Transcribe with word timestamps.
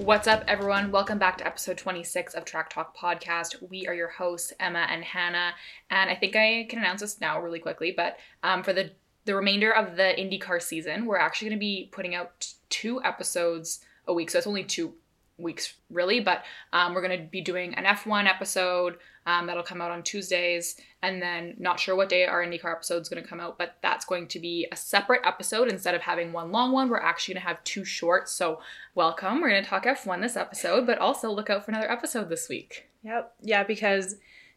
What's 0.00 0.26
up, 0.26 0.44
everyone? 0.48 0.90
Welcome 0.92 1.18
back 1.18 1.36
to 1.38 1.46
episode 1.46 1.76
26 1.76 2.32
of 2.32 2.46
Track 2.46 2.70
Talk 2.70 2.96
Podcast. 2.96 3.62
We 3.68 3.86
are 3.86 3.92
your 3.92 4.08
hosts, 4.08 4.50
Emma 4.58 4.86
and 4.88 5.04
Hannah. 5.04 5.52
And 5.90 6.08
I 6.08 6.14
think 6.14 6.34
I 6.34 6.66
can 6.70 6.78
announce 6.78 7.02
this 7.02 7.20
now 7.20 7.38
really 7.38 7.58
quickly, 7.58 7.92
but 7.94 8.16
um, 8.42 8.62
for 8.62 8.72
the, 8.72 8.92
the 9.26 9.34
remainder 9.34 9.70
of 9.70 9.96
the 9.96 10.14
IndyCar 10.18 10.62
season, 10.62 11.04
we're 11.04 11.18
actually 11.18 11.50
going 11.50 11.58
to 11.58 11.60
be 11.60 11.90
putting 11.92 12.14
out 12.14 12.40
t- 12.40 12.54
two 12.70 13.02
episodes 13.04 13.84
a 14.06 14.14
week. 14.14 14.30
So 14.30 14.38
it's 14.38 14.46
only 14.46 14.64
two 14.64 14.94
weeks, 15.36 15.74
really, 15.90 16.18
but 16.18 16.44
um, 16.72 16.94
we're 16.94 17.06
going 17.06 17.20
to 17.20 17.26
be 17.26 17.42
doing 17.42 17.74
an 17.74 17.84
F1 17.84 18.26
episode 18.26 18.96
um, 19.30 19.46
that'll 19.46 19.62
come 19.62 19.80
out 19.80 19.90
on 19.90 20.02
Tuesdays. 20.02 20.76
And 21.02 21.22
then, 21.22 21.54
not 21.58 21.78
sure 21.80 21.94
what 21.96 22.08
day 22.08 22.24
our 22.26 22.44
IndyCar 22.44 22.72
episode 22.72 23.00
is 23.02 23.08
going 23.08 23.22
to 23.22 23.28
come 23.28 23.40
out, 23.40 23.56
but 23.58 23.76
that's 23.82 24.04
going 24.04 24.26
to 24.28 24.38
be 24.38 24.66
a 24.72 24.76
separate 24.76 25.22
episode. 25.24 25.68
Instead 25.68 25.94
of 25.94 26.02
having 26.02 26.32
one 26.32 26.52
long 26.52 26.72
one, 26.72 26.88
we're 26.90 26.98
actually 26.98 27.34
going 27.34 27.42
to 27.42 27.48
have 27.48 27.64
two 27.64 27.84
short. 27.84 28.28
So, 28.28 28.60
welcome. 28.94 29.40
We're 29.40 29.50
going 29.50 29.62
to 29.62 29.68
talk 29.68 29.84
F1 29.84 30.20
this 30.20 30.36
episode, 30.36 30.86
but 30.86 30.98
also 30.98 31.30
look 31.30 31.48
out 31.50 31.64
for 31.64 31.70
another 31.70 31.90
episode 31.90 32.28
this 32.28 32.48
week. 32.48 32.88
Yep. 33.02 33.34
Yeah, 33.42 33.64
because 33.64 34.16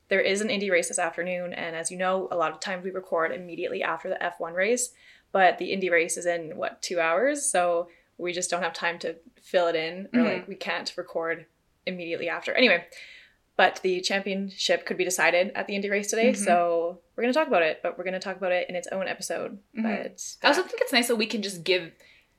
there 0.09 0.19
is 0.19 0.41
an 0.41 0.49
Indy 0.49 0.69
race 0.69 0.89
this 0.89 0.99
afternoon, 0.99 1.53
and 1.53 1.75
as 1.75 1.89
you 1.89 1.97
know, 1.97 2.27
a 2.31 2.35
lot 2.35 2.51
of 2.51 2.59
times 2.59 2.83
we 2.83 2.91
record 2.91 3.31
immediately 3.31 3.81
after 3.81 4.09
the 4.09 4.17
F1 4.21 4.53
race, 4.53 4.91
but 5.31 5.57
the 5.57 5.71
Indy 5.71 5.89
race 5.89 6.17
is 6.17 6.25
in 6.25 6.57
what 6.57 6.81
two 6.81 6.99
hours, 6.99 7.45
so 7.45 7.87
we 8.17 8.33
just 8.33 8.49
don't 8.49 8.61
have 8.61 8.73
time 8.73 8.99
to 8.99 9.15
fill 9.41 9.67
it 9.67 9.75
in, 9.75 10.07
or 10.13 10.19
Mhm. 10.19 10.33
like 10.33 10.47
we 10.47 10.55
can't 10.55 10.93
record 10.97 11.45
immediately 11.85 12.27
after. 12.29 12.53
Anyway, 12.53 12.85
but 13.63 13.79
the 13.83 14.01
championship 14.01 14.85
could 14.85 14.97
be 14.97 15.05
decided 15.05 15.51
at 15.55 15.67
the 15.67 15.75
Indy 15.75 15.89
race 15.89 16.09
today, 16.09 16.31
Mhm. 16.33 16.37
so 16.47 16.99
we're 17.15 17.23
gonna 17.23 17.33
talk 17.33 17.47
about 17.47 17.61
it, 17.63 17.79
but 17.81 17.97
we're 17.97 18.03
gonna 18.03 18.19
talk 18.19 18.35
about 18.37 18.51
it 18.51 18.67
in 18.69 18.75
its 18.75 18.87
own 18.89 19.07
episode. 19.07 19.51
Mhm. 19.77 19.83
But 19.83 20.35
I 20.43 20.47
also 20.49 20.63
think 20.63 20.81
it's 20.81 20.91
nice 20.91 21.07
that 21.07 21.15
we 21.15 21.25
can 21.25 21.41
just 21.41 21.63
give 21.63 21.91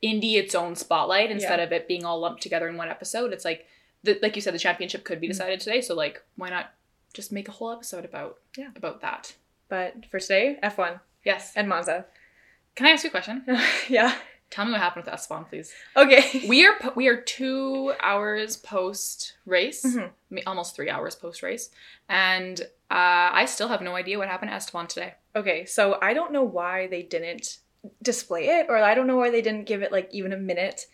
Indy 0.02 0.36
its 0.36 0.54
own 0.54 0.76
spotlight 0.76 1.30
instead 1.30 1.58
Yeah. 1.60 1.64
of 1.64 1.72
it 1.72 1.88
being 1.88 2.04
all 2.04 2.18
lumped 2.20 2.42
together 2.42 2.68
in 2.68 2.76
one 2.76 2.90
episode. 2.90 3.32
It's 3.32 3.44
like, 3.44 3.66
the, 4.02 4.18
like 4.20 4.36
you 4.36 4.42
said, 4.42 4.52
the 4.52 4.58
championship 4.58 5.02
could 5.04 5.18
be 5.20 5.28
Mhm. 5.28 5.30
decided 5.30 5.60
today. 5.60 5.80
So, 5.80 5.94
like, 5.94 6.20
why 6.36 6.50
not 6.50 6.74
just 7.14 7.32
make 7.32 7.48
a 7.48 7.52
whole 7.52 7.72
episode 7.72 8.04
about 8.04 8.38
Yeah. 8.56 8.68
about 8.76 9.00
that? 9.00 9.34
but 9.70 10.04
for 10.10 10.20
today, 10.20 10.58
F1 10.62 11.00
Yes. 11.24 11.52
and 11.56 11.66
Monza. 11.68 12.04
Can 12.76 12.86
I 12.86 12.90
ask 12.90 13.02
you 13.02 13.08
a 13.08 13.10
question? 13.10 13.44
yeah. 13.88 14.14
Tell 14.50 14.64
me 14.66 14.72
what 14.72 14.80
happened 14.80 15.04
with 15.06 15.14
Esteban, 15.14 15.44
please. 15.46 15.72
Okay. 15.96 16.44
We 16.48 16.64
are 16.66 16.78
po- 16.78 16.92
we 16.94 17.08
are 17.08 17.16
two 17.20 17.92
hours 18.00 18.56
post 18.56 19.34
race, 19.46 19.84
Mhm. 19.84 20.10
almost 20.46 20.76
three 20.76 20.88
hours 20.90 21.14
post 21.16 21.42
race, 21.42 21.70
and 22.08 22.60
uh, 22.90 23.30
I 23.32 23.46
still 23.46 23.68
have 23.68 23.80
no 23.82 23.96
idea 23.96 24.18
what 24.18 24.28
happened 24.28 24.50
to 24.50 24.54
Esteban 24.54 24.86
today. 24.86 25.14
Okay, 25.34 25.64
so 25.64 25.98
I 26.00 26.14
don't 26.14 26.30
know 26.32 26.44
why 26.44 26.86
they 26.86 27.02
didn't 27.02 27.58
display 28.02 28.46
it, 28.60 28.66
or 28.68 28.76
I 28.76 28.94
don't 28.94 29.06
know 29.06 29.16
why 29.16 29.30
they 29.30 29.42
didn't 29.42 29.64
give 29.66 29.82
it 29.82 29.90
like 29.90 30.08
even 30.12 30.32
a 30.32 30.36
minute. 30.36 30.86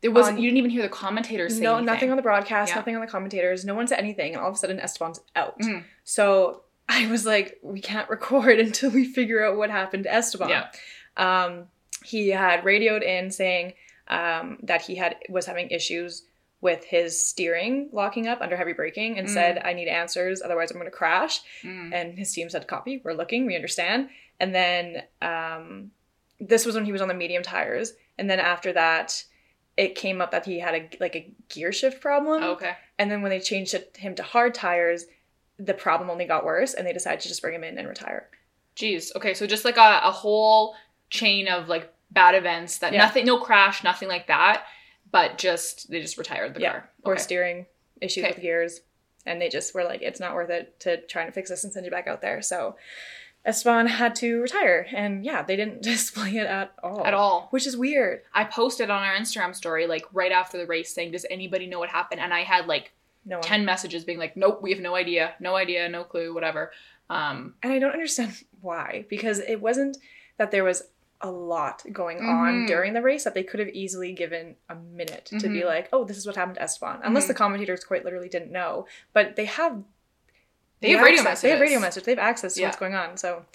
There 0.00 0.10
wasn't. 0.10 0.38
You 0.38 0.46
didn't 0.48 0.58
even 0.58 0.70
hear 0.70 0.82
the 0.82 0.88
commentators 0.88 1.54
say 1.56 1.60
no, 1.60 1.72
anything. 1.76 1.86
nothing 1.86 2.10
on 2.10 2.16
the 2.16 2.22
broadcast, 2.22 2.70
Yeah. 2.70 2.76
nothing 2.76 2.94
on 2.94 3.00
the 3.02 3.06
commentators. 3.06 3.64
No 3.64 3.74
one 3.74 3.86
said 3.86 3.98
anything, 3.98 4.32
and 4.34 4.40
all 4.42 4.48
of 4.50 4.54
a 4.54 4.58
sudden 4.58 4.78
Esteban's 4.80 5.20
out. 5.36 5.58
Mhm. 5.58 5.84
So 6.04 6.62
I 6.88 7.06
was 7.10 7.26
like, 7.26 7.58
we 7.62 7.80
can't 7.80 8.08
record 8.16 8.58
until 8.60 8.90
we 8.90 9.04
figure 9.04 9.44
out 9.44 9.56
what 9.56 9.70
happened 9.70 10.04
to 10.04 10.12
Esteban. 10.14 10.48
Yeah. 10.48 10.70
Um, 11.16 11.68
he 12.04 12.28
had 12.28 12.64
radioed 12.64 13.02
in 13.02 13.30
saying 13.30 13.72
um, 14.08 14.58
that 14.62 14.82
he 14.82 14.94
had 14.96 15.16
was 15.28 15.46
having 15.46 15.68
issues 15.70 16.22
with 16.60 16.84
his 16.84 17.22
steering 17.22 17.88
locking 17.92 18.26
up 18.26 18.40
under 18.40 18.56
heavy 18.56 18.72
braking, 18.72 19.18
and 19.18 19.28
Mm. 19.28 19.32
said, 19.32 19.58
"I 19.64 19.72
need 19.74 19.88
answers, 19.88 20.40
otherwise 20.42 20.70
I'm 20.70 20.78
going 20.78 20.90
to 20.90 20.96
crash." 20.96 21.40
Mm. 21.62 21.92
and 21.92 22.18
his 22.18 22.32
team 22.32 22.48
said 22.50 22.66
copy 22.66 23.00
we're 23.04 23.12
looking 23.12 23.46
we 23.46 23.54
understand 23.56 24.08
and 24.40 24.54
then 24.54 25.02
um, 25.22 25.90
this 26.40 26.66
was 26.66 26.74
when 26.74 26.84
he 26.84 26.92
was 26.92 27.00
on 27.00 27.08
the 27.08 27.14
medium 27.14 27.42
tires 27.42 27.92
and 28.18 28.28
then 28.28 28.40
after 28.40 28.72
that 28.72 29.24
it 29.76 29.94
came 29.94 30.20
up 30.20 30.30
that 30.30 30.44
he 30.46 30.58
had 30.60 30.74
a 30.74 30.88
like 31.00 31.16
a 31.16 31.30
gear 31.48 31.72
shift 31.72 32.00
problem 32.00 32.42
okay. 32.42 32.74
and 32.98 33.10
then 33.10 33.22
when 33.22 33.30
they 33.30 33.40
changed 33.40 33.74
it, 33.74 33.96
him 33.96 34.14
to 34.14 34.22
hard 34.22 34.54
tires 34.54 35.04
the 35.58 35.74
problem 35.74 36.10
only 36.10 36.24
got 36.24 36.44
worse 36.44 36.74
and 36.74 36.86
they 36.86 36.92
decided 36.92 37.20
to 37.20 37.28
just 37.28 37.40
bring 37.42 37.54
him 37.54 37.64
in 37.64 37.78
and 37.78 37.88
retire 37.88 38.28
Jeez. 38.76 39.14
Okay, 39.14 39.34
so 39.34 39.46
just 39.46 39.64
like 39.64 39.76
a, 39.76 40.00
a 40.02 40.10
whole 40.10 40.74
chain 41.10 41.46
of 41.46 41.68
like 41.68 41.92
bad 42.10 42.34
events 42.34 42.78
that 42.78 42.92
Yeah. 42.92 42.98
nothing, 42.98 43.26
no 43.26 43.38
crash, 43.38 43.82
nothing 43.84 44.08
like 44.08 44.26
that, 44.28 44.64
but 45.10 45.38
just 45.38 45.90
they 45.90 46.00
just 46.00 46.18
retired 46.18 46.54
the 46.54 46.60
Yeah, 46.60 46.70
car. 46.72 46.90
or 47.04 47.12
Okay. 47.14 47.22
steering 47.22 47.66
issues 48.00 48.24
Okay. 48.24 48.32
with 48.34 48.42
gears 48.42 48.80
and 49.26 49.40
they 49.40 49.48
just 49.48 49.74
were 49.74 49.84
like 49.84 50.02
it's 50.02 50.20
not 50.20 50.34
worth 50.34 50.50
it 50.50 50.78
to 50.80 51.00
try 51.06 51.22
and 51.22 51.32
fix 51.32 51.48
this 51.50 51.64
and 51.64 51.72
send 51.72 51.84
you 51.86 51.90
back 51.90 52.06
out 52.06 52.20
there 52.20 52.42
so 52.42 52.76
Esteban 53.46 53.86
had 53.86 54.14
to 54.16 54.40
retire 54.40 54.86
and 54.94 55.24
yeah 55.24 55.42
they 55.42 55.56
didn't 55.56 55.82
display 55.92 56.36
it 56.36 56.46
at 56.46 56.72
all 56.82 57.06
At 57.06 57.14
all. 57.14 57.48
which 57.50 57.66
is 57.66 57.76
weird 57.76 58.22
I 58.34 58.44
posted 58.44 58.90
on 58.90 59.02
our 59.02 59.14
Instagram 59.14 59.54
story 59.54 59.86
like 59.86 60.04
right 60.12 60.32
after 60.32 60.58
the 60.58 60.66
race 60.66 60.94
saying, 60.94 61.12
"Does 61.12 61.26
anybody 61.30 61.66
know 61.66 61.78
what 61.78 61.88
happened?" 61.90 62.20
And 62.20 62.32
I 62.34 62.40
had 62.42 62.66
like 62.66 62.92
no 63.24 63.36
one 63.36 63.42
ten 63.46 63.64
messages 63.64 64.04
being 64.04 64.18
like, 64.18 64.36
"Nope, 64.36 64.60
we 64.62 64.70
have 64.72 64.80
no 64.80 64.94
idea, 64.94 65.34
no 65.40 65.56
idea, 65.56 65.88
no 65.88 66.04
clue, 66.04 66.34
whatever." 66.34 66.72
Um, 67.10 67.54
And 67.62 67.72
I 67.72 67.78
don't 67.78 67.92
understand 67.92 68.32
why, 68.60 69.04
because 69.08 69.38
it 69.40 69.60
wasn't 69.60 69.96
that 70.38 70.50
there 70.50 70.64
was 70.64 70.82
a 71.24 71.30
lot 71.30 71.82
going 71.92 72.18
on 72.20 72.62
Mhm. 72.62 72.66
during 72.68 72.92
the 72.92 73.02
race 73.02 73.24
that 73.24 73.34
they 73.34 73.42
could 73.42 73.58
have 73.58 73.70
easily 73.70 74.12
given 74.12 74.56
a 74.68 74.74
minute 74.74 75.24
to 75.26 75.48
be 75.48 75.60
Mhm. 75.62 75.64
like, 75.66 75.88
oh, 75.92 76.04
this 76.04 76.16
is 76.16 76.26
what 76.26 76.36
happened 76.36 76.56
to 76.56 76.62
Esteban. 76.62 77.00
Unless 77.02 77.26
the 77.26 77.34
commentators 77.34 77.82
quite 77.82 78.04
literally 78.04 78.28
didn't 78.28 78.52
know. 78.52 78.86
But 79.12 79.34
they 79.36 79.46
have 79.46 79.82
they 80.80 80.90
have 80.90 81.00
radio 81.00 81.20
access. 81.20 81.24
messages. 81.24 81.42
They 81.42 81.50
have 81.50 81.60
radio 81.60 81.80
message. 81.80 82.04
They 82.04 82.12
have 82.12 82.18
access 82.18 82.54
to 82.54 82.60
Yeah. 82.60 82.66
what's 82.68 82.78
going 82.78 82.94
on. 82.94 83.16
So 83.16 83.46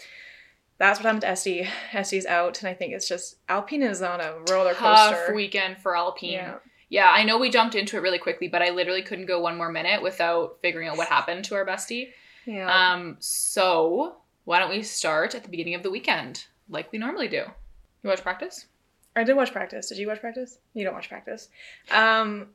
that's 0.79 0.99
what 0.99 1.05
happened 1.05 1.21
to 1.21 1.27
Esty. 1.27 1.69
Esty's 1.93 2.25
out, 2.25 2.59
and 2.61 2.67
I 2.69 2.73
think 2.73 2.93
it's 2.93 3.07
just 3.07 3.37
Alpine 3.47 3.83
is 3.83 4.01
on 4.01 4.19
a 4.19 4.39
roller 4.51 4.73
Tough 4.73 5.13
coaster. 5.15 5.35
weekend 5.35 5.77
for 5.77 5.95
Alpine. 5.95 6.31
Yeah. 6.31 6.55
Yeah, 6.91 7.11
I 7.11 7.23
know 7.23 7.37
we 7.37 7.51
jumped 7.51 7.75
into 7.75 7.97
it 7.97 7.99
really 8.01 8.17
quickly, 8.17 8.47
but 8.47 8.63
I 8.63 8.71
literally 8.71 9.03
couldn't 9.03 9.27
go 9.27 9.39
one 9.39 9.57
more 9.57 9.71
minute 9.71 10.01
without 10.01 10.57
figuring 10.63 10.87
out 10.87 10.97
what 10.97 11.07
happened 11.07 11.45
to 11.45 11.53
our 11.55 11.63
bestie. 11.65 12.13
Yeah. 12.45 12.67
Um, 12.93 13.17
so 13.19 14.15
why 14.45 14.57
don't 14.57 14.71
we 14.71 14.81
start 14.81 15.35
at 15.35 15.43
the 15.43 15.49
beginning 15.49 15.75
of 15.75 15.83
the 15.83 15.91
weekend, 15.91 16.45
like 16.67 16.91
we 16.91 16.97
normally 16.97 17.27
do? 17.27 17.43
You 18.03 18.09
watch 18.09 18.21
practice? 18.21 18.65
I 19.15 19.23
did 19.23 19.35
watch 19.35 19.51
practice. 19.51 19.89
Did 19.89 19.97
you 19.97 20.07
watch 20.07 20.21
practice? 20.21 20.57
You 20.73 20.85
don't 20.85 20.93
watch 20.93 21.09
practice. 21.09 21.49
Um, 21.91 22.47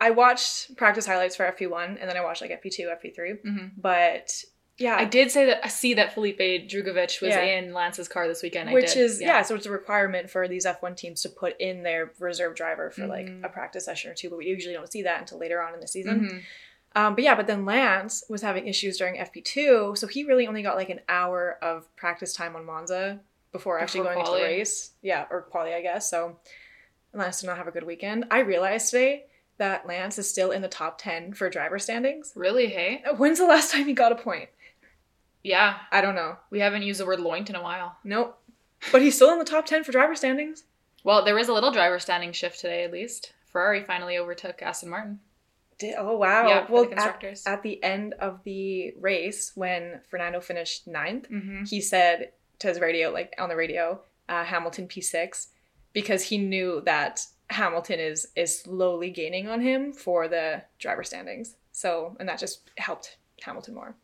I 0.00 0.10
watched 0.10 0.76
practice 0.76 1.06
highlights 1.06 1.36
for 1.36 1.44
FP1, 1.50 1.96
and 2.00 2.08
then 2.08 2.16
I 2.16 2.22
watched 2.22 2.42
like 2.42 2.50
FP2, 2.50 2.86
FP3. 3.02 3.42
Mm-hmm. 3.44 3.66
But 3.78 4.44
yeah, 4.78 4.94
I 4.96 5.06
did 5.06 5.30
say 5.30 5.46
that 5.46 5.60
I 5.64 5.68
see 5.68 5.94
that 5.94 6.12
Felipe 6.12 6.38
Drugovich 6.38 7.22
was 7.22 7.30
Yeah. 7.30 7.40
in 7.40 7.72
Lance's 7.72 8.08
car 8.08 8.28
this 8.28 8.42
weekend. 8.42 8.68
I 8.68 8.74
which 8.74 8.92
did, 8.92 8.98
is 8.98 9.20
yeah. 9.22 9.40
so 9.40 9.54
it's 9.54 9.64
a 9.64 9.70
requirement 9.70 10.28
for 10.28 10.46
these 10.48 10.66
F1 10.66 10.96
teams 10.98 11.22
to 11.22 11.30
put 11.30 11.58
in 11.58 11.82
their 11.82 12.12
reserve 12.20 12.54
driver 12.54 12.90
for 12.90 13.06
like 13.06 13.26
Mhm. 13.26 13.42
a 13.44 13.48
practice 13.48 13.86
session 13.86 14.10
or 14.10 14.14
two, 14.14 14.28
but 14.28 14.36
we 14.36 14.46
usually 14.46 14.74
don't 14.74 14.92
see 14.92 15.02
that 15.02 15.18
until 15.20 15.38
later 15.38 15.62
on 15.62 15.72
in 15.72 15.80
the 15.80 15.88
season. 15.88 16.20
Mhm. 16.20 16.42
Um, 16.94 17.14
but 17.14 17.24
yeah, 17.24 17.34
but 17.34 17.46
then 17.46 17.64
Lance 17.64 18.22
was 18.28 18.42
having 18.42 18.66
issues 18.68 18.98
during 18.98 19.16
FP2, 19.18 19.94
so 19.96 20.06
he 20.06 20.24
really 20.24 20.46
only 20.46 20.62
got 20.62 20.76
like 20.76 20.90
an 20.90 21.00
hour 21.08 21.58
of 21.62 21.94
practice 21.96 22.34
time 22.34 22.54
on 22.54 22.64
Monza 22.66 23.20
before 23.52 23.78
actually 23.78 24.00
Before 24.00 24.14
going 24.14 24.26
into 24.26 24.38
the 24.38 24.44
race. 24.44 24.92
Yeah, 25.02 25.26
or 25.30 25.42
quali, 25.42 25.74
I 25.74 25.82
guess. 25.82 26.10
So 26.10 26.38
Lance 27.12 27.40
did 27.40 27.46
not 27.46 27.58
have 27.58 27.68
a 27.68 27.72
good 27.72 27.86
weekend. 27.86 28.26
I 28.30 28.40
realized 28.40 28.90
today 28.90 29.26
that 29.58 29.86
Lance 29.86 30.18
is 30.18 30.28
still 30.28 30.50
in 30.50 30.62
the 30.62 30.68
top 30.68 30.98
10 30.98 31.34
for 31.34 31.48
driver 31.48 31.78
standings. 31.78 32.32
Really? 32.36 32.66
Hey? 32.66 33.02
When's 33.16 33.38
the 33.38 33.46
last 33.46 33.72
time 33.72 33.86
he 33.86 33.92
got 33.92 34.12
a 34.12 34.16
point? 34.16 34.50
Yeah, 35.42 35.76
I 35.92 36.00
don't 36.00 36.16
know. 36.16 36.36
we 36.50 36.60
haven't 36.60 36.82
used 36.82 37.00
the 37.00 37.06
word 37.06 37.20
loint 37.20 37.48
in 37.48 37.56
a 37.56 37.62
while. 37.62 37.96
Nope. 38.04 38.38
But 38.92 39.02
he's 39.02 39.14
still 39.14 39.32
in 39.32 39.38
the 39.38 39.44
top 39.44 39.64
10 39.66 39.84
for 39.84 39.92
driver 39.92 40.14
standings. 40.14 40.64
Well, 41.04 41.24
there 41.24 41.34
was 41.34 41.48
a 41.48 41.52
little 41.52 41.70
driver 41.70 41.98
standing 41.98 42.32
shift 42.32 42.60
today, 42.60 42.84
at 42.84 42.92
least. 42.92 43.32
Ferrari 43.46 43.84
finally 43.84 44.18
overtook 44.18 44.60
Aston 44.60 44.90
Martin. 44.90 45.20
Did, 45.78 45.94
oh 45.98 46.16
wow! 46.16 46.48
Yeah, 46.48 46.66
well, 46.70 46.88
at, 46.96 47.22
at 47.46 47.62
the 47.62 47.82
end 47.82 48.14
of 48.14 48.42
the 48.44 48.94
race, 48.98 49.52
when 49.54 50.00
Fernando 50.08 50.40
finished 50.40 50.86
ninth, 50.86 51.30
mm-hmm. 51.30 51.64
he 51.64 51.82
said 51.82 52.32
to 52.60 52.68
his 52.68 52.80
radio, 52.80 53.10
like 53.10 53.34
on 53.38 53.48
the 53.48 53.56
radio, 53.56 54.00
uh, 54.28 54.44
Hamilton 54.44 54.86
P 54.86 55.00
six, 55.00 55.48
because 55.92 56.22
he 56.22 56.38
knew 56.38 56.82
that 56.84 57.24
Hamilton 57.50 58.00
is 58.00 58.28
is 58.36 58.60
slowly 58.60 59.10
gaining 59.10 59.48
on 59.48 59.60
him 59.60 59.92
for 59.92 60.28
the 60.28 60.62
driver 60.78 61.04
standings. 61.04 61.56
So, 61.72 62.16
and 62.18 62.28
that 62.28 62.38
just 62.38 62.70
helped 62.78 63.18
Hamilton 63.42 63.74
more. 63.74 63.96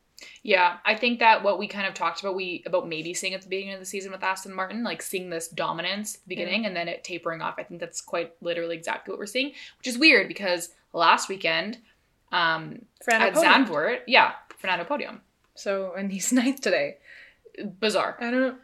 Yeah, 0.43 0.79
I 0.85 0.95
think 0.95 1.19
that 1.19 1.43
what 1.43 1.59
we 1.59 1.67
kind 1.67 1.87
of 1.87 1.95
talked 1.95 2.21
about, 2.21 2.35
we 2.35 2.63
about 2.67 2.89
maybe 2.89 3.15
seeing 3.15 3.35
at 3.35 3.43
the 3.43 3.49
beginning 3.49 3.75
of 3.75 3.81
the 3.81 3.87
season 3.87 4.13
with 4.13 4.23
Aston 4.23 4.55
Martin, 4.55 4.85
like 4.85 5.03
seeing 5.03 5.31
this 5.31 5.49
dominance 5.49 6.15
at 6.15 6.23
the 6.23 6.29
beginning 6.29 6.67
and 6.67 6.77
then 6.77 6.89
it 6.89 7.05
tapering 7.05 7.43
off. 7.43 7.55
I 7.59 7.63
think 7.63 7.81
that's 7.81 8.01
quite 8.01 8.33
literally 8.41 8.77
exactly 8.77 9.13
what 9.13 9.19
we're 9.19 9.27
seeing, 9.27 9.53
which 9.79 9.87
is 9.87 9.99
weird 9.99 10.29
because 10.29 10.71
last 10.93 11.29
weekend, 11.29 11.79
um, 12.31 12.85
Fernando 13.05 13.27
at 13.27 13.35
podium. 13.35 13.53
Zandvoort, 13.53 13.99
yeah, 14.07 14.33
Fernando 14.59 14.85
podium, 14.85 15.21
So, 15.55 15.95
and 15.95 16.13
he's 16.13 16.33
ninth 16.33 16.61
today. 16.61 16.99
Bizarre. 17.79 18.17
I 18.21 18.31
don't 18.31 18.41
know. 18.41 18.57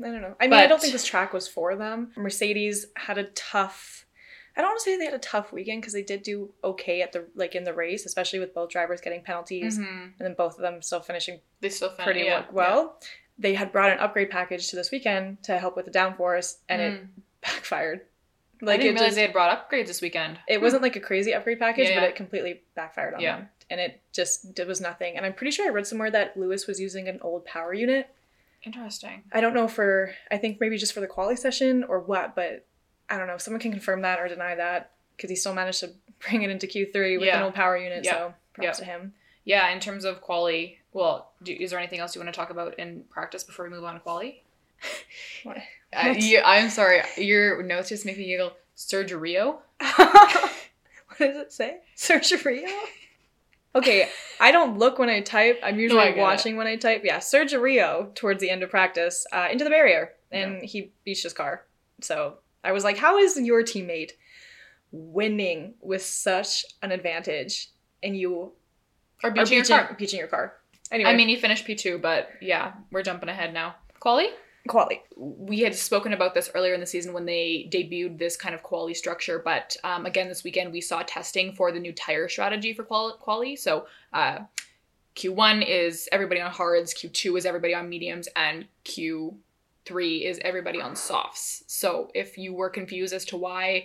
I 0.00 0.10
don't 0.12 0.22
know. 0.22 0.36
I 0.40 0.44
mean, 0.46 0.54
I 0.60 0.66
don't 0.66 0.80
think 0.80 0.92
this 0.92 1.04
track 1.04 1.32
was 1.32 1.48
for 1.48 1.74
them. 1.74 2.12
Mercedes 2.16 2.86
had 2.96 3.18
a 3.18 3.24
tough. 3.24 4.04
I 4.56 4.60
don't 4.60 4.70
want 4.70 4.78
to 4.80 4.84
say 4.84 4.96
they 4.96 5.04
had 5.04 5.14
a 5.14 5.18
tough 5.18 5.52
weekend 5.52 5.82
because 5.82 5.92
they 5.92 6.02
did 6.02 6.22
do 6.22 6.52
okay 6.64 7.02
at 7.02 7.12
the 7.12 7.24
like 7.34 7.54
in 7.54 7.64
the 7.64 7.72
race, 7.74 8.06
especially 8.06 8.38
with 8.38 8.54
both 8.54 8.70
drivers 8.70 9.00
getting 9.00 9.22
penalties 9.22 9.78
Mhm. 9.78 9.86
and 9.86 10.12
then 10.18 10.34
both 10.34 10.54
of 10.56 10.60
them 10.62 10.82
still 10.82 11.00
finishing 11.00 11.40
They 11.60 11.68
still 11.68 11.90
fin- 11.90 12.04
pretty 12.04 12.20
yeah, 12.22 12.44
well. 12.52 13.00
They 13.38 13.54
had 13.54 13.70
brought 13.72 13.90
an 13.92 13.98
upgrade 14.00 14.30
package 14.30 14.68
to 14.70 14.76
this 14.76 14.90
weekend 14.90 15.42
to 15.44 15.58
help 15.58 15.76
with 15.76 15.84
the 15.84 15.92
downforce, 15.92 16.56
and 16.68 16.80
yeah. 16.82 16.88
it 16.88 17.04
backfired. 17.40 18.00
I 18.60 18.76
didn't 18.76 18.80
it 18.80 18.82
realize 18.90 19.00
just- 19.00 19.14
they 19.16 19.22
had 19.22 19.32
brought 19.32 19.70
upgrades 19.70 19.86
this 19.86 20.02
weekend. 20.02 20.40
it 20.48 20.60
wasn't 20.60 20.82
like 20.82 20.96
a 20.96 21.00
crazy 21.00 21.32
upgrade 21.34 21.60
package, 21.60 21.88
Yeah, 21.90 22.00
but 22.00 22.08
it 22.08 22.16
completely 22.16 22.62
backfired 22.74 23.14
on 23.14 23.20
Yeah. 23.20 23.36
them. 23.36 23.48
And 23.70 23.80
it 23.80 24.00
just 24.12 24.58
it 24.58 24.66
was 24.66 24.80
nothing. 24.80 25.16
And 25.16 25.24
I'm 25.26 25.34
pretty 25.34 25.50
sure 25.52 25.66
I 25.66 25.70
read 25.70 25.86
somewhere 25.86 26.10
that 26.10 26.36
Lewis 26.36 26.66
was 26.66 26.80
using 26.80 27.06
an 27.08 27.20
old 27.22 27.44
power 27.44 27.72
unit. 27.74 28.08
Interesting. 28.64 29.22
I 29.32 29.40
don't 29.40 29.54
know 29.54 29.68
for 29.68 30.12
I 30.30 30.36
think 30.38 30.60
maybe 30.60 30.78
just 30.78 30.92
for 30.92 31.00
the 31.00 31.06
quali 31.06 31.36
session 31.36 31.84
or 31.84 32.00
what, 32.00 32.34
but 32.34 32.64
I 33.08 33.16
don't 33.16 33.26
know. 33.26 33.34
if 33.34 33.40
Someone 33.42 33.60
can 33.60 33.70
confirm 33.72 34.02
that 34.02 34.18
or 34.20 34.28
deny 34.28 34.54
that 34.56 34.90
because 35.16 35.30
he 35.30 35.36
still 35.36 35.54
managed 35.54 35.80
to 35.80 35.90
bring 36.28 36.42
it 36.42 36.50
into 36.50 36.66
Q3 36.66 37.18
with 37.18 37.26
Yeah. 37.26 37.38
an 37.38 37.42
old 37.44 37.54
power 37.54 37.76
unit. 37.76 38.04
Yeah. 38.04 38.12
So 38.12 38.34
props 38.54 38.66
Yeah. 38.66 38.72
to 38.72 38.84
him. 38.84 39.14
Yeah, 39.44 39.68
in 39.70 39.80
terms 39.80 40.04
of 40.04 40.20
quali, 40.20 40.78
well, 40.92 41.30
do, 41.42 41.52
is 41.58 41.70
there 41.70 41.78
anything 41.78 42.00
else 42.00 42.14
you 42.14 42.20
want 42.20 42.32
to 42.34 42.36
talk 42.38 42.50
about 42.50 42.78
in 42.78 43.04
practice 43.08 43.44
before 43.44 43.64
we 43.64 43.70
move 43.70 43.84
on 43.84 43.94
to 43.94 44.00
quali? 44.00 44.42
What? 45.42 45.56
Uh, 45.92 46.14
you, 46.18 46.42
I'm 46.44 46.68
sorry, 46.68 47.00
your 47.16 47.62
notes 47.62 47.88
just 47.88 48.04
make 48.04 48.18
me 48.18 48.26
giggle. 48.26 48.52
Sergio? 48.76 49.58
what 49.96 51.18
does 51.18 51.36
it 51.36 51.52
say? 51.52 51.78
Sergio? 51.96 52.68
Okay, 53.78 54.08
I 54.40 54.52
don't 54.52 54.78
look 54.78 54.98
when 54.98 55.08
I 55.08 55.20
type. 55.20 55.60
I'm 55.62 55.78
usually 55.78 56.00
I 56.00 56.10
get 56.10 56.18
it. 56.18 56.22
watching 56.22 56.56
when 56.56 56.66
I 56.66 56.76
type. 56.76 57.02
Yeah, 57.04 57.18
Sergio 57.18 57.60
Rio 57.60 58.10
towards 58.14 58.40
the 58.40 58.50
end 58.50 58.62
of 58.62 58.70
practice 58.70 59.26
uh, 59.32 59.48
into 59.50 59.64
the 59.64 59.70
barrier, 59.70 60.10
and 60.30 60.62
he 60.62 60.92
beached 61.04 61.22
his 61.22 61.32
car. 61.32 61.64
So 62.00 62.38
I 62.62 62.72
was 62.72 62.84
like, 62.84 62.96
"How 62.96 63.18
is 63.18 63.38
your 63.38 63.62
teammate 63.62 64.12
winning 64.90 65.74
with 65.80 66.02
such 66.02 66.64
an 66.82 66.92
advantage, 66.92 67.68
and 68.02 68.16
you 68.16 68.52
are 69.22 69.30
beaching 69.30 69.58
your 69.58 69.64
car? 69.64 69.96
beaching 69.98 70.18
your 70.18 70.28
car?" 70.28 70.54
Anyway, 70.90 71.10
I 71.10 71.14
mean, 71.14 71.28
he 71.28 71.36
finished 71.36 71.66
P2, 71.66 72.00
but 72.00 72.30
yeah, 72.40 72.72
we're 72.90 73.02
jumping 73.02 73.28
ahead 73.28 73.52
now. 73.52 73.76
Quali? 74.00 74.28
Quality. 74.66 75.02
we 75.16 75.60
had 75.60 75.74
spoken 75.74 76.12
about 76.12 76.34
this 76.34 76.50
earlier 76.54 76.74
in 76.74 76.80
the 76.80 76.86
season 76.86 77.12
when 77.12 77.24
they 77.24 77.68
debuted 77.72 78.18
this 78.18 78.36
kind 78.36 78.54
of 78.54 78.62
quali 78.62 78.94
structure 78.94 79.40
but 79.42 79.76
um, 79.84 80.04
again 80.06 80.28
this 80.28 80.44
weekend 80.44 80.72
we 80.72 80.80
saw 80.80 81.02
testing 81.06 81.52
for 81.52 81.72
the 81.72 81.80
new 81.80 81.92
tire 81.92 82.28
strategy 82.28 82.72
for 82.72 82.82
quali, 82.82 83.14
quali. 83.20 83.56
so 83.56 83.86
uh, 84.12 84.38
q1 85.14 85.66
is 85.66 86.08
everybody 86.12 86.40
on 86.40 86.50
hards 86.50 86.92
q2 86.94 87.38
is 87.38 87.46
everybody 87.46 87.74
on 87.74 87.88
mediums 87.88 88.28
and 88.36 88.66
q3 88.84 90.22
is 90.22 90.40
everybody 90.44 90.80
on 90.80 90.94
softs 90.94 91.64
so 91.66 92.10
if 92.14 92.36
you 92.36 92.52
were 92.52 92.70
confused 92.70 93.14
as 93.14 93.24
to 93.24 93.36
why 93.36 93.84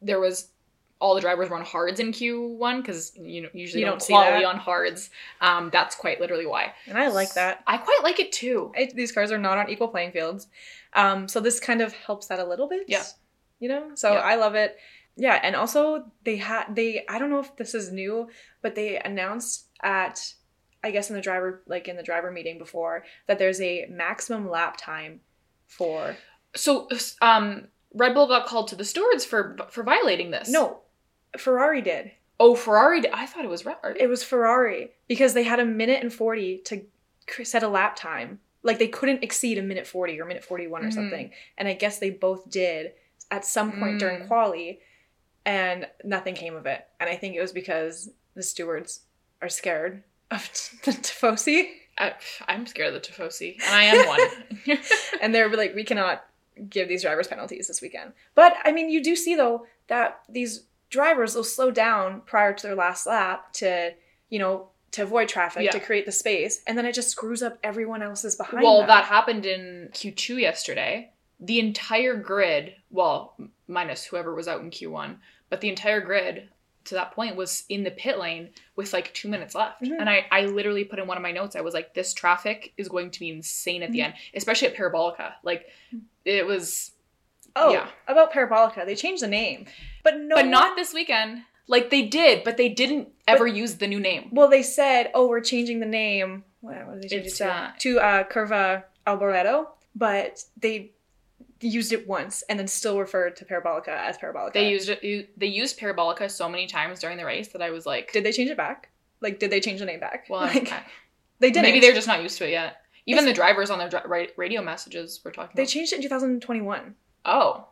there 0.00 0.20
was 0.20 0.48
all 1.00 1.14
the 1.14 1.20
drivers 1.20 1.50
were 1.50 1.56
on 1.56 1.64
hards 1.64 2.00
in 2.00 2.12
q1 2.12 2.80
because 2.80 3.12
you 3.16 3.42
know 3.42 3.48
usually 3.52 3.80
You 3.80 3.86
don't, 3.86 3.94
don't 3.94 4.02
see 4.02 4.12
quali 4.12 4.30
that. 4.40 4.44
on 4.44 4.56
hards 4.56 5.10
um, 5.40 5.70
that's 5.72 5.94
quite 5.96 6.20
literally 6.20 6.46
why 6.46 6.72
And 6.86 6.96
I 6.96 7.08
like 7.08 7.34
that. 7.34 7.62
i 7.66 7.76
quite 7.76 8.00
like 8.02 8.20
it 8.20 8.32
too 8.32 8.72
I, 8.76 8.90
these 8.94 9.12
cars 9.12 9.30
are 9.32 9.38
not 9.38 9.58
on 9.58 9.68
equal 9.70 9.88
playing 9.88 10.12
fields. 10.12 10.46
Um, 10.94 11.26
so 11.28 11.40
this 11.40 11.58
kind 11.60 11.80
of 11.82 11.92
helps 11.92 12.28
that 12.28 12.38
a 12.38 12.44
little 12.46 12.68
bit. 12.68 12.84
Yeah. 12.86 13.02
You 13.58 13.68
know? 13.68 13.90
So 13.94 14.12
Yeah. 14.12 14.20
I 14.20 14.36
love 14.36 14.54
it. 14.54 14.76
Yeah, 15.16 15.38
and 15.42 15.54
also 15.56 16.06
they 16.24 16.36
had 16.36 16.74
they 16.74 17.04
I 17.08 17.18
don't 17.18 17.30
know 17.30 17.40
if 17.40 17.54
this 17.56 17.74
is 17.74 17.92
new, 17.92 18.28
but 18.62 18.74
they 18.74 18.98
announced 18.98 19.66
at 19.82 20.34
I 20.82 20.90
guess 20.90 21.08
in 21.10 21.16
the 21.16 21.22
driver 21.22 21.62
like 21.66 21.88
in 21.88 21.96
the 21.96 22.02
driver 22.02 22.30
meeting 22.30 22.58
before 22.58 23.04
that 23.26 23.38
there's 23.38 23.60
a 23.60 23.86
maximum 23.90 24.48
lap 24.50 24.76
time 24.76 25.20
for 25.66 26.16
So, 26.56 26.88
um, 27.22 27.68
Red 27.92 28.14
Bull 28.14 28.26
got 28.28 28.46
called 28.46 28.68
to 28.68 28.76
the 28.76 28.84
stewards 28.84 29.24
for 29.24 29.56
for 29.70 29.82
violating 29.82 30.30
this. 30.30 30.48
No, 30.48 30.80
Ferrari 31.38 31.80
did. 31.82 32.12
Oh, 32.40 32.54
Ferrari. 32.54 33.00
Did. 33.00 33.12
I 33.12 33.26
thought 33.26 33.44
it 33.44 33.48
was 33.50 33.64
Red. 33.64 33.76
It 33.98 34.08
was 34.08 34.24
Ferrari 34.24 34.90
because 35.08 35.34
they 35.34 35.44
had 35.44 35.60
a 35.60 35.64
minute 35.64 36.02
and 36.02 36.12
40 36.12 36.58
to 36.66 36.82
set 37.44 37.62
a 37.62 37.68
lap 37.68 37.96
time. 37.96 38.40
Like 38.62 38.78
they 38.78 38.88
couldn't 38.88 39.22
exceed 39.22 39.58
a 39.58 39.62
minute 39.62 39.86
40 39.86 40.20
or 40.20 40.24
minute 40.24 40.44
41 40.44 40.84
or 40.84 40.88
Mhm. 40.88 40.94
something. 40.94 41.30
And 41.58 41.68
I 41.68 41.74
guess 41.74 41.98
they 41.98 42.10
both 42.10 42.50
did 42.50 42.92
at 43.30 43.44
some 43.44 43.72
point 43.78 43.98
during 43.98 44.22
Mm. 44.22 44.26
quali 44.28 44.80
and 45.46 45.86
nothing 46.02 46.34
came 46.34 46.56
of 46.56 46.66
it. 46.66 46.86
And 47.00 47.08
I 47.10 47.16
think 47.16 47.34
it 47.36 47.40
was 47.40 47.52
because 47.52 48.10
the 48.34 48.42
stewards 48.42 49.00
are 49.42 49.48
scared 49.48 50.02
of 50.30 50.42
the 50.84 50.92
Tifosi 50.92 51.70
I, 51.96 52.14
I'm 52.48 52.66
scared 52.66 52.92
of 52.92 52.94
the 53.00 53.08
Tifosi, 53.08 53.54
and 53.64 53.72
I 53.72 53.84
am 53.84 54.08
one. 54.08 54.78
and 55.22 55.32
they're 55.32 55.48
like 55.56 55.76
we 55.76 55.84
cannot 55.84 56.24
give 56.68 56.88
these 56.88 57.02
drivers 57.02 57.28
penalties 57.28 57.68
this 57.68 57.80
weekend. 57.80 58.14
But 58.34 58.56
I 58.64 58.72
mean, 58.72 58.88
you 58.90 59.00
do 59.00 59.14
see 59.14 59.36
though 59.36 59.66
that 59.86 60.20
these 60.28 60.64
drivers 60.94 61.34
will 61.34 61.42
slow 61.44 61.70
down 61.72 62.22
prior 62.24 62.52
to 62.54 62.62
their 62.66 62.76
last 62.76 63.04
lap 63.06 63.52
to, 63.54 63.92
you 64.30 64.38
know, 64.38 64.68
to 64.92 65.02
avoid 65.02 65.28
traffic, 65.28 65.64
Yeah. 65.64 65.72
to 65.72 65.80
create 65.80 66.06
the 66.06 66.12
space, 66.12 66.62
and 66.68 66.78
then 66.78 66.86
it 66.86 66.94
just 66.94 67.10
screws 67.10 67.42
up 67.42 67.58
everyone 67.64 68.00
else's 68.00 68.36
behind. 68.36 68.62
well, 68.62 68.78
them. 68.78 68.86
that 68.86 69.04
happened 69.06 69.44
in 69.44 69.90
Q2 69.92 70.40
yesterday. 70.40 71.10
The 71.40 71.58
entire 71.58 72.14
grid, 72.16 72.76
well, 72.90 73.36
minus 73.66 74.04
whoever 74.04 74.32
was 74.34 74.46
out 74.46 74.60
in 74.60 74.70
Q1, 74.70 75.18
but 75.50 75.60
the 75.60 75.68
entire 75.68 76.00
grid 76.00 76.48
to 76.84 76.94
that 76.94 77.10
point 77.12 77.34
was 77.34 77.64
in 77.68 77.82
the 77.82 77.90
pit 77.90 78.18
lane 78.18 78.50
with 78.76 78.92
like 78.92 79.12
two 79.14 79.26
minutes 79.28 79.54
left. 79.56 79.82
Mhm. 79.82 79.98
And 79.98 80.08
I, 80.08 80.26
I 80.30 80.42
literally 80.42 80.84
put 80.84 80.98
in 81.00 81.06
one 81.08 81.16
of 81.16 81.22
my 81.24 81.32
notes, 81.32 81.56
I 81.56 81.60
was 81.62 81.74
like, 81.74 81.92
this 81.94 82.12
traffic 82.14 82.72
is 82.76 82.88
going 82.88 83.10
to 83.10 83.18
be 83.20 83.30
insane 83.30 83.82
at 83.82 83.90
the 83.90 83.98
Mhm. 84.00 84.04
end, 84.04 84.14
especially 84.34 84.68
at 84.68 84.76
Parabolica. 84.76 85.32
Like, 85.42 85.66
it 86.24 86.46
was 86.46 86.92
oh, 87.56 87.72
yeah. 87.72 87.88
about 88.08 88.32
Parabolica, 88.32 88.84
they 88.86 88.94
changed 88.94 89.22
the 89.22 89.28
name, 89.28 89.66
but 90.02 90.18
no, 90.18 90.36
but 90.36 90.46
not 90.46 90.76
this 90.76 90.92
weekend. 90.94 91.42
Like 91.66 91.88
they 91.90 92.02
did, 92.02 92.44
but 92.44 92.56
they 92.58 92.68
didn't 92.68 93.08
ever 93.26 93.46
use 93.46 93.76
the 93.76 93.86
new 93.86 93.98
name. 94.00 94.28
Well, 94.32 94.48
they 94.48 94.62
said, 94.62 95.10
oh, 95.14 95.26
we're 95.28 95.40
changing 95.40 95.80
the 95.80 95.86
name. 95.86 96.44
What, 96.60 96.86
what 96.86 97.00
did 97.00 97.04
they 97.04 97.08
change 97.16 97.26
It's, 97.26 97.40
it 97.40 97.44
to? 97.44 97.50
uh, 97.50 97.70
to 97.78 98.00
uh, 98.00 98.24
Curva 98.24 98.82
Alboreto, 99.06 99.68
but 99.94 100.42
they 100.58 100.90
used 101.60 101.92
it 101.94 102.06
once 102.06 102.42
and 102.50 102.58
then 102.58 102.66
still 102.68 102.98
referred 102.98 103.36
to 103.36 103.46
Parabolica 103.46 103.88
as 103.88 104.18
Parabolica. 104.18 104.52
They 104.52 104.68
used 104.68 104.90
it. 104.90 105.38
They 105.40 105.46
used 105.46 105.80
Parabolica 105.80 106.30
so 106.30 106.48
many 106.50 106.66
times 106.66 107.00
during 107.00 107.16
the 107.16 107.24
race 107.24 107.48
that 107.48 107.62
I 107.62 107.70
was 107.70 107.86
like, 107.86 108.12
Did 108.12 108.24
they 108.24 108.32
change 108.32 108.50
it 108.50 108.56
back? 108.58 108.90
Like, 109.22 109.38
did 109.38 109.50
they 109.50 109.60
change 109.60 109.80
the 109.80 109.86
name 109.86 110.00
back? 110.00 110.26
well, 110.28 110.42
like, 110.42 110.70
I- 110.70 110.82
they 111.40 111.50
didn't. 111.50 111.62
maybe 111.64 111.80
they're 111.80 111.94
just 111.94 112.06
not 112.06 112.22
used 112.22 112.36
to 112.38 112.46
it 112.46 112.50
yet. 112.50 112.76
Even 113.06 113.24
It's- 113.24 113.32
the 113.34 113.40
drivers 113.40 113.70
on 113.70 113.78
their 113.78 114.28
radio 114.36 114.60
messages 114.62 115.20
were 115.24 115.30
talking. 115.30 115.52
They 115.56 115.62
About, 115.62 115.70
changed 115.70 115.92
it 115.94 115.96
in 115.96 116.02
2021. 116.02 116.94
Oh, 117.24 117.68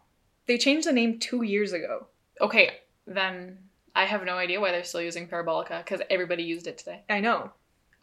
They 0.47 0.59
changed 0.59 0.87
the 0.89 0.93
name 0.93 1.19
two 1.19 1.43
years 1.43 1.73
ago. 1.73 2.07
okay. 2.41 2.79
Then 3.07 3.59
I 3.95 4.05
have 4.07 4.25
no 4.25 4.37
idea 4.37 4.61
why 4.61 4.71
they're 4.73 4.85
still 4.85 5.03
using 5.03 5.29
Parabolica 5.29 5.79
because 5.85 6.01
everybody 6.11 6.43
used 6.45 6.67
it 6.67 6.79
today. 6.79 7.03
I 7.11 7.21
know. 7.21 7.51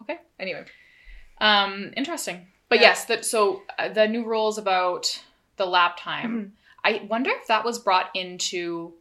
Okay. 0.02 0.20
Anyway, 0.40 0.66
Um, 1.40 1.94
interesting. 1.96 2.48
But 2.70 2.80
Yeah. 2.80 2.90
yes, 2.90 3.06
that 3.06 3.26
so 3.26 3.64
uh, 3.78 3.90
the 3.90 4.08
new 4.08 4.26
rules 4.26 4.58
about 4.58 5.22
the 5.58 5.66
lap 5.66 5.98
time. 6.00 6.32
Mhm. 6.32 6.52
I 6.84 7.06
wonder 7.08 7.32
if 7.32 7.48
that 7.48 7.64
was 7.66 7.80
brought 7.80 8.10
into 8.16 8.94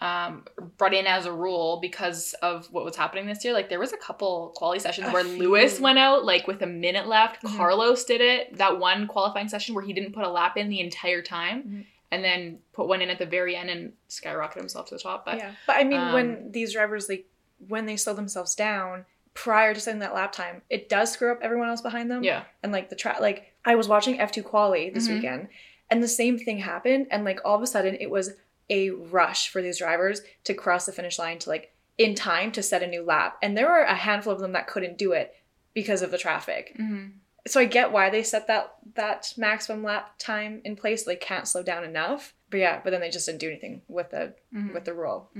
um 0.00 0.44
brought 0.76 0.92
in 0.92 1.06
as 1.06 1.24
a 1.24 1.32
rule 1.32 1.78
because 1.80 2.34
of 2.42 2.66
what 2.66 2.84
was 2.84 2.96
happening 2.96 3.26
this 3.26 3.42
year. 3.44 3.54
Like 3.54 3.68
there 3.70 3.80
was 3.80 3.92
a 3.94 3.96
couple 3.96 4.52
quality 4.54 4.80
sessions 4.80 5.08
A 5.08 5.10
where 5.10 5.24
few. 5.24 5.38
Lewis 5.38 5.80
went 5.80 5.98
out 5.98 6.24
like 6.24 6.46
with 6.46 6.60
a 6.62 6.66
minute 6.66 7.06
left. 7.06 7.42
Mhm. 7.42 7.56
Carlos 7.56 8.04
did 8.04 8.20
it. 8.20 8.56
That 8.58 8.78
one 8.78 9.06
qualifying 9.06 9.48
session 9.48 9.74
where 9.74 9.84
he 9.84 9.92
didn't 9.94 10.12
put 10.12 10.24
a 10.24 10.28
lap 10.30 10.56
in 10.58 10.68
the 10.68 10.80
entire 10.80 11.22
time 11.22 11.62
Mhm. 11.62 11.86
and 12.10 12.22
then 12.24 12.58
put 12.74 12.88
one 12.88 13.00
in 13.00 13.08
at 13.08 13.18
the 13.18 13.24
very 13.26 13.56
end 13.56 13.70
and 13.70 13.92
skyrocketed 14.10 14.56
himself 14.56 14.88
to 14.88 14.96
the 14.96 15.00
top. 15.00 15.24
But 15.24 15.38
yeah. 15.38 15.52
But 15.66 15.76
I 15.76 15.84
mean, 15.84 16.00
um, 16.00 16.12
when 16.12 16.52
these 16.52 16.74
drivers 16.74 17.08
like 17.08 17.24
when 17.66 17.86
they 17.86 17.96
slow 17.96 18.12
themselves 18.12 18.54
down 18.54 19.06
prior 19.32 19.72
to 19.72 19.80
setting 19.80 20.00
that 20.00 20.14
lap 20.14 20.32
time, 20.32 20.60
it 20.68 20.90
does 20.90 21.10
screw 21.12 21.32
up 21.32 21.38
everyone 21.42 21.68
else 21.68 21.80
behind 21.80 22.10
them. 22.10 22.22
yeah. 22.22 22.42
and 22.62 22.70
like 22.72 22.88
the 22.90 22.96
track 22.96 23.20
like 23.20 23.52
i 23.64 23.74
was 23.74 23.86
watching 23.88 24.18
f2 24.18 24.42
quali 24.44 24.90
this 24.90 25.08
Mhm. 25.08 25.14
weekend 25.14 25.48
and 25.90 26.02
the 26.02 26.08
same 26.08 26.38
thing 26.38 26.58
happened 26.58 27.06
and 27.10 27.24
like 27.24 27.40
all 27.44 27.54
of 27.54 27.62
a 27.62 27.66
sudden 27.66 27.96
it 28.00 28.10
was 28.10 28.34
a 28.70 28.90
rush 28.90 29.48
for 29.48 29.62
these 29.62 29.78
drivers 29.78 30.20
to 30.44 30.54
cross 30.54 30.86
the 30.86 30.92
finish 30.92 31.18
line 31.18 31.38
to 31.38 31.48
like 31.48 31.72
in 31.98 32.14
time 32.14 32.52
to 32.52 32.62
set 32.62 32.82
a 32.82 32.86
new 32.86 33.02
lap 33.02 33.38
and 33.42 33.56
there 33.56 33.68
were 33.68 33.80
a 33.82 33.94
handful 33.94 34.32
of 34.32 34.40
them 34.40 34.52
that 34.52 34.66
couldn't 34.66 34.98
do 34.98 35.12
it 35.12 35.34
because 35.74 36.02
of 36.02 36.10
the 36.10 36.18
traffic 36.18 36.72
hmm 36.76 37.06
so 37.46 37.60
i 37.60 37.64
get 37.64 37.92
why 37.92 38.10
they 38.10 38.24
set 38.24 38.48
that 38.48 38.74
that 38.94 39.32
maximum 39.36 39.84
lap 39.84 40.14
time 40.18 40.60
in 40.64 40.74
place 40.74 41.04
they 41.04 41.14
can't 41.14 41.46
slow 41.46 41.62
down 41.62 41.84
enough 41.84 42.34
but 42.50 42.58
yeah 42.58 42.80
but 42.82 42.90
then 42.90 43.00
they 43.00 43.08
just 43.10 43.26
didn't 43.26 43.38
do 43.38 43.48
anything 43.48 43.82
with 43.88 44.10
the 44.10 44.34
hmm 44.52 44.72
with 44.74 44.84
the 44.84 44.92
rule 44.94 45.30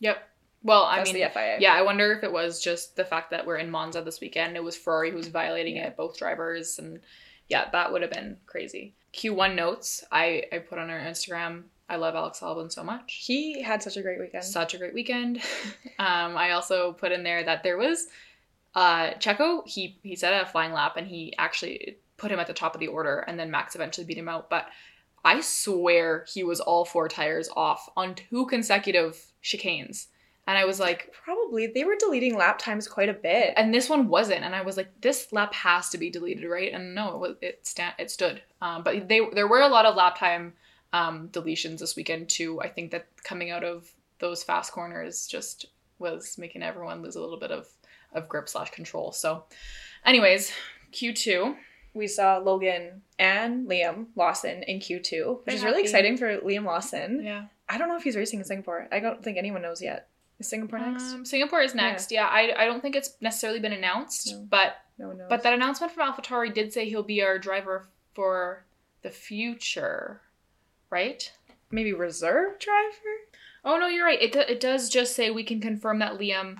Yep. 0.00 0.18
Well, 0.62 0.82
I 0.82 0.96
that's 0.96 1.12
mean, 1.12 1.22
the 1.22 1.30
fia 1.30 1.58
Yeah, 1.60 1.74
I 1.74 1.82
wonder 1.82 2.12
if 2.12 2.24
it 2.24 2.32
was 2.32 2.60
just 2.60 2.96
the 2.96 3.04
fact 3.04 3.30
that 3.30 3.46
we're 3.46 3.56
in 3.56 3.70
Monza 3.70 4.02
this 4.02 4.20
weekend. 4.20 4.56
It 4.56 4.64
was 4.64 4.76
Ferrari 4.76 5.10
who 5.10 5.16
was 5.16 5.28
violating 5.28 5.76
Yeah. 5.76 5.88
it, 5.88 5.96
both 5.96 6.18
drivers, 6.18 6.78
and 6.78 7.00
yeah, 7.48 7.70
that 7.70 7.92
would 7.92 8.02
have 8.02 8.10
been 8.10 8.38
crazy. 8.46 8.94
Q1 9.14 9.54
notes 9.54 10.02
I 10.10 10.44
I 10.52 10.58
put 10.58 10.78
on 10.78 10.90
our 10.90 10.98
Instagram. 10.98 11.64
I 11.88 11.96
love 11.96 12.14
Alex 12.14 12.40
Albon 12.40 12.72
so 12.72 12.82
much. 12.82 13.22
he 13.26 13.62
had 13.62 13.82
such 13.82 13.96
a 13.96 14.02
great 14.02 14.18
weekend 14.18 14.44
Such 14.44 14.74
a 14.74 14.78
great 14.78 14.94
weekend. 14.94 15.38
um, 15.98 16.36
I 16.36 16.50
also 16.52 16.92
put 16.92 17.12
in 17.12 17.22
there 17.22 17.44
that 17.44 17.62
there 17.62 17.76
was 17.76 18.08
uh 18.74 19.12
Checo. 19.14 19.66
He 19.66 19.98
he 20.02 20.16
set 20.16 20.40
a 20.40 20.46
flying 20.46 20.72
lap 20.72 20.96
and 20.96 21.06
he 21.06 21.34
actually 21.38 21.96
put 22.16 22.30
him 22.30 22.38
at 22.38 22.46
the 22.46 22.54
top 22.54 22.74
of 22.74 22.80
the 22.80 22.88
order, 22.88 23.20
and 23.20 23.38
then 23.38 23.50
Max 23.50 23.74
eventually 23.74 24.06
beat 24.06 24.18
him 24.18 24.28
out. 24.28 24.50
But 24.50 24.66
I 25.24 25.40
swear 25.40 26.24
he 26.32 26.44
was 26.44 26.60
all 26.60 26.84
four 26.84 27.08
tires 27.08 27.48
off 27.56 27.88
on 27.96 28.14
two 28.14 28.46
consecutive 28.46 29.24
chicanes, 29.42 30.06
and 30.46 30.56
I 30.58 30.64
was 30.64 30.78
like, 30.80 31.12
probably 31.24 31.66
they 31.68 31.84
were 31.84 31.96
deleting 31.98 32.36
lap 32.36 32.58
times 32.58 32.88
quite 32.88 33.08
a 33.08 33.14
bit 33.14 33.54
and 33.56 33.72
this 33.72 33.88
one 33.88 34.08
wasn't 34.08 34.44
and 34.44 34.54
i 34.54 34.62
was 34.62 34.76
like 34.76 34.88
this 35.00 35.32
lap 35.32 35.54
has 35.54 35.88
to 35.90 35.98
be 35.98 36.10
deleted 36.10 36.48
right 36.48 36.72
and 36.72 36.94
no 36.94 37.14
it 37.14 37.18
was 37.18 37.36
it 37.40 37.66
stand 37.66 37.94
it 37.98 38.10
stood 38.10 38.42
um, 38.60 38.82
but 38.82 39.08
they 39.08 39.20
there 39.32 39.46
were 39.46 39.60
a 39.60 39.68
lot 39.68 39.86
of 39.86 39.94
lap 39.96 40.18
time 40.18 40.52
um, 40.96 41.28
deletions 41.28 41.78
this 41.78 41.96
weekend 41.96 42.28
too. 42.28 42.60
I 42.60 42.68
think 42.68 42.90
that 42.92 43.06
coming 43.24 43.50
out 43.50 43.64
of 43.64 43.88
those 44.18 44.42
fast 44.42 44.72
corners 44.72 45.26
just 45.26 45.66
was 45.98 46.36
making 46.38 46.62
everyone 46.62 47.02
lose 47.02 47.16
a 47.16 47.20
little 47.20 47.38
bit 47.38 47.50
of 47.50 47.66
of 48.12 48.28
grip 48.28 48.48
slash 48.48 48.70
control. 48.70 49.12
So, 49.12 49.44
anyways, 50.04 50.52
Q 50.92 51.12
two. 51.12 51.56
We 51.94 52.08
saw 52.08 52.36
Logan 52.36 53.00
and 53.18 53.66
Liam 53.66 54.08
Lawson 54.16 54.62
in 54.64 54.80
Q2, 54.80 55.46
which 55.46 55.54
is 55.54 55.64
really 55.64 55.80
exciting 55.80 56.18
for 56.18 56.36
Liam 56.40 56.66
Lawson. 56.66 57.22
Yeah. 57.24 57.46
I 57.70 57.78
don't 57.78 57.88
know 57.88 57.96
if 57.96 58.02
he's 58.02 58.16
racing 58.16 58.38
in 58.40 58.44
Singapore. 58.44 58.86
I 58.92 59.00
don't 59.00 59.24
think 59.24 59.38
anyone 59.38 59.62
knows 59.62 59.80
yet. 59.80 60.08
Is 60.38 60.46
Singapore 60.46 60.78
next? 60.78 61.04
Um, 61.14 61.24
Singapore 61.24 61.62
is 61.62 61.74
next. 61.74 62.12
Yeah, 62.12 62.26
I, 62.26 62.52
I 62.54 62.66
don't 62.66 62.82
think 62.82 62.96
it's 62.96 63.16
necessarily 63.22 63.60
been 63.60 63.72
announced, 63.72 64.28
No. 64.30 64.46
but 64.50 64.74
no 64.98 65.08
one 65.08 65.16
knows. 65.16 65.28
but 65.30 65.42
that 65.44 65.54
announcement 65.54 65.90
from 65.90 66.12
AlphaTauri 66.12 66.52
did 66.52 66.70
say 66.70 66.86
he'll 66.86 67.02
be 67.02 67.22
our 67.22 67.38
driver 67.38 67.88
for 68.12 68.66
the 69.00 69.08
future, 69.10 70.20
right? 70.90 71.32
maybe 71.70 71.92
reserve 71.92 72.58
driver. 72.60 73.16
Oh 73.64 73.76
no, 73.76 73.88
you're 73.88 74.06
right. 74.06 74.22
It 74.22 74.32
do- 74.32 74.38
it 74.40 74.60
does 74.60 74.88
just 74.88 75.16
say 75.16 75.30
we 75.30 75.42
can 75.42 75.60
confirm 75.60 75.98
that 75.98 76.16
Liam, 76.16 76.58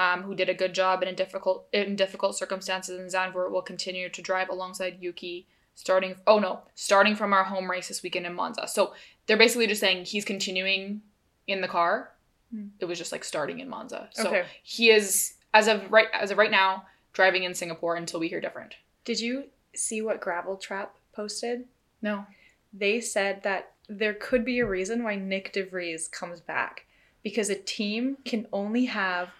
um, 0.00 0.22
who 0.22 0.34
did 0.34 0.48
a 0.48 0.54
good 0.54 0.74
job 0.74 1.00
in 1.00 1.08
a 1.08 1.12
difficult 1.14 1.68
in 1.72 1.94
difficult 1.94 2.36
circumstances 2.36 2.98
in 2.98 3.06
Zandvoort, 3.06 3.52
will 3.52 3.62
continue 3.62 4.08
to 4.08 4.20
drive 4.22 4.48
alongside 4.48 4.98
Yuki. 5.00 5.46
Starting, 5.76 6.16
oh 6.26 6.40
no, 6.40 6.62
starting 6.74 7.14
from 7.14 7.32
our 7.32 7.44
home 7.44 7.70
race 7.70 7.86
this 7.86 8.02
weekend 8.02 8.26
in 8.26 8.34
Monza. 8.34 8.66
So 8.66 8.94
they're 9.26 9.36
basically 9.36 9.68
just 9.68 9.80
saying 9.80 10.06
he's 10.06 10.24
continuing 10.24 11.02
in 11.46 11.60
the 11.60 11.68
car. 11.68 12.10
Hmm. 12.52 12.66
It 12.80 12.86
was 12.86 12.98
just 12.98 13.12
like 13.12 13.22
starting 13.22 13.60
in 13.60 13.68
Monza. 13.68 14.08
So 14.12 14.26
Okay. 14.26 14.44
he 14.64 14.90
is 14.90 15.34
as 15.54 15.68
of 15.68 15.88
right 15.92 16.08
as 16.12 16.32
of 16.32 16.38
right 16.38 16.50
now 16.50 16.86
driving 17.12 17.44
in 17.44 17.54
Singapore 17.54 17.94
until 17.94 18.18
we 18.18 18.26
hear 18.26 18.40
different. 18.40 18.74
Did 19.04 19.20
you 19.20 19.44
see 19.72 20.02
what 20.02 20.20
Gravel 20.20 20.56
Trap 20.56 20.96
posted? 21.12 21.66
No. 22.02 22.26
They 22.72 23.00
said 23.00 23.42
that 23.42 23.72
there 23.88 24.14
could 24.14 24.44
be 24.44 24.58
a 24.58 24.66
reason 24.66 25.02
why 25.02 25.16
Nyck 25.16 25.52
de 25.52 25.62
Vries 25.62 26.08
comes 26.08 26.40
back 26.40 26.86
because 27.22 27.48
a 27.48 27.54
team 27.54 28.18
can 28.24 28.46
only 28.52 28.86
have 28.86 29.30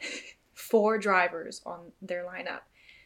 four 0.54 0.98
drivers 0.98 1.62
on 1.64 1.92
their 2.02 2.24
lineup. 2.24 2.60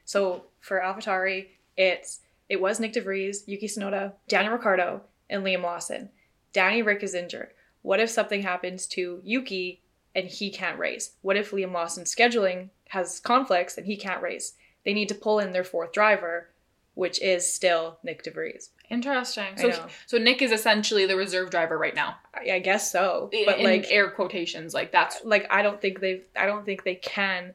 So 0.04 0.44
for 0.60 0.80
AlphaTauri, 0.80 1.48
it's 1.76 2.20
it 2.48 2.60
was 2.60 2.80
Nyck 2.80 2.92
de 2.92 3.00
Vries, 3.00 3.44
Yuki 3.46 3.68
Tsunoda, 3.68 4.14
Daniel 4.26 4.54
Ricciardo, 4.54 5.02
and 5.28 5.44
Liam 5.44 5.62
Lawson. 5.62 6.08
Danny 6.52 6.82
Rick 6.82 7.02
is 7.02 7.14
injured. 7.14 7.50
What 7.82 8.00
if 8.00 8.10
something 8.10 8.42
happens 8.42 8.86
to 8.88 9.20
Yuki 9.22 9.82
and 10.14 10.26
he 10.26 10.50
can't 10.50 10.78
race? 10.78 11.12
What 11.22 11.36
if 11.36 11.50
Liam 11.50 11.72
Lawson's 11.72 12.14
scheduling 12.14 12.70
has 12.88 13.20
conflicts 13.20 13.76
and 13.76 13.86
he 13.86 13.96
can't 13.96 14.22
race? 14.22 14.54
They 14.84 14.94
need 14.94 15.08
to 15.10 15.14
pull 15.14 15.38
in 15.38 15.52
their 15.52 15.64
fourth 15.64 15.92
driver, 15.92 16.48
which 16.94 17.20
is 17.20 17.52
still 17.52 17.98
Nick 18.02 18.24
DeVries. 18.24 18.70
Interesting. 18.90 19.56
So 19.56 19.86
so 20.06 20.18
Nick 20.18 20.40
is 20.40 20.50
essentially 20.50 21.06
the 21.06 21.16
reserve 21.16 21.50
driver 21.50 21.76
right 21.76 21.94
now. 21.94 22.16
I, 22.34 22.52
I 22.52 22.58
guess 22.58 22.90
so, 22.90 23.28
but 23.46 23.58
in 23.58 23.64
like, 23.64 23.86
air 23.90 24.10
quotations, 24.10 24.72
like 24.72 24.92
that's 24.92 25.22
like 25.24 25.46
I 25.50 25.62
don't 25.62 25.80
think 25.80 26.00
they've 26.00 26.24
I 26.36 26.46
don't 26.46 26.64
think 26.64 26.84
they 26.84 26.94
can 26.94 27.54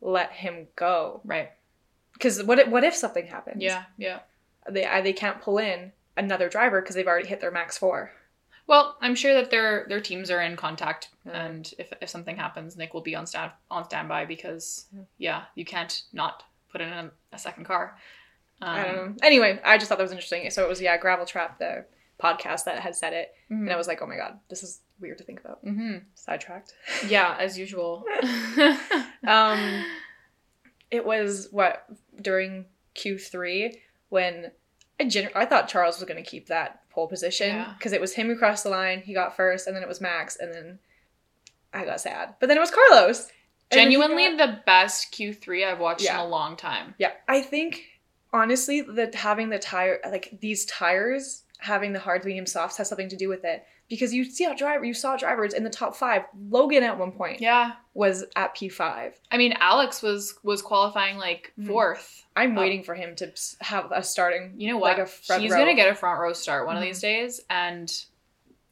let 0.00 0.32
him 0.32 0.66
go 0.76 1.20
right. 1.24 1.50
because 2.14 2.42
what 2.42 2.58
if, 2.58 2.68
what 2.68 2.84
if 2.84 2.94
something 2.94 3.26
happens? 3.26 3.62
Yeah, 3.62 3.84
yeah. 3.98 4.20
they 4.68 4.84
I, 4.86 5.00
they 5.00 5.12
can't 5.12 5.40
pull 5.40 5.58
in 5.58 5.92
another 6.16 6.48
driver 6.48 6.80
because 6.80 6.94
they've 6.94 7.06
already 7.06 7.28
hit 7.28 7.40
their 7.40 7.50
max 7.50 7.76
four. 7.76 8.12
Well, 8.66 8.96
I'm 9.02 9.14
sure 9.14 9.34
that 9.34 9.50
their 9.50 9.84
their 9.88 10.00
teams 10.00 10.30
are 10.30 10.40
in 10.40 10.56
contact, 10.56 11.10
and 11.30 11.70
if, 11.78 11.92
if 12.00 12.08
something 12.08 12.36
happens, 12.36 12.76
Nick 12.76 12.94
will 12.94 13.02
be 13.02 13.14
on 13.14 13.26
stand 13.26 13.52
on 13.70 13.84
standby 13.84 14.24
because 14.24 14.86
Yeah. 14.94 15.02
yeah, 15.18 15.42
you 15.54 15.66
can't 15.66 16.02
not 16.12 16.44
put 16.72 16.80
in 16.80 16.88
a, 16.88 17.10
a 17.32 17.38
second 17.38 17.64
car. 17.64 17.98
Um, 18.64 18.76
I 18.76 18.84
don't 18.84 18.96
know. 18.96 19.14
Anyway, 19.22 19.60
I 19.64 19.76
just 19.78 19.88
thought 19.88 19.98
that 19.98 20.04
was 20.04 20.12
interesting. 20.12 20.48
So 20.50 20.64
it 20.64 20.68
was 20.68 20.80
yeah, 20.80 20.96
Gravel 20.96 21.26
Trap, 21.26 21.58
the 21.58 21.84
podcast 22.22 22.64
that 22.64 22.78
had 22.80 22.94
said 22.96 23.12
it, 23.12 23.34
and 23.50 23.70
I 23.70 23.76
was 23.76 23.86
like, 23.88 24.00
oh 24.02 24.06
my 24.06 24.16
god, 24.16 24.38
this 24.48 24.62
is 24.62 24.80
weird 25.00 25.18
to 25.18 25.24
think 25.24 25.40
about. 25.40 25.64
Mm-hmm. 25.64 25.98
Sidetracked. 26.14 26.72
Yeah, 27.08 27.36
as 27.38 27.58
usual. 27.58 28.04
Um, 29.26 29.84
it 30.90 31.04
was 31.04 31.48
what 31.50 31.86
during 32.20 32.66
Q 32.94 33.18
three 33.18 33.80
when 34.10 34.50
I, 35.00 35.04
gen- 35.08 35.30
I 35.34 35.46
thought 35.46 35.66
Charles 35.68 35.98
was 35.98 36.06
going 36.06 36.22
to 36.22 36.28
keep 36.30 36.48
that 36.48 36.82
pole 36.90 37.08
position 37.08 37.48
Yeah. 37.48 37.72
because 37.78 37.92
it 37.92 38.00
was 38.00 38.12
him 38.14 38.26
who 38.28 38.36
crossed 38.36 38.64
the 38.64 38.70
line. 38.70 39.00
He 39.00 39.14
got 39.14 39.34
first, 39.34 39.66
and 39.66 39.74
then 39.74 39.82
it 39.82 39.88
was 39.88 40.00
Max, 40.00 40.36
and 40.36 40.52
then 40.54 40.78
I 41.72 41.84
got 41.84 42.00
sad. 42.00 42.34
But 42.38 42.48
then 42.48 42.56
it 42.56 42.60
was 42.60 42.70
Carlos. 42.70 43.28
And 43.70 43.78
then 43.80 43.90
he 43.90 43.96
Genuinely 43.96 44.36
got- 44.36 44.46
the 44.46 44.60
best 44.66 45.12
Q3 45.12 45.66
I've 45.66 45.80
watched 45.80 46.04
Yeah. 46.04 46.20
in 46.20 46.26
a 46.26 46.28
long 46.28 46.54
time. 46.56 46.94
yeah. 46.98 47.12
I 47.26 47.40
think 47.40 47.82
honestly 48.34 48.82
the 48.82 49.10
having 49.14 49.48
the 49.48 49.58
tire 49.58 50.00
like 50.10 50.36
these 50.40 50.66
tires 50.66 51.44
having 51.58 51.92
the 51.94 51.98
hard 52.00 52.24
medium 52.26 52.44
softs 52.44 52.76
has 52.76 52.88
something 52.88 53.08
to 53.08 53.16
do 53.16 53.28
with 53.28 53.44
it 53.44 53.64
because 53.88 54.12
you 54.12 54.24
see 54.24 54.44
how 54.44 54.52
driver 54.54 54.84
you 54.84 54.92
saw 54.92 55.16
drivers 55.16 55.54
in 55.54 55.62
the 55.64 55.70
top 55.70 55.94
five. 55.94 56.22
Logan 56.50 56.82
at 56.82 56.98
one 56.98 57.12
point 57.12 57.40
Yeah. 57.40 57.72
was 57.94 58.24
at 58.36 58.54
P 58.54 58.68
five. 58.68 59.18
I 59.30 59.36
mean, 59.38 59.54
Alex 59.60 60.02
was 60.02 60.34
was 60.42 60.60
qualifying 60.62 61.16
like 61.16 61.52
Mhm. 61.58 61.68
fourth. 61.68 62.24
I'm 62.36 62.58
Oh. 62.58 62.60
waiting 62.60 62.82
for 62.82 62.94
him 62.94 63.14
to 63.16 63.32
have 63.60 63.90
a 63.92 64.02
starting. 64.02 64.54
You 64.58 64.68
know 64.72 64.78
what? 64.78 64.98
Like 64.98 65.06
a 65.06 65.10
front 65.10 65.42
He's 65.42 65.52
row. 65.52 65.58
gonna 65.58 65.74
get 65.74 65.88
a 65.88 65.94
front 65.94 66.18
row 66.20 66.32
start 66.32 66.66
one 66.66 66.76
of 66.76 66.82
Mhm. 66.82 66.86
these 66.86 67.00
days, 67.00 67.40
and 67.48 67.90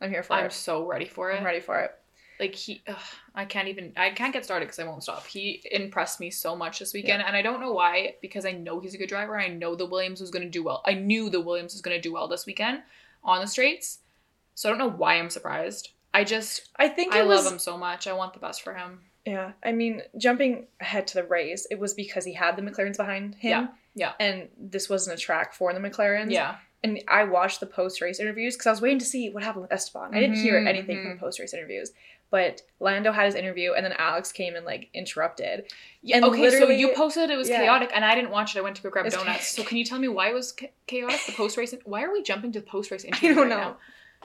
I'm 0.00 0.10
here 0.10 0.22
for 0.24 0.32
I'm 0.34 0.46
it. 0.46 0.52
so 0.52 0.84
ready 0.84 1.06
for 1.06 1.30
it. 1.30 1.36
I'm 1.38 1.44
ready 1.44 1.60
for 1.60 1.78
it. 1.80 1.92
like 2.40 2.54
he 2.56 2.82
ugh, 2.88 2.96
i 3.34 3.44
can't 3.44 3.68
even 3.68 3.92
i 3.96 4.10
can't 4.10 4.32
get 4.32 4.44
started 4.44 4.66
because 4.66 4.78
i 4.78 4.84
won't 4.84 5.02
stop 5.02 5.26
he 5.26 5.62
impressed 5.70 6.20
me 6.20 6.30
so 6.30 6.54
much 6.56 6.78
this 6.78 6.92
weekend 6.92 7.22
and 7.22 7.36
i 7.36 7.42
don't 7.42 7.60
know 7.60 7.72
why 7.72 8.14
because 8.20 8.44
i 8.44 8.52
know 8.52 8.80
he's 8.80 8.94
a 8.94 8.98
good 8.98 9.08
driver 9.08 9.38
i 9.38 9.48
know 9.48 9.74
the 9.74 9.86
williams 9.86 10.20
was 10.20 10.30
going 10.30 10.44
to 10.44 10.50
do 10.50 10.62
well 10.62 10.82
i 10.86 10.92
knew 10.92 11.30
the 11.30 11.40
williams 11.40 11.72
was 11.72 11.82
going 11.82 11.96
to 11.96 12.00
do 12.00 12.12
well 12.12 12.28
this 12.28 12.46
weekend 12.46 12.82
on 13.24 13.40
the 13.40 13.46
straights 13.46 13.98
so 14.54 14.68
i 14.68 14.70
don't 14.72 14.78
know 14.78 14.90
why 14.90 15.14
i'm 15.18 15.30
surprised 15.30 15.90
i 16.14 16.24
just 16.24 16.68
I 16.76 16.88
think 16.88 17.14
i 17.14 17.22
was, 17.22 17.44
love 17.44 17.52
him 17.52 17.58
so 17.58 17.78
much 17.78 18.06
i 18.06 18.12
want 18.12 18.34
the 18.34 18.40
best 18.40 18.62
for 18.62 18.74
him 18.74 19.00
Yeah, 19.24 19.52
I 19.62 19.70
mean, 19.70 20.02
jumping 20.18 20.66
ahead 20.80 21.06
to 21.08 21.14
the 21.14 21.24
race, 21.24 21.64
it 21.70 21.78
was 21.78 21.94
because 21.94 22.24
he 22.24 22.32
had 22.34 22.56
the 22.56 22.62
McLarens 22.62 22.96
behind 22.96 23.36
him. 23.36 23.50
Yeah, 23.50 23.66
yeah. 23.94 24.12
And 24.18 24.48
this 24.58 24.90
wasn't 24.90 25.16
a 25.16 25.22
track 25.22 25.54
for 25.54 25.72
the 25.72 25.78
McLarens. 25.78 26.32
yeah 26.32 26.56
And 26.82 27.00
I 27.06 27.22
watched 27.22 27.60
the 27.60 27.66
post 27.66 28.00
race 28.00 28.18
interviews 28.18 28.56
because 28.56 28.66
I 28.66 28.70
was 28.72 28.80
waiting 28.80 28.98
to 28.98 29.04
see 29.04 29.30
what 29.30 29.44
happened 29.44 29.62
with 29.62 29.72
Esteban. 29.72 30.10
I 30.12 30.18
didn't 30.18 30.42
hear 30.42 30.60
Mhm, 30.60 30.66
anything 30.66 30.96
from 31.02 31.10
the 31.14 31.20
post 31.24 31.38
race 31.38 31.54
interviews. 31.54 31.92
But 32.32 32.62
Lando 32.80 33.12
had 33.12 33.26
his 33.26 33.34
interview, 33.36 33.74
and 33.74 33.84
then 33.86 33.92
Alex 33.98 34.32
came 34.32 34.56
and 34.56 34.64
like 34.66 34.88
interrupted. 34.94 35.70
yeah 36.02 36.16
And 36.16 36.24
okay 36.24 36.50
so 36.50 36.68
you 36.70 36.92
posted 36.96 37.30
it 37.30 37.36
was 37.36 37.48
yeah. 37.48 37.58
chaotic 37.58 37.90
and 37.94 38.04
i 38.04 38.14
didn't 38.16 38.30
watch 38.30 38.56
it 38.56 38.58
i 38.58 38.62
went 38.62 38.74
to 38.76 38.82
go 38.82 38.90
grab 38.90 39.08
donuts 39.10 39.54
so 39.54 39.62
can 39.62 39.76
you 39.76 39.84
tell 39.84 39.98
me 40.00 40.08
why 40.08 40.30
it 40.30 40.34
was 40.34 40.52
cha- 40.52 40.66
chaotic 40.86 41.20
the 41.26 41.32
post 41.32 41.56
race 41.58 41.72
why 41.84 42.02
are 42.02 42.10
we 42.10 42.22
jumping 42.22 42.50
to 42.52 42.60
the 42.60 42.66
post 42.66 42.90
race 42.90 43.04
I 43.04 43.08
interview 43.08 43.34
don't 43.34 43.48
right 43.48 43.48
know. 43.50 43.56
now? 43.60 43.76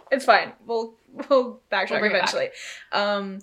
It's 0.09 0.23
fine. 0.25 0.53
We'll 0.65 0.95
we'll 1.29 1.59
backtrack 1.71 1.99
We'll 2.01 2.05
it 2.05 2.13
back. 2.13 2.33
eventually. 2.33 2.49
Um, 2.93 3.39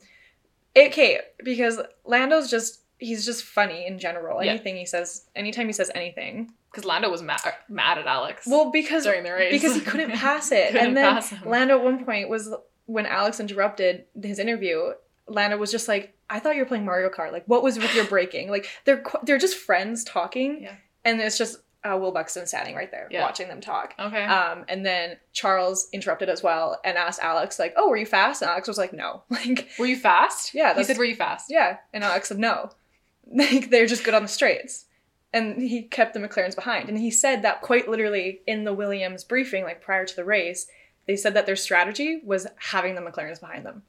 okay, 0.77 1.21
because 1.45 1.79
Lando's 2.07 2.51
just 2.51 2.81
he's 2.99 3.25
just 3.27 3.45
funny 3.45 3.87
in 3.87 3.99
general. 3.99 4.43
Yeah. 4.43 4.53
Anything 4.53 4.77
he 4.77 4.87
says, 4.87 5.27
anytime 5.37 5.67
he 5.67 5.73
says 5.75 5.91
anything. 5.95 6.53
because 6.71 6.85
lando 6.87 7.11
was 7.11 7.21
mad, 7.23 7.41
mad 7.69 7.99
at 7.99 8.07
alex 8.07 8.47
Well, 8.47 8.71
because 8.71 9.05
during 9.05 9.25
the 9.25 9.33
race 9.33 9.53
because 9.53 9.75
he 9.75 9.81
couldn't 9.83 10.13
pass 10.13 10.51
it. 10.61 10.73
Couldn't 10.73 10.97
and 10.97 10.97
then. 10.97 11.23
Lando 11.45 11.77
at 11.79 11.85
one 11.85 12.05
point 12.05 12.29
was 12.31 12.53
when 12.87 13.07
Alex 13.07 13.41
interrupted 13.41 14.05
his 14.23 14.39
interview. 14.39 14.93
Lando 15.27 15.57
was 15.57 15.71
just 15.71 15.89
like, 15.89 16.15
"I 16.29 16.39
thought 16.39 16.55
you 16.55 16.61
were 16.63 16.67
playing 16.69 16.85
Mario 16.85 17.09
Kart. 17.09 17.33
Like, 17.33 17.45
what 17.47 17.63
was 17.63 17.79
with 17.79 17.95
your 17.95 18.05
braking? 18.05 18.51
Like, 18.51 18.67
they're 18.85 19.01
qu- 19.01 19.21
they're 19.25 19.39
just 19.39 19.57
friends 19.57 20.05
talking, 20.05 20.63
Yeah. 20.65 20.75
and 21.05 21.21
it's 21.21 21.39
just 21.39 21.59
uh, 21.83 21.97
Will 21.99 22.13
Buxton 22.13 22.47
standing 22.47 22.75
right 22.75 22.91
there 22.91 23.09
Yeah. 23.11 23.21
watching 23.23 23.49
them 23.49 23.61
talk. 23.61 23.95
okay 23.99 24.25
Um, 24.25 24.65
and 24.69 24.85
then 24.87 25.19
Charles 25.35 25.89
interrupted 25.93 26.31
as 26.31 26.43
well 26.43 26.81
and 26.83 26.97
asked 26.97 27.21
Alex 27.23 27.59
like, 27.59 27.75
"Oh, 27.77 27.89
were 27.91 27.97
you 27.97 28.07
fast?" 28.07 28.41
And 28.43 28.51
Alex 28.51 28.69
was 28.69 28.79
like, 28.79 28.93
"No." 28.93 29.23
Like, 29.31 29.69
Were 29.79 29.87
you 29.87 29.97
fast? 29.97 30.55
Yeah, 30.55 30.75
He 30.75 30.85
said, 30.85 30.99
"Were 30.99 31.05
you 31.05 31.17
fast?" 31.17 31.47
yeah, 31.51 31.79
and 31.93 32.03
Alex 32.05 32.29
said 32.29 32.39
no. 32.39 32.71
Like 33.27 33.71
they're 33.71 33.87
just 33.87 34.05
good 34.05 34.15
on 34.15 34.23
the 34.23 34.29
straights. 34.29 34.85
And 35.33 35.61
he 35.61 35.83
kept 35.83 36.15
the 36.15 36.21
McLarens 36.21 36.55
behind. 36.55 36.89
And 36.89 36.97
he 36.99 37.11
said 37.11 37.43
that 37.43 37.61
quite 37.63 37.89
literally 37.89 38.43
in 38.47 38.65
the 38.65 38.73
Williams 38.75 39.25
briefing, 39.25 39.65
like 39.65 39.81
prior 39.81 40.05
to 40.05 40.15
the 40.17 40.25
race, 40.25 40.67
they 41.07 41.17
said 41.17 41.35
that 41.35 41.47
their 41.47 41.57
strategy 41.57 42.21
was 42.25 42.47
having 42.57 42.95
the 42.95 43.01
McLarens 43.01 43.41
behind 43.41 43.65
them. 43.67 43.83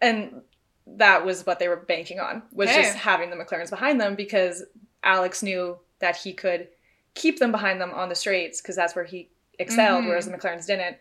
And 0.00 0.42
that 0.86 1.24
was 1.24 1.44
what 1.44 1.58
they 1.58 1.68
were 1.68 1.76
banking 1.76 2.20
on, 2.20 2.42
was 2.52 2.68
Okay. 2.70 2.82
just 2.82 2.96
having 2.96 3.30
the 3.30 3.36
McLarens 3.36 3.70
behind 3.70 4.00
them 4.00 4.14
because 4.14 4.64
Alex 5.02 5.42
knew 5.42 5.78
that 5.98 6.16
he 6.16 6.32
could 6.32 6.68
keep 7.14 7.38
them 7.38 7.50
behind 7.52 7.80
them 7.80 7.90
on 7.92 8.08
the 8.08 8.14
straights 8.14 8.60
because 8.60 8.76
that's 8.76 8.94
where 8.94 9.04
he 9.04 9.28
excelled, 9.58 10.04
Mhm. 10.04 10.08
whereas 10.08 10.26
the 10.26 10.36
McLarens 10.36 10.66
didn't. 10.66 10.96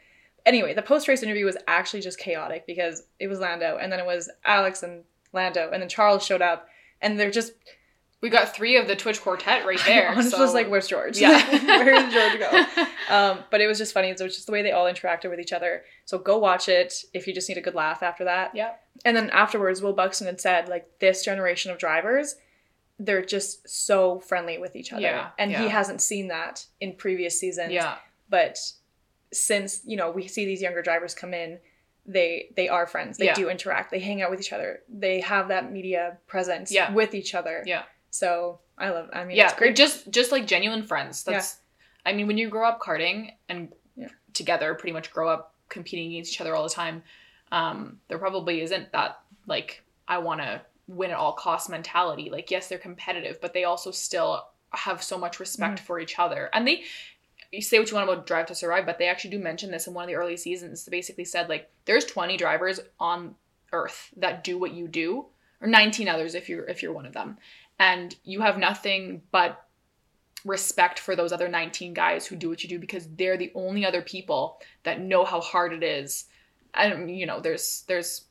Anyway, 0.46 0.74
the 0.74 0.82
post 0.82 1.08
race 1.08 1.22
interview 1.24 1.46
was 1.46 1.58
actually 1.68 2.01
just 2.01 2.18
chaotic 2.20 2.66
because 2.66 3.04
it 3.20 3.27
was 3.27 3.39
Lando, 3.39 3.77
and 3.77 3.92
then 3.92 4.00
it 4.00 4.06
was 4.06 4.30
Alex 4.46 4.82
and 4.82 5.04
Lando, 5.32 5.70
and 5.72 5.82
then 5.82 5.89
Charles 5.89 6.25
showed 6.25 6.42
up, 6.42 6.68
and 7.01 7.20
they're 7.20 7.32
just. 7.32 7.54
We 8.19 8.29
got 8.29 8.55
three 8.55 8.77
of 8.77 8.88
the 8.88 8.95
Twitch 8.95 9.21
quartet 9.21 9.65
right 9.65 9.79
there. 9.86 10.09
I 10.09 10.13
honestly 10.13 10.31
so- 10.31 10.39
was 10.41 10.53
like, 10.53 10.69
"Where's 10.69 10.88
George? 10.88 11.17
yeah, 11.19 11.39
Where 11.83 11.93
did 11.93 12.12
George 12.12 12.39
go?" 12.39 12.86
Um, 13.09 13.39
but 13.51 13.62
it 13.62 13.67
was 13.67 13.77
just 13.77 13.93
funny. 13.93 14.13
So 14.17 14.25
was 14.25 14.33
just 14.36 14.47
the 14.47 14.51
way 14.51 14.62
they 14.63 14.71
all 14.74 14.86
interacted 14.86 15.29
with 15.29 15.39
each 15.39 15.53
other. 15.53 15.83
So 16.03 16.17
go 16.17 16.38
watch 16.38 16.67
it 16.67 17.05
if 17.13 17.25
you 17.25 17.33
just 17.33 17.47
need 17.47 17.57
a 17.57 17.62
good 17.62 17.74
laugh 17.75 18.03
after 18.03 18.25
that. 18.25 18.51
Yeah. 18.53 18.74
And 19.05 19.15
then 19.15 19.29
afterwards, 19.29 19.81
Will 19.81 19.93
Buxton 19.93 20.27
had 20.27 20.41
said, 20.41 20.67
like, 20.67 21.00
this 21.00 21.24
generation 21.24 21.71
of 21.71 21.77
drivers, 21.77 22.36
they're 23.00 23.24
just 23.24 23.69
so 23.69 24.19
friendly 24.19 24.57
with 24.57 24.75
each 24.75 24.91
other. 24.91 25.03
Yeah, 25.03 25.29
And 25.39 25.51
he 25.51 25.69
hasn't 25.69 26.01
seen 26.01 26.27
that 26.29 26.65
in 26.81 26.95
previous 26.95 27.39
seasons. 27.39 27.71
yeah, 27.71 27.95
But 28.29 28.57
since 29.31 29.81
you 29.86 29.95
know 29.97 30.09
we 30.12 30.27
see 30.27 30.45
these 30.45 30.62
younger 30.62 30.81
drivers 30.81 31.13
come 31.13 31.33
in, 31.33 31.59
they 32.05 32.50
they 32.55 32.67
are 32.69 32.88
friends. 32.88 33.17
They 33.17 33.25
Yeah. 33.25 33.33
do 33.36 33.50
interact. 33.50 33.91
They 33.91 34.00
hang 34.00 34.21
out 34.21 34.31
with 34.31 34.39
each 34.41 34.51
other. 34.53 34.81
They 34.89 35.19
have 35.21 35.47
that 35.50 35.71
media 35.71 36.17
presence 36.27 36.71
Yeah. 36.74 36.91
with 36.91 37.13
each 37.13 37.36
other. 37.36 37.63
Yeah. 37.65 37.83
So 38.17 38.59
I 38.77 38.89
love. 38.89 39.09
I 39.13 39.24
mean, 39.24 39.38
yeah, 39.38 39.45
it's 39.45 39.53
great. 39.53 39.75
Just 39.75 40.09
just 40.09 40.31
like 40.31 40.47
genuine 40.47 40.83
friends. 40.83 41.24
That's 41.24 41.59
I 42.05 42.13
mean, 42.13 42.27
when 42.27 42.38
you 42.38 42.50
grow 42.50 42.67
up 42.67 42.81
karting 42.81 43.33
and 43.50 43.71
Yeah. 43.95 44.09
together, 44.33 44.74
pretty 44.75 44.93
much 44.93 45.12
grow 45.12 45.29
up 45.29 45.53
competing 45.69 46.12
against 46.12 46.33
each 46.33 46.41
other 46.41 46.55
all 46.55 46.63
the 46.63 46.69
time, 46.69 47.03
um, 47.51 48.00
there 48.07 48.17
probably 48.17 48.62
isn't 48.62 48.91
that 48.91 49.19
like 49.45 49.83
I 50.07 50.17
want 50.17 50.41
to 50.41 50.62
win 50.88 51.12
at 51.12 51.17
all 51.17 51.33
cost 51.33 51.69
mentality. 51.69 52.29
Like, 52.29 52.50
yes, 52.50 52.69
they're 52.69 52.77
competitive, 52.79 53.39
but 53.41 53.53
they 53.53 53.65
also 53.65 53.91
still 53.91 54.47
have 54.71 55.03
so 55.03 55.17
much 55.17 55.39
respect 55.39 55.79
for 55.79 56.00
each 56.00 56.17
other. 56.17 56.50
And 56.53 56.67
they 56.67 56.83
you 57.51 57.62
say 57.62 57.79
what 57.79 57.89
you 57.89 57.95
want 57.95 58.09
about 58.09 58.25
Drive 58.27 58.47
to 58.47 58.55
Survive, 58.55 58.86
but 58.86 58.97
they 58.97 59.07
actually 59.07 59.31
do 59.31 59.39
mention 59.39 59.71
this 59.71 59.88
in 59.88 59.93
one 59.93 60.03
of 60.03 60.07
the 60.09 60.15
early 60.15 60.38
seasons. 60.38 60.83
They 60.83 60.89
basically 60.91 61.25
said 61.25 61.50
like 61.50 61.69
there's 61.86 62.05
20 62.05 62.36
drivers 62.36 62.79
on 63.00 63.36
Earth 63.71 64.09
that 64.17 64.43
do 64.43 64.57
what 64.57 64.74
you 64.74 64.88
do, 64.88 65.27
or 65.62 65.67
19 65.67 66.07
others 66.07 66.36
if 66.36 66.50
you're 66.50 66.65
if 66.65 66.81
you're 66.81 66.93
one 66.93 67.05
of 67.05 67.13
them, 67.13 67.38
and 67.79 68.15
you 68.24 68.41
have 68.41 68.57
nothing 68.57 69.22
but 69.31 69.63
respect 70.46 71.00
for 71.00 71.15
those 71.15 71.31
other 71.31 71.48
19 71.48 71.93
guys 71.93 72.25
who 72.25 72.36
do 72.36 72.50
what 72.50 72.63
you 72.63 72.69
do 72.69 72.79
because 72.79 73.07
they're 73.15 73.38
the 73.38 73.51
only 73.55 73.86
other 73.86 74.01
people 74.01 74.60
that 74.84 75.01
know 75.01 75.25
how 75.25 75.41
hard 75.41 75.74
it 75.74 75.84
is. 75.84 76.25
And 76.74 77.10
you 77.12 77.25
know, 77.25 77.39
there's 77.39 77.84
there's 77.88 78.25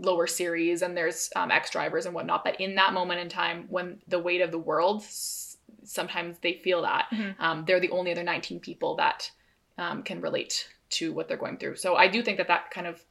lower 0.00 0.26
series 0.26 0.82
and 0.82 0.96
there's 0.96 1.30
um, 1.36 1.50
ex 1.50 1.70
drivers 1.70 2.06
and 2.06 2.14
whatnot, 2.14 2.44
but 2.44 2.60
in 2.60 2.74
that 2.74 2.92
moment 2.92 3.20
in 3.20 3.28
time 3.28 3.66
when 3.68 4.00
the 4.08 4.18
weight 4.18 4.40
of 4.40 4.50
the 4.50 4.58
world, 4.58 5.04
sometimes 5.84 6.38
they 6.40 6.54
feel 6.54 6.82
that 6.82 7.06
Mhm. 7.12 7.34
um, 7.38 7.64
they're 7.64 7.80
the 7.80 7.90
only 7.90 8.10
other 8.10 8.24
19 8.24 8.60
people 8.60 8.96
that 8.96 9.30
um, 9.78 10.02
can 10.02 10.20
relate 10.20 10.68
to 10.88 11.12
what 11.12 11.28
they're 11.28 11.36
going 11.36 11.58
through. 11.58 11.76
So 11.76 11.94
I 11.96 12.08
do 12.08 12.22
think 12.22 12.38
that 12.38 12.48
that 12.48 12.70
kind 12.70 12.86
of 12.86 13.04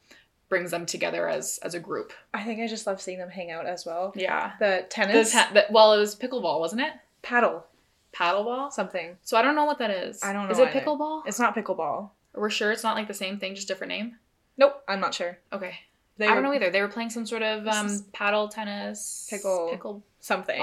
brings 0.48 0.70
them 0.70 0.86
together 0.86 1.28
as 1.28 1.58
as 1.62 1.74
a 1.74 1.80
group. 1.80 2.12
I 2.34 2.42
think 2.44 2.60
I 2.60 2.66
just 2.66 2.86
love 2.86 3.00
seeing 3.00 3.18
them 3.18 3.30
hang 3.30 3.50
out 3.50 3.66
as 3.66 3.84
well. 3.86 4.12
Yeah. 4.16 4.52
The 4.58 4.64
The 4.82 4.86
tennis 4.88 5.32
the, 5.32 5.66
well, 5.70 5.92
it 5.92 5.98
was 5.98 6.14
pickleball, 6.16 6.60
wasn't 6.60 6.82
it? 6.82 6.92
paddle 7.22 7.66
Paddleball. 8.14 8.70
something. 8.72 9.16
So 9.22 9.36
I 9.36 9.42
don't 9.42 9.54
know 9.56 9.64
what 9.64 9.78
that 9.78 9.90
is. 9.90 10.22
I 10.22 10.32
don't 10.32 10.46
know. 10.46 10.52
Is 10.52 10.58
it 10.58 10.68
either. 10.68 10.80
pickleball? 10.80 11.22
It's 11.26 11.38
not 11.38 11.54
pickleball. 11.54 12.10
We're 12.34 12.50
sure 12.50 12.70
it's 12.72 12.82
not 12.82 12.96
like 12.96 13.08
the 13.08 13.14
same 13.14 13.38
thing, 13.38 13.54
just 13.54 13.68
different 13.68 13.90
name. 13.90 14.16
Nope, 14.56 14.82
I'm 14.88 15.00
not 15.00 15.12
sure. 15.14 15.38
Okay. 15.52 15.74
They 16.18 16.24
I 16.24 16.28
don't 16.28 16.36
were 16.36 16.42
know 16.42 16.54
either. 16.54 16.70
They 16.70 16.80
were 16.80 16.88
playing 16.88 17.10
some 17.10 17.26
sort 17.26 17.42
of 17.42 17.66
um, 17.66 18.04
paddle 18.12 18.48
tennis, 18.48 19.26
Pickle- 19.28 19.70
pickleball. 19.74 20.02
something. 20.20 20.58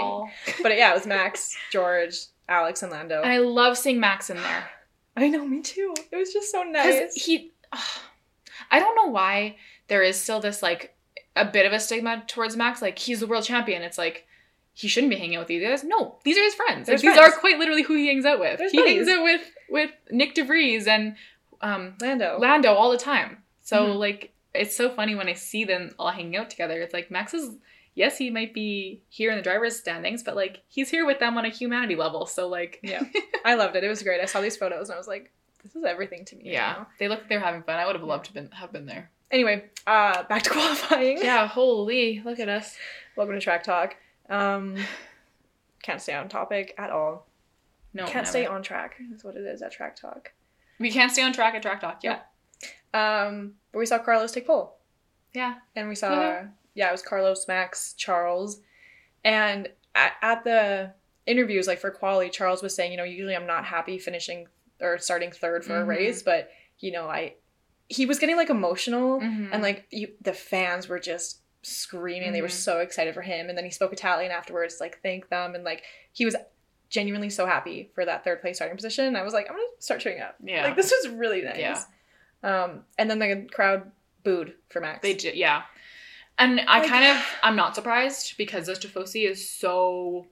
But 0.63 0.75
yeah, 0.77 0.91
it 0.91 0.95
was 0.95 1.05
Max, 1.05 1.55
George, 1.71 2.17
Alex, 2.49 2.81
and 2.81 2.91
Lando. 2.91 3.21
And 3.21 3.31
I 3.31 3.37
love 3.37 3.77
seeing 3.77 3.99
Max 3.99 4.29
in 4.31 4.37
there 4.37 4.69
I 5.15 5.27
know, 5.29 5.45
me 5.45 5.61
too. 5.61 5.93
It 6.11 6.15
was 6.15 6.33
just 6.33 6.51
so 6.51 6.63
nice. 6.63 7.13
he. 7.13 7.51
I 8.71 8.79
don't 8.79 8.95
know 8.95 9.11
why 9.11 9.57
there 9.87 10.03
is 10.03 10.19
still 10.19 10.39
this 10.39 10.61
like 10.63 10.95
a 11.35 11.45
bit 11.45 11.65
of 11.65 11.73
a 11.73 11.79
stigma 11.79 12.23
towards 12.27 12.55
Max. 12.55 12.81
Like 12.81 12.99
he's 12.99 13.19
the 13.19 13.27
world 13.27 13.43
champion. 13.43 13.81
It's 13.81 13.97
like 13.97 14.25
he 14.73 14.87
shouldn't 14.87 15.11
be 15.11 15.17
hanging 15.17 15.35
out 15.35 15.41
with 15.41 15.47
these 15.49 15.63
guys. 15.63 15.83
No, 15.83 16.17
these 16.23 16.37
are 16.37 16.43
his 16.43 16.55
friends. 16.55 16.87
Like, 16.87 16.99
these 17.01 17.13
friends. 17.13 17.33
are 17.35 17.39
quite 17.39 17.59
literally 17.59 17.83
who 17.83 17.95
he 17.95 18.07
hangs 18.07 18.25
out 18.25 18.39
with. 18.39 18.57
They're 18.57 18.67
his 18.67 18.71
he 18.71 18.95
hangs 18.95 19.07
out 19.07 19.23
with 19.23 19.41
with 19.69 19.91
Nyck 20.11 20.33
de 20.33 20.43
Vries 20.43 20.87
and 20.87 21.15
um, 21.61 21.93
Lando. 22.01 22.37
Lando 22.39 22.73
all 22.73 22.91
the 22.91 22.97
time. 22.97 23.37
So 23.61 23.85
Mhm. 23.87 23.97
like 23.97 24.33
it's 24.53 24.75
so 24.75 24.89
funny 24.89 25.15
when 25.15 25.27
I 25.27 25.33
see 25.33 25.63
them 25.63 25.93
all 25.97 26.11
hanging 26.11 26.35
out 26.35 26.49
together. 26.49 26.79
It's 26.81 26.93
like 26.93 27.09
Max 27.11 27.33
is 27.33 27.55
yes, 27.95 28.17
he 28.17 28.29
might 28.29 28.53
be 28.53 29.01
here 29.09 29.29
in 29.31 29.37
the 29.37 29.43
driver's 29.43 29.77
standings, 29.79 30.23
but 30.23 30.35
like 30.35 30.61
he's 30.67 30.89
here 30.89 31.05
with 31.05 31.19
them 31.19 31.37
on 31.37 31.45
a 31.45 31.49
humanity 31.49 31.95
level. 31.95 32.25
So 32.25 32.47
like 32.47 32.79
Yeah. 32.83 33.03
I 33.45 33.55
loved 33.55 33.75
it. 33.75 33.83
It 33.83 33.89
was 33.89 34.03
great. 34.03 34.21
I 34.21 34.25
saw 34.25 34.41
these 34.41 34.57
photos 34.57 34.89
and 34.89 34.95
I 34.95 34.97
was 34.97 35.07
like, 35.07 35.31
this 35.63 35.75
is 35.75 35.83
everything 35.85 36.25
to 36.25 36.35
me. 36.35 36.51
yeah, 36.51 36.73
now. 36.79 36.87
they 36.99 37.07
look 37.07 37.19
like 37.19 37.29
they're 37.29 37.39
having 37.39 37.63
fun. 37.63 37.79
I 37.79 37.85
would 37.85 37.95
have 37.95 38.03
loved 38.03 38.25
to 38.25 38.33
been, 38.33 38.49
have 38.51 38.73
been 38.73 38.85
there. 38.85 39.09
Anyway, 39.31 39.65
uh, 39.87 40.23
back 40.23 40.43
to 40.43 40.49
qualifying. 40.51 41.17
Yeah, 41.17 41.47
holy, 41.47 42.21
look 42.23 42.39
at 42.39 42.49
us. 42.49 42.75
Welcome 43.17 43.35
to 43.35 43.41
Track 43.41 43.63
Talk. 43.63 43.95
Um, 44.29 44.77
can't 45.81 46.01
stay 46.01 46.13
on 46.13 46.29
topic 46.29 46.73
at 46.77 46.89
all. 46.89 47.27
No, 47.93 48.03
can't 48.03 48.15
never. 48.15 48.25
stay 48.27 48.45
on 48.45 48.63
track. 48.63 48.95
That's 49.09 49.23
what 49.23 49.35
it 49.35 49.45
is 49.45 49.61
at 49.61 49.71
Track 49.71 49.95
Talk. 49.95 50.31
We 50.79 50.91
can't 50.91 51.11
stay 51.11 51.21
on 51.23 51.33
track 51.33 51.53
at 51.55 51.61
track 51.61 51.81
talk. 51.81 51.99
Yeah, 52.03 52.19
Um, 52.93 53.53
but 53.71 53.79
we 53.79 53.85
saw 53.85 53.99
Carlos 53.99 54.31
take 54.31 54.47
pole. 54.47 54.77
yeah. 55.33 55.55
and 55.75 55.87
we 55.89 55.95
saw 55.95 56.11
Mhm. 56.11 56.51
yeah 56.75 56.89
it 56.89 56.91
was 56.91 57.01
carlos 57.03 57.47
max 57.47 57.93
charles 57.93 58.59
and 59.23 59.67
at, 59.95 60.13
at 60.21 60.43
the 60.43 60.91
interviews 61.27 61.67
like 61.67 61.79
for 61.79 61.89
quali 61.91 62.29
charles 62.29 62.61
was 62.63 62.75
saying 62.75 62.91
you 62.91 62.97
know 62.97 63.03
usually 63.03 63.35
i'm 63.35 63.45
not 63.47 63.63
happy 63.65 63.97
finishing 63.99 64.47
or 64.81 64.97
starting 64.99 65.31
third 65.31 65.63
for 65.65 65.73
Mhm. 65.73 65.81
a 65.81 65.85
race 65.85 66.21
but 66.23 66.51
you 66.79 66.91
know 66.91 67.07
i 67.07 67.33
he 67.93 68.05
was 68.05 68.19
getting 68.19 68.35
like 68.37 68.49
emotional 68.49 69.19
Mhm. 69.19 69.49
and 69.51 69.61
like 69.61 69.85
you, 69.91 70.07
the 70.21 70.33
fans 70.33 70.87
were 70.87 70.99
just 70.99 71.39
screaming 71.61 72.33
they 72.33 72.41
were 72.41 72.47
Mhm. 72.47 72.67
so 72.67 72.79
excited 72.79 73.13
for 73.13 73.21
him 73.21 73.47
and 73.49 73.57
then 73.57 73.63
he 73.65 73.71
spoke 73.71 73.93
italian 73.93 74.31
afterwards 74.31 74.79
like 74.81 75.01
thank 75.01 75.29
them 75.29 75.55
and 75.55 75.63
like 75.63 75.83
he 76.11 76.25
was 76.25 76.35
genuinely 76.89 77.29
so 77.29 77.45
happy 77.45 77.89
for 77.95 78.03
that 78.05 78.23
third 78.23 78.41
place 78.41 78.57
starting 78.57 78.75
position 78.75 79.15
i 79.15 79.23
was 79.23 79.33
like 79.33 79.47
i'm 79.49 79.55
gonna 79.55 79.67
start 79.79 80.01
cheering 80.01 80.21
up 80.21 80.35
yeah. 80.43 80.63
like 80.65 80.75
this 80.75 80.91
was 80.91 81.13
really 81.13 81.41
nice 81.41 81.57
Yeah. 81.57 81.81
um 82.43 82.83
and 82.97 83.09
then 83.09 83.19
the 83.19 83.47
crowd 83.51 83.91
booed 84.23 84.55
for 84.69 84.79
max 84.81 85.01
They 85.01 85.13
did, 85.13 85.35
yeah. 85.35 85.63
And 86.39 86.61
I 86.61 86.79
Like- 86.79 86.89
kind 86.89 87.05
of, 87.05 87.23
I'm 87.43 87.55
not 87.55 87.75
surprised 87.75 88.37
because 88.37 88.67
Tifosi 88.67 89.29
so 89.49 90.25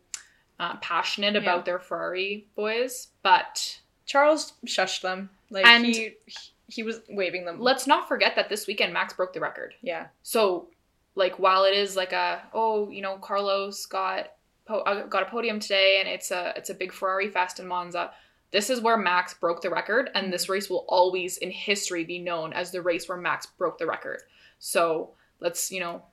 uh, 0.59 0.75
passionate 0.77 1.35
about 1.35 1.57
Yeah. 1.59 1.63
their 1.63 1.79
Ferrari 1.79 2.47
boys. 2.55 3.09
But 3.21 3.79
Charles 4.07 4.53
shushed 4.65 5.01
them. 5.01 5.29
Like 5.51 5.65
And- 5.65 5.85
he 5.85 6.15
he 6.25 6.50
was 6.83 7.01
waving 7.09 7.45
them. 7.45 7.59
let's 7.59 7.85
not 7.87 8.07
forget 8.07 8.35
that 8.35 8.49
this 8.49 8.67
weekend 8.67 8.93
Max 8.93 9.13
broke 9.13 9.33
the 9.33 9.39
record. 9.39 9.73
yeah. 9.81 10.07
So, 10.23 10.69
like, 11.15 11.39
while 11.39 11.65
it 11.65 11.73
is 11.75 11.95
like 11.95 12.13
a, 12.13 12.41
oh, 12.53 12.89
you 12.89 13.01
know, 13.01 13.17
Carlos 13.17 13.85
got 13.85 14.31
po- 14.65 14.79
uh, 14.81 15.05
got 15.07 15.23
a 15.23 15.29
podium 15.29 15.59
today, 15.59 15.97
and 15.99 16.07
it's 16.07 16.31
a 16.31 16.53
it's 16.55 16.69
a 16.69 16.73
big 16.73 16.93
Ferrari 16.93 17.29
fest 17.29 17.59
in 17.59 17.67
Monza. 17.67 18.11
This 18.51 18.69
is 18.69 18.81
where 18.81 18.97
Max 18.97 19.33
broke 19.33 19.61
the 19.61 19.69
record, 19.69 20.09
and 20.15 20.31
this 20.31 20.47
race 20.49 20.69
will 20.69 20.85
always 20.87 21.37
in 21.37 21.51
history 21.51 22.03
be 22.03 22.19
known 22.19 22.53
as 22.53 22.71
the 22.71 22.81
race 22.81 23.07
where 23.07 23.17
Max 23.17 23.45
broke 23.45 23.77
the 23.77 23.87
record. 23.87 24.21
So 24.59 25.11
let's, 25.39 25.71
you 25.71 25.79
know, 25.79 26.03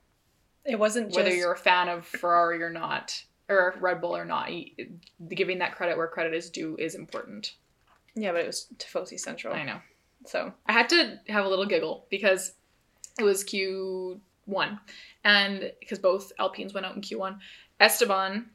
It 0.64 0.78
wasn't 0.78 1.12
whether 1.14 1.28
just 1.28 1.38
you're 1.38 1.52
a 1.52 1.56
fan 1.56 1.88
of 1.88 2.06
Ferrari 2.06 2.62
or 2.62 2.70
not, 2.70 3.22
or 3.48 3.74
Red 3.80 4.00
Bull 4.00 4.16
or 4.16 4.24
not, 4.24 4.50
giving 5.28 5.58
that 5.58 5.74
credit 5.74 5.96
where 5.96 6.06
credit 6.08 6.32
is 6.34 6.48
due 6.48 6.76
is 6.78 6.94
important. 6.94 7.54
Yeah, 8.14 8.32
but 8.32 8.42
it 8.42 8.46
was 8.46 8.66
Tifosi 8.78 9.18
Central. 9.18 9.54
I 9.54 9.64
know. 9.64 9.80
So 10.26 10.52
I 10.66 10.72
had 10.72 10.88
to 10.90 11.18
have 11.28 11.44
a 11.44 11.48
little 11.48 11.66
giggle 11.66 12.06
because 12.10 12.52
it 13.18 13.22
was 13.24 13.44
Q1. 13.44 14.78
And 15.24 15.72
because 15.80 15.98
both 15.98 16.32
Alpines 16.38 16.74
went 16.74 16.86
out 16.86 16.94
in 16.96 17.02
Q1, 17.02 17.38
Esteban 17.80 18.50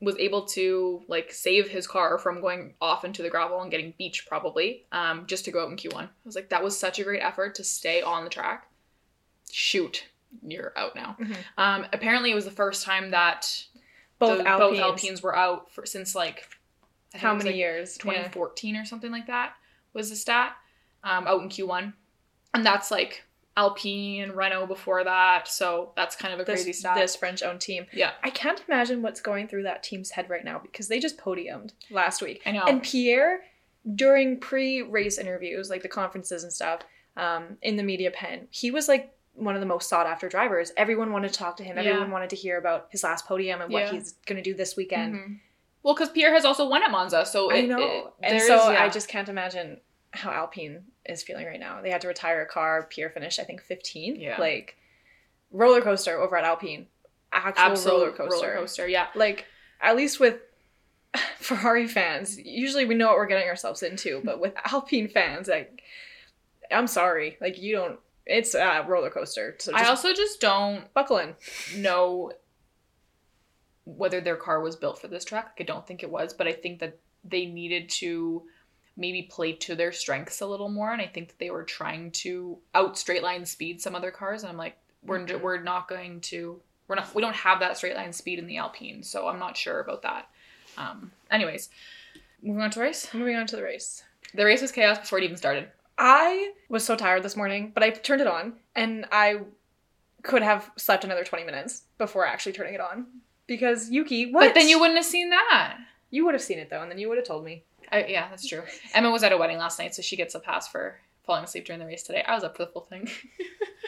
was 0.00 0.16
able 0.18 0.44
to 0.46 1.02
like 1.08 1.32
save 1.32 1.68
his 1.68 1.86
car 1.86 2.18
from 2.18 2.40
going 2.40 2.74
off 2.80 3.04
into 3.04 3.20
the 3.22 3.28
gravel 3.30 3.60
and 3.62 3.70
getting 3.70 3.92
beached 3.98 4.28
probably 4.28 4.84
um, 4.92 5.26
just 5.26 5.44
to 5.44 5.50
go 5.50 5.62
out 5.64 5.70
in 5.70 5.76
Q1. 5.76 6.04
I 6.04 6.08
was 6.24 6.36
like, 6.36 6.50
that 6.50 6.62
was 6.62 6.78
such 6.78 6.98
a 6.98 7.04
great 7.04 7.20
effort 7.22 7.54
to 7.56 7.64
stay 7.64 8.00
on 8.00 8.22
the 8.24 8.30
track. 8.30 8.68
Shoot, 9.50 10.04
you're 10.46 10.72
out 10.76 10.94
now. 10.94 11.16
Mhm. 11.18 11.36
Um, 11.56 11.86
apparently, 11.92 12.30
it 12.30 12.34
was 12.34 12.44
the 12.44 12.50
first 12.52 12.84
time 12.84 13.10
that 13.10 13.64
both 14.18 14.38
the- 14.38 14.46
Alpines. 14.48 14.70
both 14.70 14.78
Alpines 14.78 15.22
were 15.22 15.34
out 15.36 15.72
for, 15.72 15.84
since 15.86 16.14
like 16.14 16.48
How 17.14 17.32
many 17.34 17.50
like, 17.50 17.56
years? 17.56 17.96
Yeah. 17.98 18.12
2014 18.12 18.76
or 18.76 18.84
something 18.84 19.10
like 19.10 19.26
that 19.26 19.54
was 19.94 20.10
the 20.10 20.16
stat 20.16 20.54
um, 21.08 21.26
out 21.26 21.42
in 21.42 21.48
Q1. 21.48 21.92
And 22.54 22.64
that's 22.66 22.90
like 22.90 23.24
Alpine, 23.56 24.30
Renault 24.32 24.66
before 24.66 25.04
that. 25.04 25.48
So 25.48 25.92
that's 25.96 26.14
kind 26.16 26.32
of 26.32 26.40
a 26.40 26.44
This, 26.44 26.60
crazy 26.60 26.72
stat. 26.72 26.96
this 26.96 27.16
French 27.16 27.42
owned 27.42 27.60
team. 27.60 27.86
Yeah. 27.92 28.12
I 28.22 28.30
can't 28.30 28.62
imagine 28.68 29.02
what's 29.02 29.20
going 29.20 29.48
through 29.48 29.64
that 29.64 29.82
team's 29.82 30.10
head 30.10 30.30
right 30.30 30.44
now 30.44 30.58
because 30.60 30.88
they 30.88 31.00
just 31.00 31.18
podiumed 31.18 31.72
last 31.90 32.22
week. 32.22 32.42
I 32.46 32.52
know. 32.52 32.64
And 32.64 32.82
Pierre, 32.82 33.40
during 33.94 34.38
pre 34.38 34.82
race 34.82 35.18
interviews, 35.18 35.70
like 35.70 35.82
the 35.82 35.88
conferences 35.88 36.42
and 36.44 36.52
stuff, 36.52 36.80
um, 37.16 37.56
in 37.62 37.76
the 37.76 37.82
media 37.82 38.10
pen, 38.12 38.46
he 38.50 38.70
was 38.70 38.86
like 38.88 39.12
one 39.34 39.54
of 39.54 39.60
the 39.60 39.66
most 39.66 39.88
sought 39.88 40.06
after 40.06 40.28
drivers. 40.28 40.72
Everyone 40.76 41.12
wanted 41.12 41.32
to 41.32 41.38
talk 41.38 41.56
to 41.58 41.64
him. 41.64 41.76
Yeah. 41.76 41.84
Everyone 41.84 42.10
wanted 42.10 42.30
to 42.30 42.36
hear 42.36 42.58
about 42.58 42.86
his 42.90 43.02
last 43.02 43.26
podium 43.26 43.60
and 43.60 43.72
what 43.72 43.84
Yeah. 43.84 43.92
he's 43.92 44.12
going 44.26 44.36
to 44.36 44.42
do 44.42 44.54
this 44.54 44.76
weekend. 44.76 45.14
Mhm. 45.14 45.40
Well, 45.82 45.94
because 45.94 46.10
Pierre 46.10 46.32
has 46.34 46.44
also 46.44 46.68
won 46.68 46.82
at 46.82 46.90
Monza. 46.90 47.24
So 47.24 47.50
I 47.50 47.56
it, 47.56 47.68
know. 47.68 47.78
it- 47.80 48.04
and 48.22 48.42
so 48.42 48.70
yeah. 48.70 48.84
I 48.84 48.88
just 48.88 49.08
can't 49.08 49.28
imagine 49.28 49.80
how 50.12 50.30
Alpine 50.30 50.84
is 51.04 51.22
feeling 51.22 51.46
right 51.46 51.60
now. 51.60 51.80
They 51.82 51.90
had 51.90 52.00
to 52.02 52.08
retire 52.08 52.42
a 52.42 52.46
car. 52.46 52.86
Pierre 52.88 53.10
finished, 53.10 53.38
I 53.38 53.44
think, 53.44 53.62
15. 53.62 54.16
Yeah. 54.20 54.40
Like, 54.40 54.76
roller 55.50 55.80
coaster 55.80 56.18
over 56.18 56.36
at 56.36 56.44
Alpine. 56.44 56.86
Actual 57.32 57.64
absolute 57.64 57.98
roller 57.98 58.12
coaster. 58.12 58.46
Roller 58.48 58.60
coaster, 58.60 58.88
yeah. 58.88 59.08
Like, 59.14 59.46
at 59.80 59.96
least 59.96 60.18
with 60.18 60.36
Ferrari 61.38 61.86
fans, 61.86 62.38
usually 62.38 62.84
we 62.84 62.94
know 62.94 63.08
what 63.08 63.16
we're 63.16 63.26
getting 63.26 63.48
ourselves 63.48 63.82
into, 63.82 64.20
but 64.24 64.40
with 64.40 64.54
Alpine 64.72 65.08
fans, 65.08 65.48
like, 65.48 65.82
I'm 66.70 66.86
sorry. 66.86 67.36
Like, 67.40 67.58
you 67.58 67.76
don't. 67.76 67.98
It's 68.26 68.54
a 68.54 68.84
roller 68.86 69.08
coaster. 69.08 69.56
So 69.58 69.72
I 69.74 69.88
also 69.88 70.12
just 70.12 70.38
don't 70.38 70.92
buckle 70.92 71.16
in. 71.16 71.34
know 71.76 72.32
whether 73.84 74.20
their 74.20 74.36
car 74.36 74.60
was 74.60 74.76
built 74.76 75.00
for 75.00 75.08
this 75.08 75.24
track. 75.24 75.52
Like, 75.58 75.62
I 75.62 75.72
don't 75.72 75.86
think 75.86 76.02
it 76.02 76.10
was, 76.10 76.34
but 76.34 76.46
I 76.46 76.52
think 76.52 76.80
that 76.80 76.98
they 77.24 77.46
needed 77.46 77.88
to 77.88 78.42
maybe 78.98 79.22
play 79.22 79.52
to 79.54 79.74
their 79.74 79.92
strengths 79.92 80.40
a 80.42 80.46
little 80.46 80.68
more. 80.68 80.92
And 80.92 81.00
I 81.00 81.06
think 81.06 81.28
that 81.28 81.38
they 81.38 81.50
were 81.50 81.62
trying 81.62 82.10
to 82.10 82.58
out 82.74 82.98
straight 82.98 83.22
line 83.22 83.46
speed 83.46 83.80
some 83.80 83.94
other 83.94 84.10
cars. 84.10 84.42
And 84.42 84.50
I'm 84.50 84.58
like, 84.58 84.76
we're, 85.02 85.20
Mhm. 85.20 85.40
we're 85.40 85.62
not 85.62 85.88
going 85.88 86.20
to, 86.22 86.60
we're 86.88 86.96
not, 86.96 87.14
we 87.14 87.22
don't 87.22 87.36
have 87.36 87.60
that 87.60 87.76
straight 87.76 87.94
line 87.96 88.12
speed 88.12 88.38
in 88.38 88.46
the 88.46 88.56
Alpine. 88.58 89.02
So 89.02 89.28
I'm 89.28 89.38
not 89.38 89.56
sure 89.56 89.80
about 89.80 90.02
that. 90.02 90.28
Um, 90.76 91.12
anyways, 91.30 91.70
moving 92.42 92.60
on 92.60 92.70
to 92.70 92.78
the 92.80 92.84
race. 92.84 93.14
Moving 93.14 93.36
on 93.36 93.46
to 93.46 93.56
the 93.56 93.62
race. 93.62 94.02
The 94.34 94.44
race 94.44 94.60
was 94.60 94.72
chaos 94.72 94.98
before 94.98 95.18
it 95.18 95.24
even 95.24 95.36
started. 95.36 95.68
I 95.96 96.52
was 96.68 96.84
so 96.84 96.94
tired 96.96 97.22
this 97.22 97.36
morning, 97.36 97.70
but 97.72 97.82
I 97.82 97.90
turned 97.90 98.20
it 98.20 98.26
on 98.26 98.54
and 98.74 99.06
I 99.10 99.40
could 100.22 100.42
have 100.42 100.70
slept 100.76 101.04
another 101.04 101.24
20 101.24 101.44
minutes 101.44 101.82
before 101.98 102.26
actually 102.26 102.52
turning 102.52 102.74
it 102.74 102.80
on. 102.80 103.06
Because 103.46 103.88
Yuki, 103.90 104.30
what? 104.32 104.40
But 104.48 104.54
then 104.54 104.68
you 104.68 104.78
wouldn't 104.78 104.98
have 104.98 105.06
seen 105.06 105.30
that. 105.30 105.78
You 106.10 106.24
would 106.24 106.34
have 106.34 106.42
seen 106.42 106.58
it 106.58 106.68
though, 106.68 106.82
and 106.82 106.90
then 106.90 106.98
you 106.98 107.08
would 107.08 107.16
have 107.18 107.26
told 107.26 107.44
me. 107.44 107.64
I, 107.90 108.06
yeah, 108.06 108.28
that's 108.28 108.46
true. 108.46 108.62
Emma 108.94 109.10
was 109.10 109.22
at 109.22 109.32
a 109.32 109.36
wedding 109.38 109.58
last 109.58 109.78
night, 109.78 109.94
so 109.94 110.02
she 110.02 110.16
gets 110.16 110.34
a 110.34 110.40
pass 110.40 110.68
for 110.68 110.98
falling 111.24 111.44
asleep 111.44 111.64
during 111.66 111.80
the 111.80 111.86
race 111.86 112.02
today. 112.02 112.22
I 112.26 112.34
was 112.34 112.44
up 112.44 112.56
for 112.56 112.64
the 112.64 112.70
full 112.70 112.82
thing. 112.82 113.08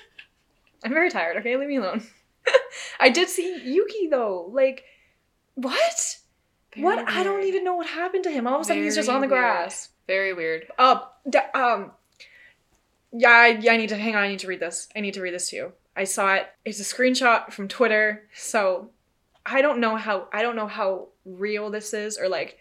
I'm 0.84 0.92
very 0.92 1.10
tired, 1.10 1.36
okay? 1.38 1.56
Leave 1.56 1.68
me 1.68 1.76
alone. 1.76 2.02
I 3.00 3.10
did 3.10 3.28
see 3.28 3.60
Yuki 3.64 4.08
though. 4.08 4.48
Like, 4.52 4.84
what? 5.54 6.18
what? 6.76 7.08
I 7.08 7.22
don't 7.22 7.44
even 7.44 7.64
know 7.64 7.74
what 7.74 7.86
happened 7.86 8.24
to 8.24 8.30
him. 8.30 8.46
All 8.46 8.56
of 8.56 8.60
a 8.62 8.64
sudden, 8.64 8.82
he's 8.82 8.94
just 8.94 9.08
on 9.08 9.20
the 9.20 9.28
weird. 9.28 9.40
grass. 9.40 9.90
Very 10.06 10.32
weird. 10.32 10.66
Uh, 10.78 11.00
d- 11.28 11.38
um, 11.54 11.92
yeah, 13.12 13.28
I, 13.30 13.46
yeah, 13.48 13.72
I 13.72 13.76
need 13.76 13.90
to 13.90 13.96
hang 13.96 14.16
on. 14.16 14.22
I 14.22 14.28
need 14.28 14.38
to 14.40 14.46
read 14.46 14.60
this. 14.60 14.88
I 14.96 15.00
need 15.00 15.14
to 15.14 15.20
read 15.20 15.34
this 15.34 15.50
to 15.50 15.56
you. 15.56 15.72
I 15.96 16.04
saw 16.04 16.34
it. 16.34 16.46
It's 16.64 16.80
a 16.80 16.84
screenshot 16.84 17.52
from 17.52 17.68
Twitter. 17.68 18.28
So 18.34 18.90
I 19.44 19.62
don't 19.62 19.80
know 19.80 19.96
how 19.96 20.28
I 20.32 20.42
don't 20.42 20.56
know 20.56 20.66
how 20.66 21.08
real 21.24 21.70
this 21.70 21.92
is 21.92 22.18
or 22.18 22.28
like 22.28 22.58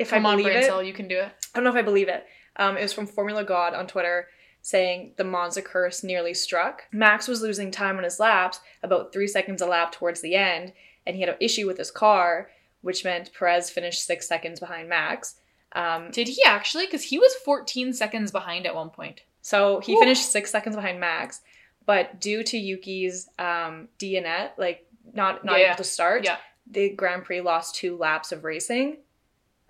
if 0.00 0.10
Come 0.10 0.26
I 0.26 0.30
on, 0.30 0.36
believe 0.38 0.52
brain 0.52 0.62
it. 0.64 0.66
cell, 0.66 0.82
you 0.82 0.92
can 0.92 1.06
do 1.08 1.18
it. 1.18 1.28
I 1.54 1.58
don't 1.58 1.64
know 1.64 1.70
if 1.70 1.76
I 1.76 1.82
believe 1.82 2.08
it. 2.08 2.24
Um, 2.56 2.76
it 2.76 2.82
was 2.82 2.92
from 2.92 3.06
Formula 3.06 3.44
God 3.44 3.74
on 3.74 3.86
Twitter 3.86 4.26
saying 4.62 5.12
the 5.16 5.24
Monza 5.24 5.62
curse 5.62 6.02
nearly 6.04 6.34
struck. 6.34 6.82
Max 6.92 7.26
was 7.28 7.40
losing 7.42 7.70
time 7.70 7.96
on 7.96 8.04
his 8.04 8.18
laps, 8.20 8.60
about 8.82 9.12
three 9.12 9.26
seconds 9.28 9.62
a 9.62 9.66
lap 9.66 9.92
towards 9.92 10.20
the 10.20 10.34
end, 10.34 10.72
and 11.06 11.16
he 11.16 11.22
had 11.22 11.30
an 11.30 11.36
issue 11.40 11.66
with 11.66 11.78
his 11.78 11.90
car, 11.90 12.50
which 12.82 13.04
meant 13.04 13.32
Perez 13.32 13.70
finished 13.70 14.04
six 14.04 14.28
seconds 14.28 14.60
behind 14.60 14.88
Max. 14.88 15.36
Um, 15.72 16.10
Did 16.10 16.28
he 16.28 16.42
actually? 16.44 16.84
Because 16.86 17.04
he 17.04 17.18
was 17.18 17.32
14 17.44 17.92
seconds 17.94 18.32
behind 18.32 18.66
at 18.66 18.74
one 18.74 18.90
point. 18.90 19.20
so 19.40 19.80
he 19.80 19.92
Whew. 19.94 20.00
finished 20.00 20.30
six 20.30 20.50
seconds 20.50 20.76
behind 20.76 21.00
Max, 21.00 21.40
but 21.86 22.20
due 22.20 22.42
to 22.42 22.58
Yuki's 22.58 23.28
um, 23.38 23.88
DNF, 23.98 24.50
like 24.58 24.84
not 25.14 25.44
not 25.44 25.58
Yeah, 25.58 25.68
able 25.68 25.76
to 25.76 25.84
start, 25.84 26.24
yeah. 26.24 26.36
the 26.70 26.90
Grand 26.90 27.24
Prix 27.24 27.40
lost 27.40 27.76
two 27.76 27.96
laps 27.96 28.30
of 28.32 28.44
racing, 28.44 28.98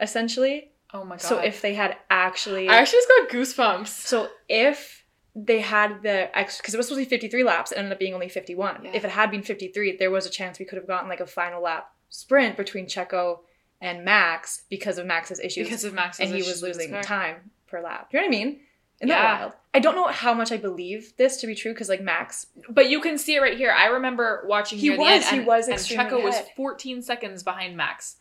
essentially. 0.00 0.70
Oh 0.92 1.04
my 1.04 1.16
god. 1.16 1.22
So 1.22 1.38
if 1.38 1.60
they 1.60 1.74
had 1.74 1.96
actually 2.10 2.68
I 2.68 2.76
actually 2.76 2.98
just 2.98 3.08
got 3.08 3.28
goosebumps. 3.30 3.88
So 3.88 4.28
if 4.48 5.04
they 5.36 5.60
had 5.60 6.02
the 6.02 6.36
X, 6.36 6.56
because 6.58 6.74
it 6.74 6.76
was 6.76 6.86
supposed 6.88 7.04
to 7.04 7.06
be 7.06 7.08
53 7.10 7.44
laps, 7.44 7.70
it 7.70 7.78
ended 7.78 7.92
up 7.92 7.98
being 8.00 8.14
only 8.14 8.28
51. 8.28 8.84
Yeah. 8.84 8.90
If 8.94 9.04
it 9.04 9.10
had 9.10 9.30
been 9.30 9.42
53, 9.42 9.96
there 9.96 10.10
was 10.10 10.26
a 10.26 10.30
chance 10.30 10.58
we 10.58 10.64
could 10.64 10.76
have 10.78 10.88
gotten 10.88 11.08
like 11.08 11.20
a 11.20 11.26
final 11.26 11.62
lap 11.62 11.88
sprint 12.08 12.56
between 12.56 12.86
Checo 12.86 13.38
and 13.80 14.04
Max 14.04 14.64
because 14.68 14.98
of 14.98 15.06
Max's 15.06 15.38
issues. 15.38 15.66
because 15.68 15.84
of 15.84 15.94
Max's 15.94 16.20
and 16.20 16.30
he 16.34 16.40
issues 16.40 16.54
was 16.54 16.62
with 16.62 16.68
his 16.70 16.76
losing 16.78 16.92
car. 16.94 17.02
time 17.02 17.50
per 17.68 17.80
lap. 17.80 18.08
You 18.12 18.18
know 18.18 18.26
what 18.26 18.34
I 18.34 18.36
mean? 18.38 18.60
Isn't 19.00 19.08
Yeah. 19.08 19.22
that 19.22 19.40
wild? 19.40 19.52
I 19.72 19.78
don't 19.78 19.94
know 19.94 20.08
how 20.08 20.34
much 20.34 20.50
I 20.50 20.56
believe 20.56 21.16
this 21.16 21.36
to 21.38 21.46
be 21.46 21.54
true 21.54 21.72
because 21.72 21.88
like 21.88 22.02
Max, 22.02 22.46
But 22.68 22.90
you 22.90 23.00
can 23.00 23.16
see 23.16 23.36
it 23.36 23.40
right 23.40 23.56
here. 23.56 23.70
I 23.70 23.86
remember 23.86 24.44
watching 24.48 24.78
He 24.78 24.90
was- 24.90 24.98
end, 25.08 25.24
he 25.24 25.36
and, 25.38 25.46
was 25.46 25.68
and 25.68 25.78
Checo 25.78 26.22
was 26.22 26.34
14 26.56 27.00
seconds 27.02 27.44
behind 27.44 27.76
Max. 27.76 28.16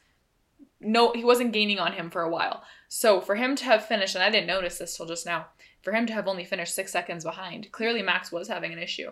No, 0.82 1.12
he 1.13 1.24
wasn't 1.24 1.52
gaining 1.54 1.80
on 1.80 1.94
him 1.94 2.10
for 2.10 2.22
a 2.22 2.30
while. 2.30 2.63
So 2.88 3.20
for 3.22 3.36
him 3.36 3.56
to 3.58 3.65
have 3.65 3.86
finished, 3.86 4.15
and 4.15 4.24
I 4.24 4.30
didn't 4.30 4.48
notice 4.48 4.78
this 4.78 4.96
till 4.96 5.06
just 5.06 5.26
now, 5.26 5.48
for 5.82 5.94
him 5.94 6.06
to 6.08 6.13
have 6.13 6.28
only 6.28 6.44
finished 6.46 6.74
six 6.76 6.92
seconds 6.92 7.24
behind, 7.24 7.72
clearly 7.72 8.02
Max 8.02 8.32
was 8.32 8.48
having 8.48 8.74
an 8.74 8.80
issue. 8.80 9.12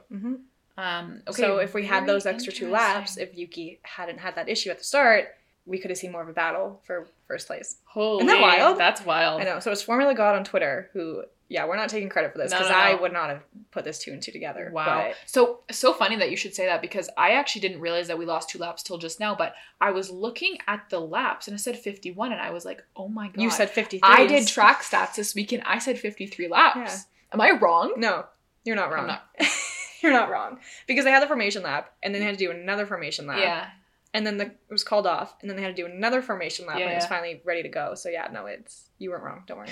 Um, 0.77 1.21
okay, 1.27 1.41
so 1.41 1.57
if 1.57 1.73
we 1.73 1.85
had 1.85 2.05
those 2.05 2.25
extra 2.25 2.53
two 2.53 2.69
laps, 2.69 3.17
if 3.17 3.35
Yuki 3.35 3.79
hadn't 3.83 4.19
had 4.19 4.35
that 4.35 4.47
issue 4.47 4.69
at 4.69 4.77
the 4.77 4.83
start, 4.83 5.29
we 5.65 5.79
could 5.79 5.89
have 5.89 5.97
seen 5.97 6.11
more 6.11 6.21
of 6.21 6.29
a 6.29 6.33
battle 6.33 6.81
for 6.85 7.07
first 7.27 7.47
place. 7.47 7.77
Holy, 7.85 8.17
Isn't 8.23 8.27
that 8.27 8.41
wild? 8.41 8.77
That's 8.77 9.03
wild. 9.03 9.41
I 9.41 9.45
know. 9.45 9.59
So 9.59 9.71
it's 9.71 9.81
Formula 9.81 10.13
God 10.13 10.35
on 10.35 10.43
Twitter 10.43 10.89
who, 10.93 11.23
yeah, 11.49 11.65
we're 11.65 11.77
not 11.77 11.89
taking 11.89 12.09
credit 12.09 12.33
for 12.33 12.39
this 12.39 12.51
because 12.51 12.69
no, 12.69 12.75
no. 12.75 12.81
I 12.81 12.95
would 12.95 13.13
not 13.13 13.29
have 13.29 13.41
put 13.71 13.85
this 13.85 13.99
two 13.99 14.11
and 14.11 14.21
two 14.21 14.31
together. 14.31 14.69
Wow. 14.73 15.11
So 15.25 15.61
so 15.71 15.93
funny 15.93 16.17
that 16.17 16.29
you 16.29 16.35
should 16.35 16.53
say 16.53 16.65
that 16.65 16.81
because 16.81 17.09
I 17.17 17.31
actually 17.31 17.61
didn't 17.61 17.79
realize 17.79 18.07
that 18.07 18.17
we 18.17 18.25
lost 18.25 18.49
two 18.49 18.57
laps 18.57 18.83
till 18.83 18.97
just 18.97 19.19
now, 19.19 19.33
but 19.33 19.53
I 19.79 19.91
was 19.91 20.09
looking 20.09 20.57
at 20.67 20.89
the 20.89 20.99
laps 20.99 21.47
and 21.47 21.55
it 21.55 21.59
said 21.59 21.77
51 21.77 22.33
and 22.33 22.41
I 22.41 22.51
was 22.51 22.65
like, 22.65 22.83
"Oh 22.95 23.07
my 23.07 23.27
god." 23.27 23.41
You 23.41 23.49
said 23.49 23.69
53. 23.69 24.01
I 24.03 24.27
did 24.27 24.47
track 24.47 24.81
stats 24.81 25.15
this 25.15 25.33
weekend. 25.35 25.63
I 25.65 25.79
said 25.79 25.97
53 25.97 26.47
laps. 26.49 26.77
Yeah. 26.77 26.97
Am 27.33 27.41
I 27.41 27.51
wrong? 27.51 27.93
No, 27.97 28.25
you're 28.65 28.75
not 28.75 28.91
wrong. 28.91 29.07
Not. 29.07 29.23
you're 30.01 30.11
not 30.11 30.29
wrong. 30.29 30.59
Because 30.85 31.05
they 31.05 31.11
had 31.11 31.23
the 31.23 31.27
formation 31.27 31.63
lap 31.63 31.93
and 32.03 32.13
then 32.13 32.21
they 32.21 32.25
had 32.25 32.37
to 32.37 32.45
do 32.45 32.51
another 32.51 32.85
formation 32.85 33.27
lap. 33.27 33.39
Yeah. 33.39 33.67
And 34.13 34.25
then 34.25 34.37
the, 34.37 34.45
it 34.45 34.57
was 34.69 34.83
called 34.83 35.05
off 35.05 35.35
and 35.41 35.49
then 35.49 35.57
they 35.57 35.63
had 35.63 35.75
to 35.75 35.81
do 35.81 35.85
another 35.85 36.21
formation 36.21 36.65
lap 36.65 36.79
Yeah, 36.79 36.85
when 36.85 36.93
it 36.93 36.97
was 36.97 37.05
finally 37.05 37.41
ready 37.45 37.63
to 37.63 37.69
go. 37.69 37.93
So 37.95 38.09
yeah, 38.09 38.27
no, 38.31 38.45
it's 38.45 38.89
you 38.97 39.11
weren't 39.11 39.23
wrong. 39.23 39.43
Don't 39.47 39.57
worry. 39.57 39.69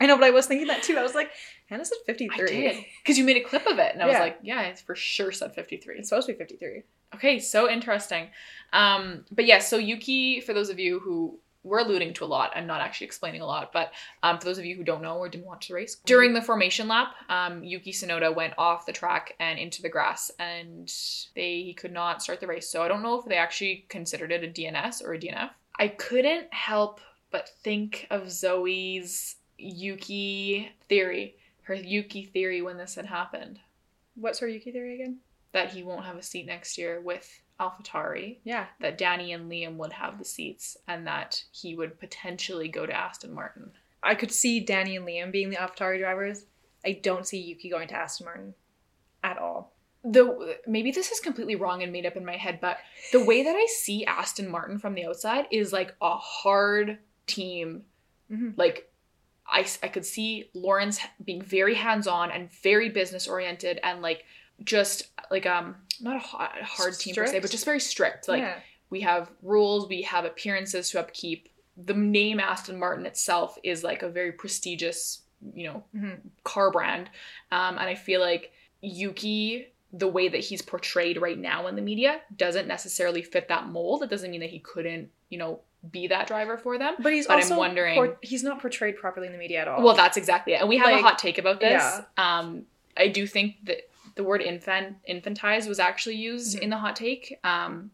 I 0.00 0.06
know, 0.06 0.16
but 0.16 0.24
I 0.24 0.30
was 0.30 0.46
thinking 0.46 0.68
that 0.68 0.82
too. 0.82 0.96
I 0.96 1.02
was 1.02 1.14
like, 1.14 1.30
Hannah 1.66 1.84
said 1.84 1.98
53. 2.06 2.42
I 2.42 2.46
did. 2.48 2.84
Because 3.02 3.18
you 3.18 3.24
made 3.24 3.36
a 3.36 3.44
clip 3.44 3.66
of 3.66 3.78
it 3.78 3.92
and 3.92 4.02
I 4.02 4.06
was 4.06 4.18
like, 4.18 4.38
yeah, 4.42 4.62
it's 4.62 4.80
for 4.80 4.94
sure 4.94 5.30
said 5.30 5.54
53. 5.54 5.96
It's 5.98 6.08
supposed 6.08 6.26
to 6.26 6.32
be 6.32 6.38
53. 6.38 6.82
Okay, 7.14 7.38
so 7.38 7.68
interesting. 7.68 8.28
Um, 8.72 9.24
but 9.30 9.44
yes, 9.44 9.68
so 9.68 9.76
Yuki, 9.76 10.40
for 10.40 10.54
those 10.54 10.70
of 10.70 10.78
you 10.78 11.00
who 11.00 11.38
we're 11.62 11.80
alluding 11.80 12.14
to 12.14 12.24
a 12.24 12.26
lot, 12.26 12.52
I'm 12.54 12.66
not 12.66 12.80
actually 12.80 13.06
explaining 13.06 13.42
a 13.42 13.46
lot, 13.46 13.72
but 13.72 13.92
um, 14.22 14.38
for 14.38 14.46
those 14.46 14.58
of 14.58 14.64
you 14.64 14.76
who 14.76 14.84
don't 14.84 15.02
know 15.02 15.16
or 15.16 15.28
didn't 15.28 15.46
watch 15.46 15.68
the 15.68 15.74
race, 15.74 15.96
during 16.06 16.32
the 16.32 16.40
formation 16.40 16.88
lap, 16.88 17.14
um, 17.28 17.62
Yuki 17.62 17.92
Tsunoda 17.92 18.34
went 18.34 18.54
off 18.56 18.86
the 18.86 18.92
track 18.92 19.34
and 19.38 19.58
into 19.58 19.82
the 19.82 19.88
grass, 19.88 20.30
and 20.38 20.90
they 21.34 21.62
he 21.62 21.74
could 21.74 21.92
not 21.92 22.22
start 22.22 22.40
the 22.40 22.46
race. 22.46 22.68
So 22.68 22.82
I 22.82 22.88
don't 22.88 23.02
know 23.02 23.18
if 23.18 23.26
they 23.26 23.36
actually 23.36 23.84
considered 23.88 24.32
it 24.32 24.42
a 24.42 24.48
DNS 24.48 25.04
or 25.04 25.12
a 25.12 25.18
DNF. 25.18 25.50
I 25.78 25.88
couldn't 25.88 26.52
help 26.54 27.00
but 27.30 27.48
think 27.62 28.06
of 28.10 28.30
Zoe's 28.30 29.36
Yuki 29.60 30.70
theory, 30.88 31.36
her 31.62 31.74
Yuki 31.74 32.24
theory 32.24 32.62
when 32.62 32.76
this 32.78 32.94
had 32.94 33.06
happened, 33.06 33.60
What's 34.16 34.40
her 34.40 34.48
Yuki 34.48 34.72
theory 34.72 34.94
again? 34.96 35.18
that 35.52 35.70
he 35.72 35.82
won't 35.82 36.04
have 36.04 36.16
a 36.16 36.22
seat 36.22 36.46
next 36.46 36.78
year 36.78 37.00
with 37.00 37.42
AlphaTauri 37.58 38.38
Yeah. 38.44 38.66
that 38.80 38.96
Danny 38.98 39.32
and 39.32 39.50
Liam 39.50 39.76
would 39.76 39.92
have 39.94 40.18
the 40.18 40.24
seats 40.24 40.76
and 40.86 41.06
that 41.08 41.42
he 41.52 41.74
would 41.74 41.98
potentially 41.98 42.68
go 42.68 42.86
to 42.86 42.92
Aston 42.96 43.34
Martin. 43.34 43.72
I 44.02 44.14
could 44.14 44.30
see 44.32 44.60
Danny 44.60 44.96
and 44.96 45.04
Liam 45.06 45.32
being 45.32 45.50
the 45.50 45.56
AlphaTauri 45.56 45.98
drivers. 45.98 46.44
I 46.84 46.92
don't 46.92 47.26
see 47.26 47.38
Yuki 47.40 47.68
going 47.68 47.88
to 47.88 47.94
Aston 47.94 48.26
Martin 48.26 48.54
at 49.24 49.38
all. 49.38 49.72
The 50.04 50.58
maybe 50.66 50.92
this 50.92 51.10
is 51.10 51.20
completely 51.20 51.56
wrong 51.56 51.82
and 51.82 51.92
made 51.92 52.06
up 52.06 52.16
in 52.16 52.24
my 52.24 52.36
head, 52.36 52.58
but 52.60 52.78
the 53.12 53.22
way 53.22 53.42
that 53.42 53.54
I 53.54 53.66
see 53.66 54.04
Aston 54.06 54.48
Martin 54.50 54.78
from 54.78 54.94
the 54.94 55.04
outside 55.04 55.46
is 55.50 55.72
like 55.72 55.94
a 56.00 56.16
hard 56.16 56.98
team. 57.26 57.84
Mhm. 58.30 58.56
Like 58.56 58.89
I 59.50 59.66
I 59.82 59.88
could 59.88 60.04
see 60.06 60.50
Lawrence 60.54 61.00
being 61.24 61.42
very 61.42 61.74
hands-on 61.74 62.30
and 62.30 62.50
very 62.62 62.88
business 62.88 63.26
oriented 63.28 63.80
and 63.82 64.02
like 64.02 64.24
just 64.64 65.08
like 65.30 65.46
um 65.46 65.76
not 66.00 66.16
a 66.16 66.20
hard, 66.20 66.62
hard 66.62 66.94
team 66.98 67.14
per 67.14 67.26
se, 67.26 67.40
but 67.40 67.50
just 67.50 67.64
very 67.64 67.80
strict. 67.80 68.28
Like 68.28 68.42
yeah. 68.42 68.58
we 68.88 69.00
have 69.02 69.30
rules, 69.42 69.88
we 69.88 70.02
have 70.02 70.24
appearances 70.24 70.90
to 70.90 71.00
upkeep. 71.00 71.48
The 71.76 71.94
name 71.94 72.40
Aston 72.40 72.78
Martin 72.78 73.06
itself 73.06 73.58
is 73.62 73.84
like 73.84 74.02
a 74.02 74.08
very 74.08 74.32
prestigious, 74.32 75.22
you 75.54 75.64
know, 75.66 75.84
Mhm. 75.94 76.20
car 76.44 76.70
brand. 76.70 77.10
Um, 77.52 77.78
and 77.78 77.88
I 77.88 77.94
feel 77.94 78.20
like 78.20 78.52
Yuki, 78.82 79.68
the 79.92 80.08
way 80.08 80.28
that 80.28 80.38
he's 80.40 80.62
portrayed 80.62 81.20
right 81.20 81.38
now 81.38 81.66
in 81.66 81.76
the 81.76 81.82
media, 81.82 82.20
doesn't 82.36 82.68
necessarily 82.68 83.22
fit 83.22 83.48
that 83.48 83.66
mold. 83.68 84.02
It 84.02 84.10
doesn't 84.10 84.30
mean 84.30 84.40
that 84.40 84.50
he 84.50 84.58
couldn't, 84.60 85.10
you 85.28 85.38
know, 85.38 85.60
be 85.90 86.08
that 86.08 86.26
driver 86.26 86.58
for 86.58 86.78
them. 86.78 86.94
But 86.98 87.12
he's 87.12 87.26
But 87.26 87.42
I'm 87.44 87.56
wondering- 87.56 87.94
por- 87.94 88.18
he's 88.22 88.42
not 88.42 88.60
portrayed 88.60 88.96
properly 88.96 89.26
in 89.26 89.32
the 89.32 89.38
media 89.38 89.60
at 89.60 89.68
all. 89.68 89.82
Well, 89.82 89.94
that's 89.94 90.16
exactly 90.16 90.52
it. 90.54 90.60
And 90.60 90.68
we 90.68 90.76
have 90.78 90.86
Like, 90.90 91.00
a 91.00 91.02
hot 91.02 91.18
take 91.18 91.38
about 91.38 91.60
this. 91.60 91.72
yeah. 91.72 92.02
Um, 92.16 92.66
I 92.96 93.08
do 93.08 93.26
think 93.26 93.56
that 93.64 93.88
the 94.16 94.24
word 94.24 94.42
infant 94.42 94.96
infantized 95.08 95.68
was 95.68 95.78
actually 95.80 96.16
used 96.16 96.58
Mhm. 96.58 96.62
in 96.62 96.70
the 96.70 96.76
hot 96.76 96.96
take. 96.96 97.38
Um, 97.44 97.90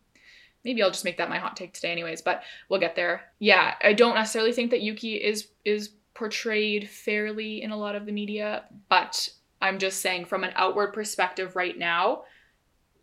maybe 0.64 0.83
I'll 0.83 0.90
just 0.90 1.05
make 1.05 1.18
that 1.18 1.29
my 1.29 1.38
hot 1.38 1.57
take 1.57 1.72
today, 1.75 1.92
anyways. 1.92 2.22
But 2.22 2.42
we'll 2.68 2.81
get 2.81 2.96
there. 2.96 3.31
Yeah, 3.38 3.75
I 3.83 3.92
don't 3.92 4.14
necessarily 4.16 4.53
think 4.53 4.70
that 4.72 4.81
Yuki 4.81 5.22
is 5.22 5.49
is 5.64 5.90
portrayed 6.14 6.88
fairly 6.88 7.62
in 7.62 7.70
a 7.70 7.77
lot 7.77 7.94
of 7.94 8.07
the 8.07 8.12
media, 8.12 8.64
but 8.88 9.29
I'm 9.61 9.79
just 9.79 10.01
saying 10.01 10.25
from 10.25 10.44
an 10.44 10.53
outward 10.57 10.92
perspective 10.92 11.55
right 11.55 11.77
now. 11.79 12.25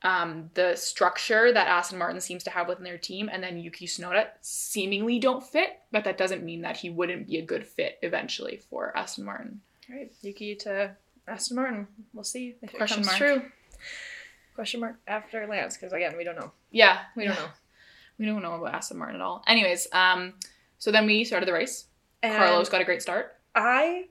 Um, 0.03 0.49
the 0.53 0.75
structure 0.75 1.53
that 1.53 1.67
Aston 1.67 1.97
Martin 1.97 2.19
seems 2.19 2.43
to 2.43 2.49
have 2.49 2.67
within 2.67 2.83
their 2.83 2.97
team 2.97 3.29
and 3.31 3.41
then 3.41 3.57
Yuki 3.57 3.87
Tsunoda 3.87 4.27
seemingly 4.41 5.17
don't 5.17 5.41
fit, 5.41 5.79
but 5.91 6.03
that 6.03 6.17
doesn't 6.17 6.43
mean 6.43 6.61
that 6.61 6.75
he 6.75 6.89
wouldn't 6.89 7.27
be 7.27 7.37
a 7.37 7.41
good 7.41 7.65
fit 7.65 7.99
eventually 8.01 8.57
for 8.69 8.95
Aston 8.97 9.23
Martin. 9.23 9.61
All 9.89 9.95
right, 9.95 10.11
Yuki 10.21 10.55
to 10.55 10.91
Aston 11.27 11.55
Martin. 11.55 11.87
We'll 12.13 12.25
see 12.25 12.55
if 12.61 12.69
Question 12.75 12.99
it 13.01 13.05
comes 13.05 13.07
mark. 13.07 13.17
true. 13.17 13.51
Question 14.55 14.81
mark 14.81 14.95
after 15.07 15.47
Lance, 15.47 15.77
because 15.77 15.93
again, 15.93 16.15
we 16.17 16.23
don't 16.23 16.35
know. 16.35 16.51
Yeah, 16.69 16.99
We 17.15 17.23
don't 17.25 17.35
know. 17.35 17.47
We 18.19 18.25
don't 18.25 18.41
know 18.43 18.53
about 18.55 18.75
Aston 18.75 18.97
Martin 18.97 19.15
at 19.15 19.21
all. 19.21 19.43
Anyways, 19.47 19.87
um, 19.93 20.33
so 20.77 20.91
then 20.91 21.05
we 21.05 21.23
started 21.23 21.47
the 21.47 21.53
race, 21.53 21.85
And 22.21 22.35
Carlos 22.35 22.69
got 22.69 22.81
a 22.81 22.85
great 22.85 23.01
start. 23.01 23.37
I 23.55 24.07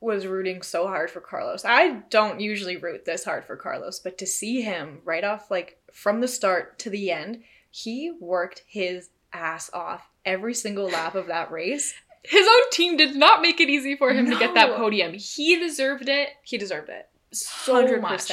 was 0.00 0.26
rooting 0.26 0.62
so 0.62 0.86
hard 0.86 1.10
for 1.10 1.20
Carlos. 1.20 1.64
I 1.64 2.02
don't 2.10 2.40
usually 2.40 2.76
root 2.76 3.04
this 3.04 3.24
hard 3.24 3.44
for 3.44 3.56
Carlos, 3.56 3.98
but 3.98 4.16
to 4.18 4.26
see 4.26 4.62
him 4.62 5.00
right 5.04 5.24
off, 5.24 5.50
like 5.50 5.78
from 5.92 6.20
the 6.20 6.28
start 6.28 6.78
to 6.80 6.90
the 6.90 7.10
end, 7.10 7.42
he 7.70 8.12
worked 8.20 8.62
his 8.66 9.10
ass 9.32 9.70
off 9.72 10.08
every 10.24 10.54
single 10.54 10.86
lap 10.88 11.14
of 11.14 11.26
that 11.26 11.50
race. 11.50 11.94
His 12.22 12.46
own 12.46 12.70
team 12.70 12.96
did 12.96 13.16
not 13.16 13.42
make 13.42 13.60
it 13.60 13.68
easy 13.70 13.96
for 13.96 14.12
him 14.12 14.26
to 14.30 14.38
get 14.38 14.54
that 14.54 14.76
podium. 14.76 15.14
He 15.14 15.58
deserved 15.58 16.08
it 16.08 16.30
He 16.42 16.58
deserved 16.58 16.88
it. 16.90 17.08
so 17.32 17.74
100%. 17.84 18.00
much. 18.00 18.30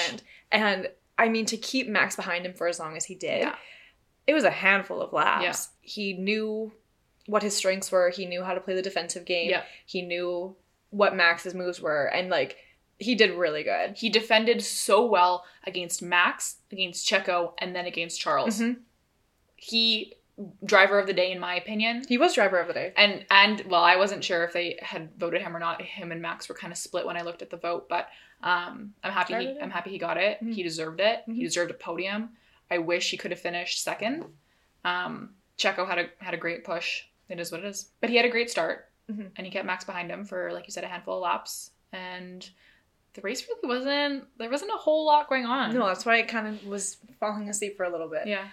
And 0.51 0.89
I 1.17 1.29
mean, 1.29 1.45
to 1.47 1.57
keep 1.57 1.87
Max 1.87 2.15
behind 2.15 2.45
him 2.45 2.53
for 2.53 2.67
as 2.67 2.79
long 2.79 2.95
as 2.97 3.05
he 3.05 3.15
did, 3.15 3.39
Yeah. 3.41 3.55
it 4.27 4.33
was 4.33 4.43
a 4.43 4.51
handful 4.51 5.01
of 5.01 5.13
laps. 5.13 5.69
He 5.81 6.13
knew 6.13 6.73
what 7.27 7.41
his 7.41 7.55
strengths 7.55 7.91
were, 7.91 8.09
he 8.09 8.25
knew 8.25 8.43
how 8.43 8.53
to 8.53 8.59
play 8.59 8.75
the 8.75 8.81
defensive 8.81 9.25
game, 9.25 9.49
Yeah. 9.49 9.63
he 9.85 10.01
knew 10.01 10.55
what 10.95 11.15
Max's 11.15 11.53
moves 11.53 11.81
were, 11.81 12.05
and 12.05 12.29
like, 12.29 12.57
he 12.99 13.15
did 13.15 13.31
really 13.37 13.63
good. 13.63 13.97
He 13.97 14.09
defended 14.09 14.61
so 14.61 15.05
well 15.05 15.43
against 15.67 16.01
Max, 16.01 16.57
against 16.71 17.07
Checo, 17.09 17.53
and 17.59 17.75
then 17.75 17.85
against 17.85 18.19
Charles. 18.21 18.59
Mhm. 18.59 18.77
He 19.55 20.13
driver 20.65 20.99
of 20.99 21.07
the 21.07 21.13
day 21.13 21.31
in 21.31 21.39
my 21.39 21.55
opinion. 21.55 22.03
He 22.09 22.17
was 22.17 22.33
driver 22.33 22.59
of 22.59 22.67
the 22.67 22.73
day. 22.73 22.93
And 22.97 23.25
and 23.31 23.61
well, 23.69 23.83
I 23.83 23.95
wasn't 23.95 24.23
sure 24.23 24.43
if 24.43 24.51
they 24.53 24.77
had 24.81 25.09
voted 25.17 25.41
him 25.41 25.55
or 25.55 25.59
not. 25.59 25.81
Him 25.81 26.11
and 26.11 26.21
Max 26.21 26.49
were 26.49 26.55
kind 26.55 26.71
of 26.73 26.77
split 26.77 27.05
when 27.05 27.15
I 27.17 27.21
looked 27.21 27.41
at 27.41 27.49
the 27.49 27.57
vote, 27.57 27.87
but 27.87 28.09
um, 28.43 28.93
I'm 29.03 29.11
happy. 29.13 29.33
Driver 29.33 29.43
He, 29.43 29.47
of 29.49 29.53
the 29.55 29.59
day. 29.59 29.63
I'm 29.63 29.71
happy 29.71 29.89
he 29.91 29.97
got 29.97 30.17
it. 30.17 30.43
Mhm. 30.43 30.53
He 30.53 30.61
deserved 30.63 30.99
it. 30.99 31.23
Mhm. 31.27 31.35
He 31.35 31.43
deserved 31.43 31.71
a 31.71 31.73
podium. 31.73 32.29
I 32.69 32.79
wish 32.79 33.11
he 33.11 33.17
could 33.17 33.31
have 33.31 33.39
finished 33.39 33.81
second. 33.83 34.25
Um, 34.83 35.35
Checo 35.57 35.87
had 35.87 35.99
a 35.99 36.09
had 36.19 36.33
a 36.33 36.37
great 36.37 36.63
push. 36.65 37.03
It 37.29 37.39
is 37.39 37.51
what 37.51 37.61
it 37.61 37.65
is. 37.67 37.91
But 38.01 38.09
he 38.09 38.17
had 38.17 38.25
a 38.25 38.29
great 38.29 38.49
start, 38.49 38.89
Mhm. 39.09 39.31
and 39.35 39.45
he 39.45 39.51
kept 39.51 39.65
Max 39.65 39.83
behind 39.83 40.09
him 40.09 40.25
for 40.25 40.51
like 40.51 40.65
you 40.67 40.71
said 40.71 40.83
a 40.83 40.87
handful 40.87 41.15
of 41.17 41.21
laps. 41.21 41.71
And 41.93 42.47
the 43.13 43.21
race 43.21 43.47
really 43.47 43.67
wasn't. 43.77 44.25
There 44.37 44.49
wasn't 44.49 44.71
a 44.71 44.77
whole 44.77 45.05
lot 45.05 45.29
going 45.29 45.45
on. 45.45 45.73
No, 45.73 45.85
that's 45.87 46.05
why 46.05 46.19
I 46.19 46.23
kind 46.23 46.47
of 46.47 46.65
was 46.65 46.97
falling 47.19 47.47
asleep 47.49 47.77
for 47.77 47.83
a 47.85 47.89
little 47.89 48.09
bit. 48.09 48.27
Yeah. 48.27 48.47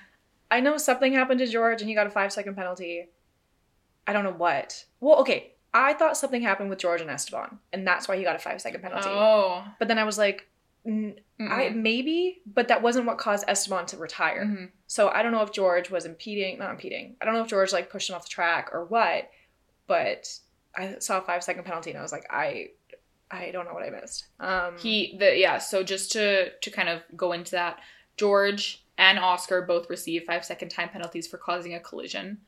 I 0.50 0.60
know 0.60 0.76
something 0.76 1.12
happened 1.12 1.40
to 1.40 1.46
George 1.46 1.80
and 1.80 1.88
he 1.88 1.94
got 1.94 2.06
a 2.06 2.10
five 2.10 2.32
second 2.32 2.54
penalty. 2.54 3.08
I 4.06 4.12
don't 4.12 4.24
know 4.24 4.32
what. 4.32 4.84
Well, 5.00 5.16
okay. 5.20 5.54
I 5.74 5.94
thought 5.94 6.18
something 6.18 6.42
happened 6.42 6.68
with 6.68 6.78
George 6.80 7.00
and 7.00 7.08
Esteban, 7.08 7.58
and 7.72 7.86
that's 7.86 8.06
why 8.06 8.18
he 8.18 8.22
got 8.24 8.36
a 8.36 8.38
five 8.38 8.60
second 8.60 8.82
penalty. 8.82 9.08
Oh. 9.08 9.64
But 9.78 9.88
then 9.88 9.98
I 9.98 10.04
was 10.04 10.18
like, 10.18 10.48
I 10.86 11.70
maybe, 11.74 12.42
but 12.44 12.68
that 12.68 12.82
wasn't 12.82 13.06
what 13.06 13.16
caused 13.16 13.44
Esteban 13.48 13.86
to 13.86 13.96
retire. 13.96 14.44
Mhm. 14.44 14.70
So 14.86 15.08
I 15.08 15.22
don't 15.22 15.32
know 15.32 15.40
if 15.42 15.50
George 15.52 15.90
was 15.90 16.04
impeding, 16.04 16.58
not 16.58 16.70
impeding. 16.72 17.16
I 17.20 17.24
don't 17.24 17.32
know 17.34 17.40
if 17.42 17.46
George 17.48 17.72
like 17.72 17.88
pushed 17.88 18.10
him 18.10 18.16
off 18.16 18.24
the 18.24 18.28
track 18.30 18.68
or 18.72 18.84
what, 18.84 19.30
but 19.86 20.38
I 20.76 20.98
saw 20.98 21.18
a 21.18 21.22
five 21.22 21.44
second 21.44 21.64
penalty 21.64 21.90
and 21.90 21.98
I 21.98 22.02
was 22.02 22.12
like, 22.12 22.26
I, 22.30 22.68
I 23.30 23.50
don't 23.50 23.66
know 23.66 23.74
what 23.74 23.82
I 23.84 23.90
missed. 23.90 24.26
Um, 24.40 24.78
He 24.78 25.16
the 25.18 25.36
yeah, 25.36 25.58
so 25.58 25.82
just 25.82 26.12
to 26.12 26.50
to 26.50 26.70
kind 26.70 26.88
of 26.88 27.02
go 27.16 27.32
into 27.32 27.52
that, 27.52 27.78
George 28.16 28.84
and 28.98 29.18
Oscar 29.18 29.62
both 29.62 29.88
received 29.90 30.26
five 30.26 30.44
second 30.44 30.68
time 30.70 30.88
penalties 30.88 31.26
for 31.26 31.38
causing 31.38 31.74
a 31.74 31.80
collision. 31.80 32.38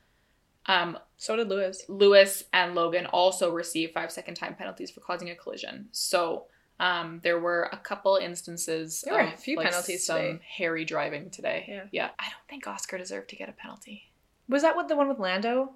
Um, 0.66 0.98
so 1.16 1.36
did 1.36 1.48
Lewis. 1.48 1.82
Lewis 1.88 2.44
and 2.52 2.74
Logan 2.74 3.06
also 3.06 3.52
received 3.52 3.92
five 3.92 4.10
second 4.10 4.34
time 4.34 4.54
penalties 4.54 4.90
for 4.90 5.00
causing 5.00 5.30
a 5.30 5.34
collision. 5.34 5.88
So 5.92 6.46
um, 6.80 7.20
there 7.22 7.38
were 7.38 7.68
a 7.72 7.76
couple 7.76 8.16
instances 8.16 9.02
There 9.04 9.14
were 9.14 9.20
a 9.20 9.36
few 9.36 9.56
like, 9.56 9.66
penalties 9.66 10.06
some 10.06 10.16
today. 10.18 10.40
hairy 10.56 10.84
driving 10.84 11.30
today. 11.30 11.66
Yeah. 11.68 11.84
yeah. 11.92 12.08
I 12.18 12.24
don't 12.24 12.48
think 12.48 12.66
Oscar 12.66 12.98
deserved 12.98 13.28
to 13.30 13.36
get 13.36 13.48
a 13.48 13.52
penalty. 13.52 14.10
Was 14.48 14.62
that 14.62 14.74
what 14.74 14.88
the 14.88 14.96
one 14.96 15.08
with 15.08 15.18
Lando? 15.18 15.74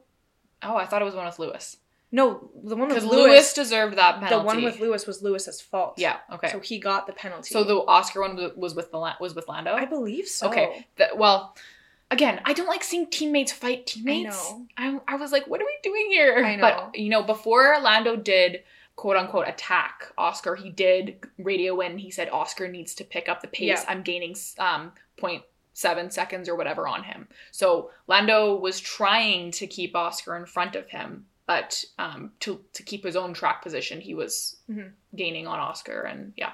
Oh, 0.63 0.77
I 0.77 0.87
thought 0.87 1.03
it 1.03 1.05
was 1.05 1.15
one 1.15 1.27
with 1.27 1.39
Lewis 1.39 1.77
No, 2.11 2.51
the 2.64 2.75
one 2.75 2.88
with 2.88 3.05
Lewis. 3.05 3.12
Lewis, 3.12 3.53
deserved 3.53 3.97
that 3.99 4.21
penalty. 4.21 4.35
the 4.37 4.42
one 4.42 4.64
with 4.64 4.81
Lewis 4.81 5.07
was 5.07 5.23
Lewis's 5.23 5.61
fault. 5.61 5.94
yeah, 5.99 6.16
okay. 6.33 6.51
So 6.51 6.61
he 6.61 6.79
got 6.79 7.07
the 7.07 7.12
penalty. 7.12 7.51
So 7.53 7.64
the 7.64 7.77
Oscar 7.77 8.23
one 8.23 8.53
was- 8.57 8.75
with 8.75 8.90
the 8.90 9.14
was 9.21 9.35
with 9.35 9.47
Lando. 9.49 9.75
I 9.75 9.85
believe 9.85 10.27
so. 10.27 10.49
Okay. 10.49 10.87
Th- 10.97 11.11
well, 11.14 11.55
again, 12.11 12.40
I 12.47 12.55
don't 12.55 12.66
like 12.66 12.83
seeing 12.83 13.09
teammates 13.09 13.53
fight 13.53 13.87
teammates. 13.87 14.51
know. 14.51 14.66
I, 14.79 14.99
I 15.07 15.16
was 15.16 15.33
like, 15.33 15.47
what 15.49 15.61
are 15.61 15.66
we 15.66 15.79
doing 15.83 16.07
here? 16.09 16.42
I 16.44 16.57
know. 16.57 16.62
But, 16.92 16.99
you 16.99 17.11
know, 17.11 17.23
before 17.23 17.77
Lando 17.83 18.16
did 18.16 18.62
quote 18.97 19.16
unquote 19.18 19.47
attack 19.47 20.11
Oscar, 20.16 20.57
he 20.57 20.71
did 20.71 21.18
radio 21.37 21.79
in. 21.81 21.99
He 21.99 22.11
said 22.11 22.31
Oscar 22.31 22.68
needs 22.68 22.94
to 22.97 23.05
pick 23.05 23.29
up 23.29 23.42
the 23.42 23.49
pace. 23.49 23.66
Yeah. 23.66 23.85
I'm 23.87 24.01
gaining 24.03 24.35
um, 24.59 24.92
0.7 25.21 26.12
seconds 26.12 26.49
or 26.49 26.57
whatever 26.57 26.88
on 26.88 27.05
him. 27.05 27.29
So 27.53 27.90
Lando 28.07 28.57
was 28.57 28.81
trying 28.81 29.51
to 29.53 29.66
keep 29.66 29.94
Oscar 29.94 30.37
in 30.37 30.47
front 30.47 30.75
of 30.75 30.88
him. 30.88 31.27
But 31.49 31.83
um, 31.99 32.31
to, 32.41 32.61
to 32.75 32.83
keep 32.85 33.03
his 33.05 33.17
own 33.17 33.33
track 33.35 33.63
position, 33.63 34.01
he 34.01 34.15
was 34.15 34.57
Mhm. 34.71 34.93
gaining 35.17 35.47
on 35.49 35.59
Oscar. 35.59 36.03
And 36.03 36.33
yeah. 36.37 36.53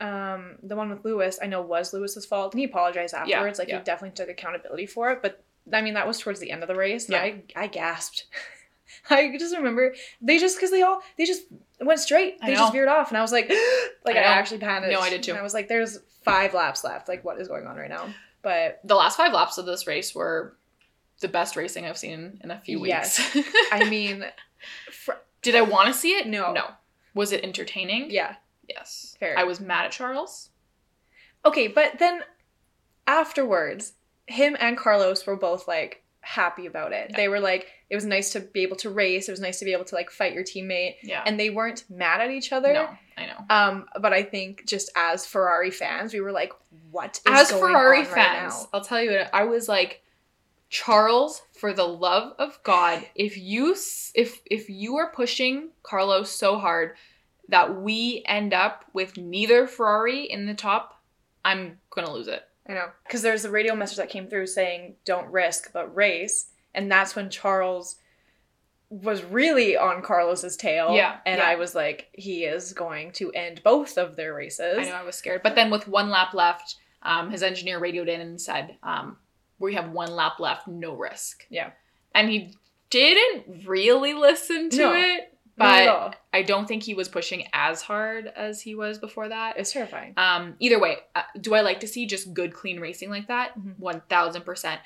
Um, 0.00 0.56
the 0.62 0.76
one 0.76 0.90
with 0.90 1.04
Lewis, 1.04 1.38
I 1.40 1.46
know 1.46 1.62
was 1.62 1.92
Lewis's 1.92 2.26
fault, 2.26 2.52
and 2.52 2.58
he 2.58 2.64
apologized 2.66 3.14
Yeah, 3.14 3.36
afterwards. 3.36 3.58
like 3.60 3.68
yeah. 3.68 3.78
he 3.78 3.84
definitely 3.84 4.16
took 4.16 4.28
accountability 4.28 4.86
for 4.86 5.10
it. 5.12 5.22
But 5.22 5.42
I 5.72 5.80
mean, 5.80 5.94
that 5.94 6.06
was 6.06 6.18
towards 6.18 6.40
the 6.40 6.50
end 6.50 6.62
of 6.62 6.68
the 6.68 6.74
race. 6.74 7.08
Yeah. 7.08 7.22
I 7.22 7.42
I 7.56 7.66
gasped. 7.68 8.26
I 9.10 9.36
just 9.38 9.56
remember 9.56 9.94
they 10.20 10.38
just 10.38 10.56
because 10.56 10.70
they 10.70 10.82
all 10.82 11.00
they 11.16 11.24
just 11.24 11.42
went 11.80 12.00
straight. 12.00 12.40
They 12.42 12.54
just 12.54 12.72
veered 12.72 12.88
off, 12.88 13.08
and 13.08 13.16
I 13.16 13.22
was 13.22 13.32
like, 13.32 13.48
like 14.04 14.16
I 14.16 14.20
I, 14.20 14.22
actually 14.24 14.58
panicked. 14.58 14.92
No, 14.92 15.00
I 15.00 15.10
did 15.10 15.22
too. 15.22 15.30
And 15.30 15.40
I 15.40 15.42
was 15.44 15.54
like, 15.54 15.68
there's 15.68 16.00
five 16.22 16.54
laps 16.54 16.82
left. 16.84 17.08
Like, 17.08 17.24
what 17.24 17.40
is 17.40 17.48
going 17.48 17.66
on 17.66 17.76
right 17.76 17.88
now? 17.88 18.08
But 18.42 18.80
the 18.84 18.94
last 18.96 19.16
five 19.16 19.32
laps 19.32 19.58
of 19.58 19.64
this 19.64 19.86
race 19.86 20.12
were 20.14 20.56
the 21.20 21.28
best 21.28 21.56
racing 21.56 21.86
I've 21.86 21.98
seen 21.98 22.40
in 22.42 22.50
a 22.50 22.60
few 22.60 22.80
weeks. 22.80 23.18
Yes. 23.34 23.48
I 23.72 23.88
mean, 23.88 24.24
fr- 24.90 25.12
Did 25.42 25.54
I 25.54 25.62
want 25.62 25.88
to 25.88 25.94
see 25.94 26.10
it? 26.12 26.26
No. 26.26 26.52
No. 26.52 26.66
Was 27.14 27.32
it 27.32 27.42
entertaining? 27.44 28.10
yeah. 28.10 28.36
Yes. 28.68 29.14
Fair. 29.20 29.38
I 29.38 29.44
was 29.44 29.60
mad 29.60 29.84
at 29.84 29.92
Charles. 29.92 30.48
Okay, 31.44 31.68
but 31.68 31.98
then 31.98 32.22
afterwards, 33.06 33.92
him 34.26 34.56
and 34.58 34.76
Carlos 34.76 35.26
were 35.26 35.36
both 35.36 35.68
like 35.68 36.02
happy 36.22 36.64
about 36.66 36.92
it. 36.92 37.08
Yeah. 37.10 37.16
They 37.16 37.28
were 37.28 37.40
like, 37.40 37.66
it 37.90 37.94
was 37.94 38.04
nice 38.06 38.32
to 38.32 38.40
be 38.40 38.62
able 38.62 38.76
to 38.78 38.90
race. 38.90 39.28
It 39.28 39.32
was 39.32 39.40
nice 39.40 39.58
to 39.58 39.64
be 39.66 39.72
able 39.72 39.84
to 39.84 39.94
like 39.94 40.10
fight 40.10 40.32
your 40.32 40.42
teammate, 40.44 40.94
Yeah. 41.02 41.22
and 41.26 41.38
they 41.38 41.50
weren't 41.50 41.84
mad 41.90 42.20
at 42.22 42.30
each 42.30 42.52
other. 42.52 42.72
no, 42.72 42.88
I 43.18 43.26
know. 43.26 43.44
Um, 43.50 43.86
but 44.00 44.12
I 44.14 44.22
think 44.22 44.64
just 44.66 44.90
as 44.96 45.26
Ferrari 45.26 45.70
fans, 45.70 46.14
we 46.14 46.20
were 46.20 46.32
like, 46.32 46.52
what 46.90 47.16
is 47.16 47.22
As 47.26 47.50
going 47.50 47.62
Ferrari 47.62 47.98
right 47.98 48.06
fans, 48.08 48.54
now? 48.62 48.68
I'll 48.72 48.84
tell 48.84 49.02
you, 49.02 49.10
what, 49.12 49.30
I 49.34 49.44
was 49.44 49.68
like, 49.68 50.02
Charles, 50.74 51.42
for 51.52 51.72
the 51.72 51.86
love 51.86 52.32
of 52.36 52.58
God, 52.64 53.06
if 53.14 53.38
you 53.38 53.76
if 54.16 54.40
if 54.44 54.68
you 54.68 54.96
are 54.96 55.12
pushing 55.12 55.68
Carlos 55.84 56.32
so 56.32 56.58
hard 56.58 56.96
that 57.48 57.80
we 57.80 58.24
end 58.26 58.52
up 58.52 58.84
with 58.92 59.16
neither 59.16 59.68
Ferrari 59.68 60.24
in 60.24 60.46
the 60.46 60.54
top, 60.54 61.00
I'm 61.44 61.78
gonna 61.90 62.12
lose 62.12 62.26
it. 62.26 62.42
I 62.68 62.72
know. 62.72 62.86
Because 63.04 63.22
there's 63.22 63.44
a 63.44 63.52
radio 63.52 63.76
message 63.76 63.98
that 63.98 64.10
came 64.10 64.26
through 64.26 64.48
saying, 64.48 64.96
don't 65.04 65.30
risk, 65.30 65.70
but 65.72 65.94
race. 65.94 66.46
And 66.74 66.90
that's 66.90 67.14
when 67.14 67.30
Charles 67.30 67.94
was 68.90 69.22
really 69.22 69.76
on 69.76 70.02
Carlos's 70.02 70.56
tail. 70.56 70.92
Yeah, 70.92 71.18
And 71.24 71.38
yeah. 71.38 71.46
I 71.46 71.54
was 71.54 71.76
like, 71.76 72.08
he 72.14 72.46
is 72.46 72.72
going 72.72 73.12
to 73.12 73.30
end 73.30 73.60
both 73.62 73.96
of 73.96 74.16
their 74.16 74.34
races. 74.34 74.78
I 74.78 74.84
know 74.90 74.96
I 74.96 75.04
was 75.04 75.14
scared. 75.14 75.44
But 75.44 75.54
then 75.54 75.70
with 75.70 75.86
one 75.86 76.10
lap 76.10 76.34
left, 76.34 76.76
um, 77.02 77.30
his 77.30 77.44
engineer 77.44 77.78
radioed 77.78 78.08
in 78.08 78.20
and 78.20 78.40
said, 78.40 78.76
um, 78.82 79.18
"We 79.58 79.74
have 79.74 79.90
one 79.90 80.14
lap 80.14 80.40
left, 80.40 80.66
no 80.68 80.94
risk." 80.94 81.46
Yeah. 81.50 81.70
And 82.14 82.28
he 82.30 82.54
didn't 82.90 83.66
really 83.66 84.14
listen 84.14 84.70
to 84.70 84.76
No, 84.78 84.92
it, 84.94 85.32
but. 85.56 86.16
I 86.32 86.42
don't 86.42 86.66
think 86.66 86.82
he 86.82 86.94
was 86.94 87.08
pushing 87.08 87.46
as 87.52 87.80
hard 87.82 88.26
as 88.26 88.60
he 88.60 88.74
was 88.74 88.98
before 88.98 89.28
that. 89.28 89.56
It's 89.56 89.72
terrifying. 89.72 90.14
Um, 90.16 90.54
either 90.58 90.80
way, 90.80 90.98
uh, 91.14 91.22
do 91.40 91.54
I 91.54 91.60
like 91.60 91.80
to 91.80 91.86
see 91.88 92.06
just 92.06 92.34
good, 92.34 92.52
clean 92.52 92.80
racing 92.80 93.08
like 93.10 93.28
that? 93.28 93.56
Mhm. 93.58 93.78
One 93.78 94.02
thousand 94.08 94.42
percent. 94.42 94.80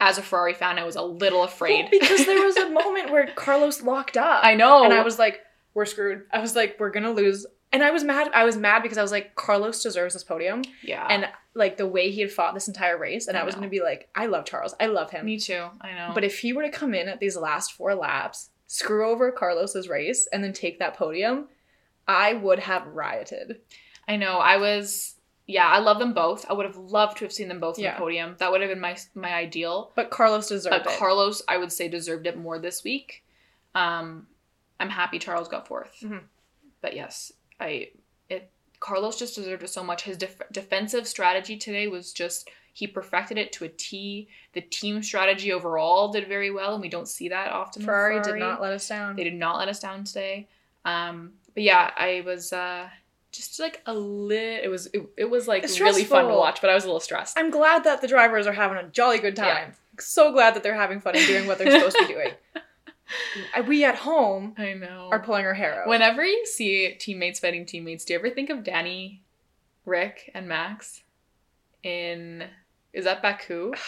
As 0.00 0.18
a 0.18 0.22
Ferrari 0.22 0.52
fan, 0.54 0.78
I 0.78 0.84
was 0.84 0.96
a 0.96 1.02
little 1.02 1.44
afraid 1.44 1.82
Well, 1.90 2.00
because 2.00 2.26
there 2.26 2.42
was 2.44 2.56
a 2.56 2.68
moment 2.80 3.10
where 3.10 3.26
Carlos 3.34 3.82
locked 3.82 4.16
up. 4.16 4.44
I 4.44 4.54
know, 4.54 4.82
And 4.84 4.92
I 4.92 5.02
was 5.02 5.18
like, 5.18 5.40
we're 5.74 5.84
screwed. 5.86 6.24
I 6.32 6.40
was 6.40 6.56
like, 6.56 6.76
we're 6.80 6.90
gonna 6.90 7.12
lose. 7.12 7.46
And 7.72 7.82
I 7.82 7.90
was 7.90 8.04
mad. 8.04 8.30
I 8.34 8.44
was 8.44 8.56
mad 8.56 8.82
because 8.82 8.98
I 8.98 9.02
was 9.02 9.12
like, 9.12 9.34
Carlos 9.34 9.82
deserves 9.82 10.12
this 10.14 10.22
podium. 10.24 10.62
yeah, 10.82 11.06
And 11.08 11.26
like 11.54 11.76
the 11.78 11.86
way 11.86 12.10
he 12.10 12.20
had 12.20 12.30
fought 12.30 12.52
this 12.54 12.68
entire 12.68 12.98
race. 12.98 13.28
And 13.28 13.36
I 13.36 13.40
I, 13.40 13.44
was 13.44 13.54
gonna 13.54 13.68
be 13.68 13.80
like, 13.82 14.08
I 14.14 14.26
love 14.26 14.44
Charles. 14.44 14.74
I 14.78 14.86
love 14.86 15.10
him. 15.10 15.24
me 15.24 15.38
too. 15.38 15.66
I 15.80 15.92
know, 15.94 16.10
But 16.14 16.24
if 16.24 16.38
he 16.40 16.52
were 16.52 16.62
to 16.62 16.70
come 16.70 16.92
in 16.94 17.08
at 17.08 17.18
these 17.18 17.36
last 17.36 17.72
four 17.72 17.94
laps, 17.94 18.50
screw 18.66 19.08
over 19.10 19.32
Carlos's 19.32 19.88
race, 19.88 20.28
and 20.32 20.44
then 20.44 20.52
take 20.52 20.78
that 20.80 20.96
podium, 20.96 21.48
I 22.06 22.34
would 22.34 22.58
have 22.58 22.86
rioted. 22.88 23.60
I 24.06 24.16
know. 24.16 24.38
I 24.38 24.56
was. 24.58 25.14
Yeah, 25.46 25.66
I 25.66 25.78
love 25.80 25.98
them 25.98 26.12
both. 26.14 26.46
I 26.48 26.52
would 26.52 26.66
have 26.66 26.76
loved 26.76 27.18
to 27.18 27.24
have 27.24 27.32
seen 27.32 27.48
them 27.48 27.58
both 27.60 27.76
on 27.78 27.84
Yeah. 27.84 27.94
the 27.94 27.98
podium. 27.98 28.36
That 28.38 28.50
would 28.52 28.60
have 28.60 28.70
been 28.70 28.80
my 28.80 28.96
my 29.14 29.32
ideal. 29.34 29.92
But 29.96 30.10
Carlos 30.10 30.48
deserved 30.48 30.84
But 30.84 30.92
it. 30.92 30.98
Carlos, 30.98 31.42
I 31.48 31.56
would 31.56 31.72
say, 31.72 31.88
deserved 31.88 32.26
it 32.26 32.36
more 32.38 32.58
this 32.58 32.84
week. 32.84 33.24
Um, 33.74 34.26
I'm 34.78 34.90
happy 34.90 35.18
Charles 35.18 35.48
got 35.48 35.66
4th 35.68 36.00
Mhm. 36.02 36.20
But 36.80 36.94
yes, 36.94 37.32
I 37.62 37.88
it 38.28 38.50
Carlos 38.80 39.18
just 39.18 39.34
deserved 39.34 39.62
it 39.62 39.70
so 39.70 39.82
much. 39.82 40.02
His 40.02 40.16
def- 40.16 40.42
defensive 40.50 41.06
strategy 41.06 41.56
today 41.56 41.86
was 41.88 42.12
just 42.12 42.50
He 42.72 42.86
perfected 42.86 43.38
it 43.38 43.52
to 43.52 43.64
a 43.64 43.68
T. 43.68 44.28
The 44.52 44.60
team 44.60 45.02
strategy 45.02 45.52
overall 45.52 46.10
did 46.10 46.28
very 46.28 46.50
well, 46.50 46.74
and 46.74 46.82
we 46.82 46.88
don't 46.88 47.08
see 47.08 47.28
that 47.28 47.52
often. 47.52 47.80
with 47.80 47.86
Ferrari, 47.86 48.22
did 48.22 48.36
not 48.36 48.60
let 48.60 48.72
us 48.72 48.88
down. 48.88 49.16
They 49.16 49.24
did 49.24 49.34
not 49.34 49.58
let 49.58 49.68
us 49.68 49.80
down 49.80 50.04
today. 50.04 50.48
Um, 50.84 51.32
but 51.54 51.62
yeah, 51.62 51.90
I 51.96 52.22
was 52.24 52.52
uh, 52.52 52.88
just 53.30 53.60
like 53.60 53.82
a 53.86 53.94
lit. 53.94 54.64
It 54.64 54.68
was 54.68 54.86
it, 54.86 55.02
it 55.16 55.30
was 55.30 55.48
like 55.48 55.64
It's 55.64 55.80
really 55.80 56.04
fun 56.04 56.28
to 56.28 56.34
watch, 56.34 56.60
but 56.60 56.70
I 56.70 56.74
was 56.74 56.84
a 56.84 56.86
little 56.86 57.00
stressed. 57.00 57.38
I'm 57.38 57.50
glad 57.50 57.84
that 57.84 58.00
the 58.00 58.08
drivers 58.08 58.46
are 58.46 58.52
having 58.52 58.78
a 58.78 58.88
jolly 58.88 59.18
good 59.18 59.36
time. 59.36 59.46
Yeah. 59.46 59.70
So 60.00 60.32
glad 60.32 60.54
that 60.54 60.62
they're 60.62 60.74
having 60.74 61.00
fun 61.00 61.16
and 61.16 61.26
doing 61.26 61.46
what 61.46 61.58
they're 61.58 61.70
supposed 61.70 61.96
to 61.98 62.06
be 62.06 62.14
doing. 62.14 62.32
We 63.66 63.84
at 63.84 63.96
home 63.96 64.54
I 64.58 64.72
know. 64.74 65.08
are 65.12 65.18
pulling 65.20 65.44
our 65.46 65.54
hair 65.54 65.82
out. 65.82 65.88
Whenever 65.88 66.24
you 66.24 66.46
see 66.46 66.94
teammates 66.98 67.40
fighting 67.40 67.66
teammates, 67.66 68.04
do 68.04 68.12
you 68.14 68.18
ever 68.18 68.30
think 68.30 68.48
of 68.50 68.64
Danny, 68.64 69.22
Ric, 69.84 70.30
and 70.34 70.48
Max 70.48 71.02
in 71.82 72.44
is 72.92 73.04
that 73.04 73.22
Baku? 73.22 73.72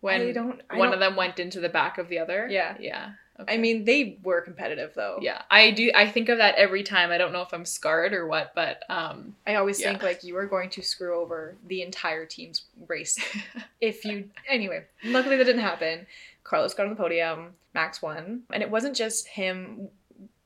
When 0.00 0.20
I 0.20 0.32
don't. 0.32 0.60
I 0.68 0.76
one 0.76 0.88
don't- 0.90 0.94
of 0.94 1.00
them 1.00 1.16
went 1.16 1.38
into 1.40 1.58
the 1.58 1.70
back 1.70 1.96
of 1.98 2.08
the 2.10 2.18
other? 2.18 2.46
Yeah. 2.50 2.76
Yeah. 2.78 3.12
I 3.48 3.56
mean, 3.56 3.84
they 3.84 4.18
were 4.22 4.40
competitive 4.42 4.92
though. 4.94 5.18
yeah. 5.22 5.42
I 5.50 5.70
do 5.70 5.90
I 5.94 6.06
think 6.08 6.28
of 6.28 6.38
that 6.38 6.54
every 6.56 6.82
time. 6.82 7.10
I 7.10 7.18
don't 7.18 7.32
know 7.32 7.40
if 7.42 7.52
I'm 7.52 7.64
scarred 7.64 8.12
or 8.12 8.26
what, 8.26 8.52
but 8.54 8.82
um 8.90 9.34
I 9.46 9.54
always 9.56 9.80
Yeah. 9.80 9.88
think 9.90 10.02
like 10.02 10.22
you 10.22 10.36
are 10.36 10.46
going 10.46 10.68
to 10.70 10.82
screw 10.82 11.18
over 11.20 11.56
the 11.66 11.80
entire 11.82 12.26
team's 12.26 12.62
race 12.86 13.18
if 13.80 14.04
you. 14.04 14.28
Anyway, 14.48 14.84
luckily 15.02 15.36
that 15.38 15.44
didn't 15.44 15.62
happen. 15.62 16.06
Carlos 16.46 16.74
got 16.74 16.84
on 16.84 16.90
the 16.90 16.96
podium. 16.96 17.54
Max 17.74 18.00
won, 18.00 18.42
and 18.52 18.62
it 18.62 18.70
wasn't 18.70 18.96
just 18.96 19.26
him 19.28 19.88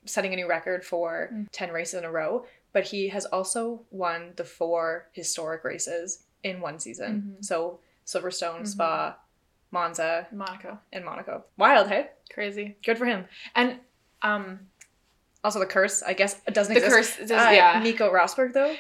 setting 0.07 0.33
a 0.33 0.37
new 0.37 0.49
record 0.49 0.85
for 0.85 1.29
Mm. 1.33 1.47
ten 1.53 1.71
races 1.71 1.95
in 1.99 2.05
a 2.05 2.11
row, 2.11 2.45
but 2.73 2.85
he 2.85 3.09
has 3.09 3.27
also 3.27 3.85
won 3.91 4.33
the 4.37 4.45
four 4.45 5.09
historic 5.13 5.63
races 5.63 6.25
in 6.43 6.61
one 6.61 6.79
season. 6.81 7.37
Mhm. 7.39 7.45
So 7.45 7.79
Silverstone, 8.07 8.63
Mhm. 8.63 8.67
Spa, 8.67 9.17
Monza, 9.71 10.27
Monaco. 10.33 10.81
and 10.93 11.05
Monaco. 11.05 11.45
Wild, 11.59 11.89
hey? 11.89 12.09
Crazy. 12.33 12.77
Good 12.85 12.99
for 12.99 13.05
him. 13.05 13.29
And 13.55 13.79
um 14.23 14.67
Also, 15.45 15.59
the 15.59 15.65
curse, 15.67 16.03
I 16.03 16.13
guess, 16.13 16.39
it 16.47 16.53
doesn't 16.53 16.75
the 16.75 16.85
exist. 16.85 17.17
curse 17.19 17.29
does, 17.29 17.47
Uh, 17.47 17.51
yeah. 17.51 17.81
Nico 17.83 18.13
Rosberg, 18.13 18.53
though. 18.53 18.75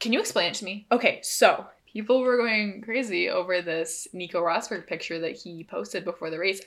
Can 0.00 0.12
you 0.12 0.18
explain 0.18 0.50
it 0.50 0.54
to 0.54 0.64
me? 0.64 0.86
Okay, 0.90 1.20
so 1.22 1.66
People 1.92 2.20
were 2.20 2.36
going 2.36 2.82
crazy 2.82 3.28
over 3.28 3.62
this 3.62 4.06
Nico 4.12 4.40
Rosberg 4.40 4.86
picture 4.86 5.18
that 5.20 5.36
he 5.36 5.64
posted 5.64 6.04
before 6.04 6.30
the 6.30 6.38
race. 6.38 6.60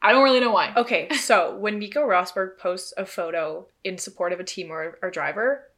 I 0.00 0.12
don't 0.12 0.24
really 0.24 0.40
know 0.40 0.52
why. 0.52 0.72
Okay, 0.76 1.08
so 1.10 1.56
when 1.56 1.78
Nico 1.78 2.00
Rosberg 2.00 2.58
posts 2.58 2.92
a 2.96 3.06
photo 3.06 3.66
in 3.84 3.98
support 3.98 4.32
of 4.32 4.40
a 4.40 4.44
team 4.44 4.70
or, 4.70 4.98
or 5.02 5.10
driver, 5.10 5.68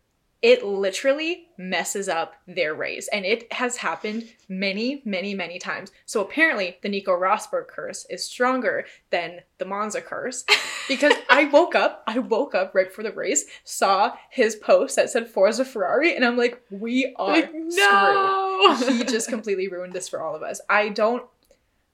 it 0.45 0.63
literally 0.63 1.49
messes 1.57 2.07
up 2.07 2.35
their 2.47 2.75
race. 2.75 3.09
And 3.09 3.25
it 3.25 3.51
has 3.51 3.79
happened 3.79 4.29
many, 4.47 5.01
many, 5.07 5.33
many 5.35 5.59
times. 5.59 5.91
So 6.05 6.21
apparently, 6.21 6.77
the 6.83 6.91
Nico 6.91 7.13
Rosberg 7.19 7.67
curse 7.69 8.05
is 8.11 8.27
stronger 8.27 8.85
than 9.09 9.41
the 9.57 9.65
Monza 9.65 10.03
curse. 10.03 10.45
Because 10.87 11.15
I 11.31 11.45
woke 11.47 11.75
up, 11.75 12.03
I 12.07 12.19
woke 12.19 12.55
up 12.55 12.75
right 12.75 12.89
before 12.89 13.05
the 13.05 13.11
race, 13.13 13.47
saw 13.65 14.13
his 14.29 14.55
post 14.55 14.97
that 14.97 15.09
said 15.09 15.27
Forza 15.27 15.65
Ferrari, 15.65 16.15
and 16.15 16.23
I'm 16.27 16.37
like, 16.37 16.61
we 16.71 17.15
are 17.17 17.29
Like, 17.31 17.51
no. 17.55 18.75
screwed. 18.77 18.99
he 18.99 19.05
just 19.05 19.31
completely 19.31 19.67
ruined 19.69 19.95
this 19.95 20.11
for 20.11 20.21
all 20.21 20.37
of 20.37 20.43
us. 20.43 20.61
I 20.69 20.91
don't 20.91 21.23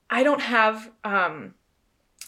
I 0.09 0.23
don't 0.23 0.41
have 0.41 0.91
um 1.05 1.53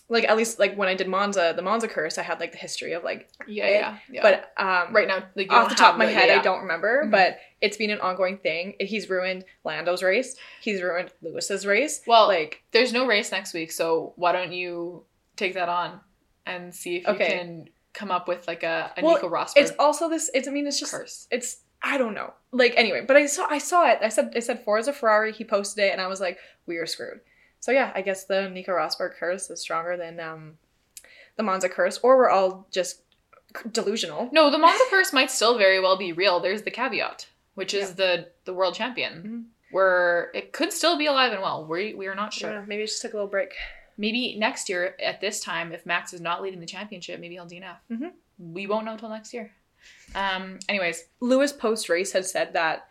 like 0.09 0.25
at 0.25 0.35
least 0.37 0.59
like 0.59 0.75
when 0.75 0.89
I 0.89 0.95
did 0.95 1.07
Monza, 1.07 1.53
the 1.55 1.61
Monza 1.61 1.87
curse, 1.87 2.17
I 2.17 2.23
had 2.23 2.39
like 2.39 2.51
the 2.51 2.57
history 2.57 2.93
of 2.93 3.03
like 3.03 3.29
yeah, 3.47 3.69
yeah, 3.69 3.97
yeah. 4.11 4.21
but 4.21 4.51
um 4.63 4.93
right 4.93 5.07
now, 5.07 5.23
like, 5.35 5.51
off 5.51 5.69
the 5.69 5.75
top 5.75 5.93
of 5.93 5.97
my 5.99 6.05
head 6.05 6.27
yeah, 6.27 6.39
I 6.39 6.41
don't 6.43 6.61
remember, 6.61 7.05
Mhm. 7.05 7.11
but 7.11 7.39
it's 7.61 7.77
been 7.77 7.89
an 7.89 8.01
ongoing 8.01 8.37
thing. 8.37 8.75
He's 8.79 9.09
ruined 9.09 9.45
Lando's 9.63 10.03
race. 10.03 10.35
He's 10.61 10.81
ruined 10.81 11.11
Lewis's 11.21 11.65
race. 11.65 12.01
Well, 12.05 12.27
like 12.27 12.63
there's 12.71 12.91
no 12.93 13.07
race 13.07 13.31
next 13.31 13.53
week, 13.53 13.71
so 13.71 14.13
why 14.17 14.31
don't 14.33 14.51
you 14.53 15.05
take 15.35 15.53
that 15.55 15.69
on 15.69 15.99
and 16.45 16.75
see 16.75 16.97
if 16.97 17.07
you 17.07 17.15
can 17.15 17.69
come 17.93 18.11
up 18.11 18.27
with 18.27 18.47
like 18.47 18.63
a, 18.63 18.91
a 18.97 19.03
Well, 19.03 19.15
Nico 19.15 19.29
Rosberg 19.29 19.53
it's 19.57 19.71
also 19.79 20.09
this 20.09 20.29
it's 20.33 20.47
I 20.47 20.51
mean 20.51 20.67
it's 20.67 20.79
just 20.79 20.91
curse. 20.91 21.27
it's 21.31 21.61
I 21.81 21.97
don't 21.97 22.13
know. 22.13 22.33
Like 22.51 22.73
anyway, 22.77 23.03
but 23.07 23.15
I 23.17 23.25
saw 23.25 23.45
I 23.49 23.57
saw 23.57 23.89
it. 23.89 23.99
I 24.01 24.09
said 24.09 24.33
I 24.35 24.39
said 24.39 24.63
Forza 24.63 24.93
Ferrari. 24.93 25.31
He 25.33 25.43
posted 25.43 25.83
it, 25.85 25.91
and 25.91 25.99
I 26.01 26.07
was 26.07 26.19
like, 26.21 26.37
we 26.65 26.77
are 26.77 26.85
screwed. 26.85 27.19
So 27.63 27.71
yeah, 27.71 27.93
I 27.95 28.01
guess 28.01 28.25
the 28.25 28.49
Nico 28.49 28.73
Rosberg 28.73 29.13
curse 29.13 29.49
is 29.49 29.61
stronger 29.61 29.95
than 29.95 30.19
um 30.19 30.57
the 31.37 31.43
Monza 31.43 31.69
curse, 31.69 31.97
or 32.03 32.17
we're 32.17 32.29
all 32.29 32.67
just 32.71 33.03
delusional. 33.71 34.27
No, 34.33 34.51
the 34.51 34.57
Monza 34.57 34.83
curse 34.89 35.13
might 35.13 35.31
still 35.31 35.57
very 35.57 35.79
well 35.79 35.95
be 35.95 36.11
real. 36.11 36.41
There's 36.41 36.63
the 36.63 36.71
caveat, 36.71 37.25
which 37.55 37.73
is 37.73 37.95
the 37.95 38.27
the 38.43 38.53
world 38.53 38.73
champion, 38.75 39.13
Mhm. 39.23 39.73
where 39.73 40.29
it 40.33 40.51
could 40.51 40.73
still 40.73 40.97
be 40.97 41.05
alive 41.05 41.31
and 41.31 41.41
well. 41.41 41.65
We 41.65 41.93
we 41.93 42.07
are 42.07 42.15
not 42.15 42.33
sure. 42.33 42.51
Sure. 42.51 42.65
Maybe 42.67 42.83
just 42.83 43.01
take 43.01 43.13
a 43.13 43.15
little 43.15 43.29
break. 43.29 43.53
Maybe 43.97 44.35
next 44.37 44.67
year 44.67 44.97
at 45.01 45.21
this 45.21 45.39
time, 45.39 45.71
if 45.71 45.85
Max 45.85 46.11
is 46.13 46.19
not 46.19 46.41
leading 46.41 46.59
the 46.59 46.65
championship, 46.65 47.17
maybe 47.21 47.35
he'll 47.35 47.45
DNF. 47.45 47.77
Mhm. 47.89 48.11
We 48.39 48.67
won't 48.67 48.83
know 48.83 48.91
until 48.91 49.07
next 49.07 49.33
year. 49.33 49.53
Um. 50.15 50.59
Anyways, 50.67 51.05
Lewis 51.21 51.53
post 51.53 51.87
race 51.87 52.11
had 52.11 52.25
said 52.25 52.51
that. 52.53 52.89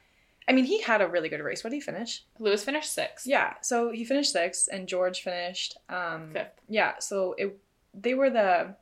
I 0.48 0.52
mean, 0.52 0.64
he 0.64 0.80
had 0.80 1.00
a 1.00 1.06
really 1.08 1.28
good 1.28 1.40
race. 1.40 1.62
What 1.62 1.70
did 1.70 1.76
he 1.76 1.80
finish? 1.80 2.24
Lewis 2.38 2.64
finished 2.64 2.92
sixth. 2.92 3.26
Yeah, 3.26 3.54
so 3.62 3.90
he 3.90 4.04
finished 4.04 4.32
sixth, 4.32 4.68
and 4.72 4.88
George 4.88 5.22
finished 5.22 5.76
um, 5.88 6.30
Fifth. 6.32 6.60
Yeah, 6.68 6.98
so 6.98 7.34
it 7.38 7.58
they 7.94 8.14
were 8.14 8.30
the 8.30 8.74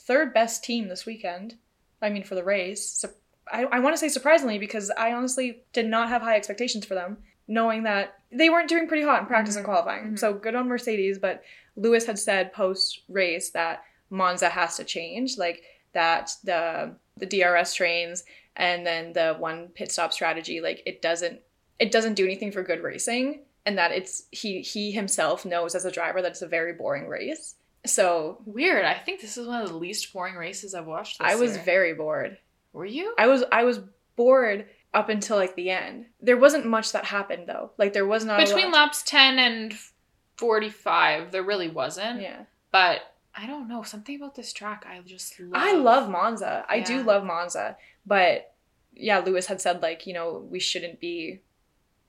third 0.00 0.32
best 0.32 0.62
team 0.64 0.88
this 0.88 1.04
weekend. 1.06 1.56
I 2.00 2.10
mean, 2.10 2.22
for 2.24 2.34
the 2.34 2.44
race. 2.44 2.88
So 2.88 3.10
I, 3.50 3.64
I 3.64 3.78
want 3.80 3.94
to 3.94 3.98
say 3.98 4.08
surprisingly 4.08 4.58
because 4.58 4.90
I 4.96 5.12
honestly 5.12 5.62
did 5.72 5.86
not 5.86 6.08
have 6.08 6.22
high 6.22 6.36
expectations 6.36 6.84
for 6.86 6.94
them, 6.94 7.18
knowing 7.48 7.84
that 7.84 8.14
they 8.32 8.48
weren't 8.50 8.68
doing 8.68 8.86
pretty 8.88 9.04
hot 9.04 9.20
in 9.20 9.26
practice 9.26 9.56
and 9.56 9.64
Mhm. 9.64 9.68
qualifying. 9.68 10.04
Mhm. 10.12 10.18
So 10.18 10.34
good 10.34 10.54
on 10.54 10.68
Mercedes, 10.68 11.18
but 11.18 11.42
Lewis 11.76 12.06
had 12.06 12.18
said 12.18 12.52
post 12.52 13.02
race 13.08 13.50
that 13.50 13.82
Monza 14.10 14.48
has 14.48 14.76
to 14.76 14.84
change, 14.84 15.36
like 15.38 15.62
that 15.92 16.30
the 16.44 16.96
the 17.18 17.26
DRS 17.26 17.72
trains 17.74 18.24
and 18.56 18.86
then 18.86 19.12
the 19.12 19.34
one 19.38 19.68
pit 19.68 19.92
stop 19.92 20.12
strategy, 20.12 20.60
like 20.60 20.82
it 20.86 21.02
doesn't 21.02 21.40
it 21.78 21.92
doesn't 21.92 22.14
do 22.14 22.24
anything 22.24 22.52
for 22.52 22.62
good 22.62 22.82
racing, 22.82 23.42
and 23.64 23.78
that 23.78 23.92
it's 23.92 24.24
he 24.30 24.62
he 24.62 24.92
himself 24.92 25.44
knows 25.44 25.74
as 25.74 25.84
a 25.84 25.90
driver 25.90 26.22
that 26.22 26.32
it's 26.32 26.42
a 26.42 26.48
very 26.48 26.72
boring 26.72 27.06
race. 27.06 27.54
So 27.84 28.38
Weird. 28.44 28.84
I 28.84 28.94
think 28.94 29.20
this 29.20 29.36
is 29.36 29.46
one 29.46 29.62
of 29.62 29.68
the 29.68 29.76
least 29.76 30.12
boring 30.12 30.34
races 30.34 30.74
I've 30.74 30.86
watched. 30.86 31.18
This 31.18 31.32
I 31.32 31.36
was 31.36 31.54
year. 31.54 31.64
very 31.64 31.94
bored. 31.94 32.38
Were 32.72 32.86
you? 32.86 33.14
I 33.18 33.26
was 33.26 33.44
I 33.52 33.64
was 33.64 33.80
bored 34.16 34.66
up 34.92 35.08
until 35.08 35.36
like 35.36 35.54
the 35.54 35.70
end. 35.70 36.06
There 36.20 36.36
wasn't 36.36 36.66
much 36.66 36.92
that 36.92 37.04
happened 37.04 37.46
though. 37.46 37.72
Like 37.78 37.92
there 37.92 38.06
was 38.06 38.24
not 38.24 38.40
Between 38.40 38.72
laps 38.72 39.02
ten 39.02 39.38
and 39.38 39.74
forty-five, 40.36 41.30
there 41.32 41.42
really 41.42 41.68
wasn't. 41.68 42.22
Yeah. 42.22 42.44
But 42.72 43.00
I 43.34 43.46
don't 43.46 43.68
know 43.68 43.82
something 43.82 44.16
about 44.16 44.34
this 44.34 44.52
track. 44.52 44.86
I 44.88 45.00
just 45.04 45.38
love. 45.38 45.52
I 45.54 45.72
love 45.74 46.10
Monza. 46.10 46.64
I 46.68 46.80
do 46.80 47.02
love 47.02 47.24
Monza, 47.24 47.76
but 48.06 48.54
yeah, 48.94 49.18
Lewis 49.18 49.46
had 49.46 49.60
said 49.60 49.82
like, 49.82 50.06
you 50.06 50.14
know, 50.14 50.46
we 50.50 50.60
shouldn't 50.60 51.00
be 51.00 51.40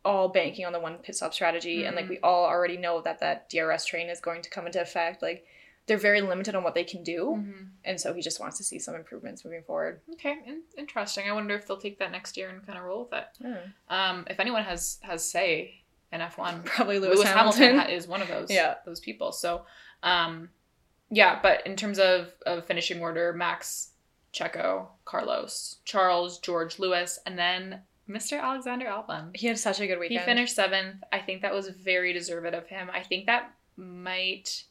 all 0.05 0.29
banking 0.29 0.65
on 0.65 0.71
the 0.71 0.79
one 0.79 0.97
pit 0.99 1.15
stop 1.15 1.33
strategy 1.33 1.83
and 1.83 1.95
like 1.95 2.07
we 2.07 2.17
all 2.19 2.45
already 2.45 2.77
know 2.77 3.01
that 3.01 3.19
that 3.19 3.49
DRS 3.49 3.83
train 3.85 4.07
is 4.07 4.21
going 4.21 4.41
to 4.41 4.49
come 4.49 4.65
into 4.65 4.79
effect. 4.81 5.21
Like 5.21 5.45
they're 5.85 5.97
very 5.97 6.21
limited 6.21 6.53
on 6.55 6.63
what 6.63 6.75
they 6.75 6.83
can 6.83 7.01
do, 7.03 7.37
Mhm. 7.37 7.67
and 7.85 7.99
so 7.99 8.13
he 8.13 8.21
just 8.21 8.39
wants 8.41 8.57
to 8.57 8.63
see 8.63 8.77
some 8.77 8.93
improvements 8.93 9.45
moving 9.45 9.63
forward. 9.63 10.01
Okay, 10.13 10.35
in- 10.45 10.63
interesting. 10.77 11.29
I 11.29 11.33
wonder 11.33 11.55
if 11.55 11.65
they'll 11.65 11.77
take 11.79 11.99
that 11.99 12.11
next 12.11 12.35
year 12.35 12.49
and 12.49 12.65
kind 12.65 12.77
of 12.77 12.83
roll 12.83 13.05
with 13.05 13.13
it. 13.13 13.25
Yeah. 13.39 13.61
Um, 13.89 14.25
if 14.29 14.37
anyone 14.41 14.63
has 14.63 14.99
has 15.03 15.29
say 15.29 15.83
in 16.11 16.19
F 16.21 16.37
one, 16.37 16.63
Probably 16.65 16.99
Lewis, 16.99 17.17
Lewis, 17.19 17.29
Hamilton. 17.29 17.61
Hamilton, 17.77 17.91
is 17.93 18.05
one 18.07 18.21
of 18.21 18.27
those. 18.27 18.51
Yeah. 18.51 18.75
those 18.85 18.99
people. 18.99 19.31
So, 19.31 19.65
um, 20.03 20.49
yeah. 21.09 21.39
But 21.41 21.65
in 21.65 21.75
terms 21.77 21.99
of 21.99 22.33
of 22.45 22.65
finishing 22.65 23.01
order, 23.01 23.31
Max, 23.33 23.91
Checo, 24.37 24.87
Carlos, 25.05 25.77
Charles, 25.85 26.39
George, 26.39 26.79
Lewis, 26.79 27.19
and 27.25 27.37
then 27.37 27.81
Mr. 28.09 28.41
Alexander 28.41 28.85
Albon. 28.85 29.35
He 29.35 29.47
had 29.47 29.57
such 29.59 29.79
a 29.79 29.87
good 29.87 29.99
weekend. 29.99 30.19
He 30.21 30.25
finished 30.25 30.55
seventh. 30.55 31.03
I 31.11 31.19
think 31.19 31.41
that 31.41 31.53
was 31.53 31.67
very 31.69 32.13
deserved 32.13 32.53
of 32.53 32.67
him. 32.67 32.89
I 32.93 33.03
think 33.03 33.25
that 33.25 33.51
might, 33.75 34.63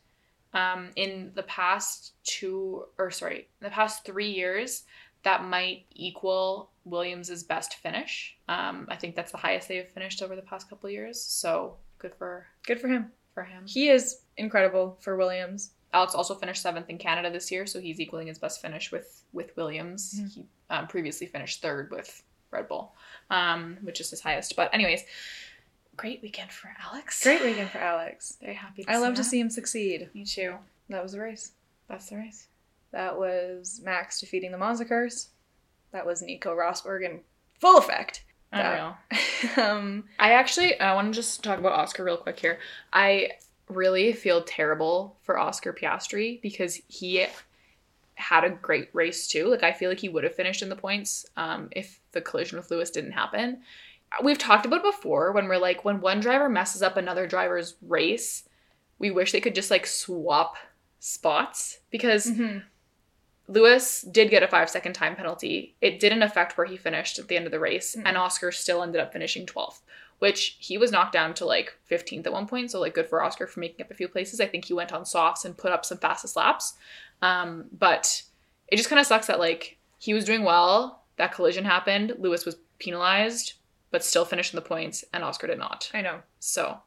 um, 0.55 0.91
in 0.97 1.33
the 1.35 1.43
past 1.43 2.13
two 2.25 2.85
or 2.99 3.11
sorry, 3.11 3.49
in 3.61 3.65
the 3.65 3.71
past 3.71 4.05
three 4.05 4.31
years, 4.31 4.85
that 5.25 5.43
might 5.45 5.85
equal 5.93 6.71
Williams's 6.85 7.43
best 7.43 7.75
finish. 7.75 8.37
Um, 8.49 8.87
I 8.89 8.97
think 8.97 9.17
that's 9.17 9.33
the 9.33 9.39
highest 9.39 9.69
they've 9.69 9.89
finished 9.89 10.23
over 10.23 10.37
the 10.37 10.43
past 10.43 10.71
couple 10.71 10.87
of 10.87 10.93
years. 10.93 11.21
So 11.21 11.77
good 11.99 12.15
for 12.15 12.47
Good 12.65 12.81
for 12.81 12.89
him. 12.89 13.11
for 13.35 13.43
him. 13.43 13.65
He 13.67 13.89
is 13.89 14.21
incredible 14.37 14.97
for 15.01 15.17
Williams. 15.17 15.73
Alex 15.93 16.15
also 16.15 16.35
finished 16.35 16.63
seventh 16.63 16.91
in 16.91 16.99
Canada 16.99 17.31
this 17.31 17.51
year, 17.51 17.65
so 17.67 17.81
he's 17.81 18.01
equaling 18.01 18.27
his 18.27 18.39
best 18.39 18.61
finish 18.61 18.91
with 18.93 19.23
with 19.33 19.57
Williams. 19.57 20.21
Mhm. 20.21 20.33
He 20.35 20.45
um, 20.71 20.87
previously 20.89 21.27
finished 21.27 21.63
third 21.63 21.91
with 21.91 22.23
Red 22.51 22.69
Bull, 22.69 22.95
um, 23.31 23.79
which 23.83 24.01
is 24.01 24.11
his 24.11 24.21
highest. 24.21 24.57
But 24.57 24.73
anyways, 24.75 25.05
great 25.97 26.21
weekend 26.23 26.53
for 26.53 26.75
Alex. 26.85 27.23
Great 27.23 27.43
weekend 27.43 27.71
for 27.71 27.79
Alex. 27.79 28.37
Very 28.41 28.55
happy. 28.55 28.85
To 28.85 28.91
I 28.91 28.99
love 28.99 29.15
to 29.15 29.25
see 29.25 29.41
him 29.41 29.49
succeed. 29.51 30.11
Me 30.15 30.25
too. 30.25 30.57
That 30.89 31.03
was 31.03 31.13
the 31.13 31.21
race. 31.21 31.53
That's 31.89 32.09
the 32.11 32.17
race. 32.17 32.49
That 32.93 33.19
was 33.19 33.81
Max 33.85 34.21
defeating 34.21 34.53
the 34.53 34.59
Monza 34.59 34.85
curse. 34.85 35.29
That 35.93 36.05
was 36.07 36.21
Nico 36.23 36.55
Rosberg 36.55 37.05
in 37.05 37.21
full 37.61 37.79
effect. 37.79 38.25
That- 38.53 38.97
Unreal. 39.57 39.67
um, 39.71 40.05
I 40.19 40.33
actually 40.33 40.79
I 40.81 40.95
want 40.95 41.13
to 41.13 41.19
just 41.19 41.43
talk 41.43 41.59
about 41.59 41.73
Oscar 41.73 42.05
real 42.05 42.17
quick 42.17 42.39
here. 42.39 42.59
I 42.93 43.31
really 43.69 44.13
feel 44.13 44.43
terrible 44.45 45.17
for 45.23 45.39
Oscar 45.39 45.73
Piastri 45.73 46.41
because 46.41 46.81
he 46.89 47.27
had 48.15 48.45
a 48.45 48.51
great 48.51 48.89
race 48.93 49.27
too. 49.27 49.49
Like 49.49 49.63
I 49.63 49.73
feel 49.73 49.91
like 49.91 50.01
he 50.01 50.09
would 50.09 50.25
have 50.25 50.35
finished 50.35 50.63
in 50.63 50.69
the 50.69 50.77
points 50.77 51.27
um, 51.37 51.69
if 51.73 52.01
the 52.13 52.21
collision 52.21 52.59
with 52.59 52.71
Lewis 52.71 52.91
didn't 52.91 53.13
happen. 53.13 53.59
We've 54.23 54.39
talked 54.39 54.65
about 54.67 54.85
it 54.85 54.93
before 54.97 55.33
when 55.33 55.49
we're 55.49 55.59
like 55.59 55.85
when 55.85 56.01
one 56.01 56.21
driver 56.21 56.49
messes 56.49 56.83
up 56.83 56.97
another 56.97 57.27
driver's 57.27 57.75
race, 57.83 58.45
we 58.99 59.11
wish 59.11 59.33
they 59.33 59.41
could 59.41 59.55
just 59.55 59.71
like 59.71 59.87
swap 59.87 60.57
spots 61.01 61.81
because 61.91 62.27
mhm. 62.27 62.63
Lewis 63.49 64.03
did 64.03 64.31
get 64.31 64.43
a 64.43 64.49
five 64.49 64.71
second 64.71 64.95
time 64.95 65.15
penalty. 65.17 65.75
It 65.81 66.01
didn't 66.01 66.23
affect 66.23 66.57
where 66.57 66.67
he 66.67 66.77
finished 66.77 67.19
at 67.19 67.29
the 67.29 67.37
end 67.37 67.47
of 67.47 67.53
the 67.53 67.61
race, 67.61 67.95
Mm. 67.97 68.03
and 68.07 68.17
Oscar 68.17 68.51
still 68.51 68.83
ended 68.83 69.01
up 69.01 69.13
finishing 69.13 69.47
12th, 69.47 69.81
which 70.19 70.57
he 70.59 70.79
was 70.79 70.91
knocked 70.93 71.13
down 71.13 71.35
to 71.35 71.45
like 71.45 71.77
15th 71.91 72.27
at 72.27 72.33
one 72.33 72.47
point. 72.47 72.71
So, 72.71 72.81
like, 72.81 72.95
good 72.95 73.09
for 73.09 73.23
Oscar 73.23 73.47
for 73.47 73.61
making 73.61 73.85
up 73.85 73.91
a 73.91 73.95
few 73.95 74.09
places. 74.09 74.41
I 74.41 74.47
think 74.47 74.65
he 74.65 74.73
went 74.75 74.93
on 74.93 75.05
softs 75.05 75.45
and 75.45 75.57
put 75.57 75.73
up 75.73 75.85
some 75.85 75.99
fastest 75.99 76.37
laps. 76.37 76.75
Um, 77.23 77.67
but 77.79 78.23
it 78.69 78.77
just 78.77 78.89
kind 78.89 79.01
of 79.01 79.07
sucks 79.07 79.27
that, 79.27 79.39
like, 79.39 79.77
he 79.99 80.15
was 80.15 80.25
doing 80.25 80.43
well. 80.45 81.03
That 81.17 81.33
collision 81.33 81.65
happened. 81.65 82.15
Lewis 82.19 82.45
was 82.45 82.57
penalized, 82.79 83.55
but 83.91 84.05
still 84.05 84.25
finished 84.25 84.53
in 84.53 84.57
the 84.57 84.63
points, 84.63 85.05
and 85.13 85.23
Oscar 85.25 85.47
did 85.47 85.59
not. 85.59 85.91
I 85.95 86.03
know 86.03 86.21
So, 86.41 86.79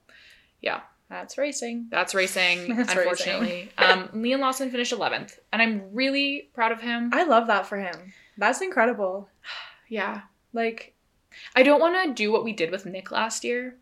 yeah, 0.61 0.81
that's 1.09 1.37
racing. 1.37 1.87
that's 1.89 2.13
racing, 2.13 2.75
That's 2.75 2.93
unfortunately. 2.93 3.71
um, 3.77 4.09
Liam 4.09 4.39
Lawson 4.39 4.69
finished 4.69 4.93
11th, 4.93 5.39
and 5.51 5.61
I'm 5.61 5.93
really 5.93 6.49
proud 6.53 6.71
of 6.71 6.81
him. 6.81 7.09
I 7.13 7.23
love 7.23 7.47
that 7.47 7.65
for 7.65 7.77
him. 7.77 8.13
That's 8.37 8.61
incredible. 8.61 9.29
yeah. 9.89 10.21
Like, 10.53 10.93
I 11.55 11.63
don't 11.63 11.79
want 11.79 11.95
to 12.07 12.13
do 12.13 12.31
what 12.31 12.43
we 12.43 12.53
did 12.53 12.71
with 12.71 12.85
Nick 12.85 13.11
last 13.11 13.43
year 13.43 13.75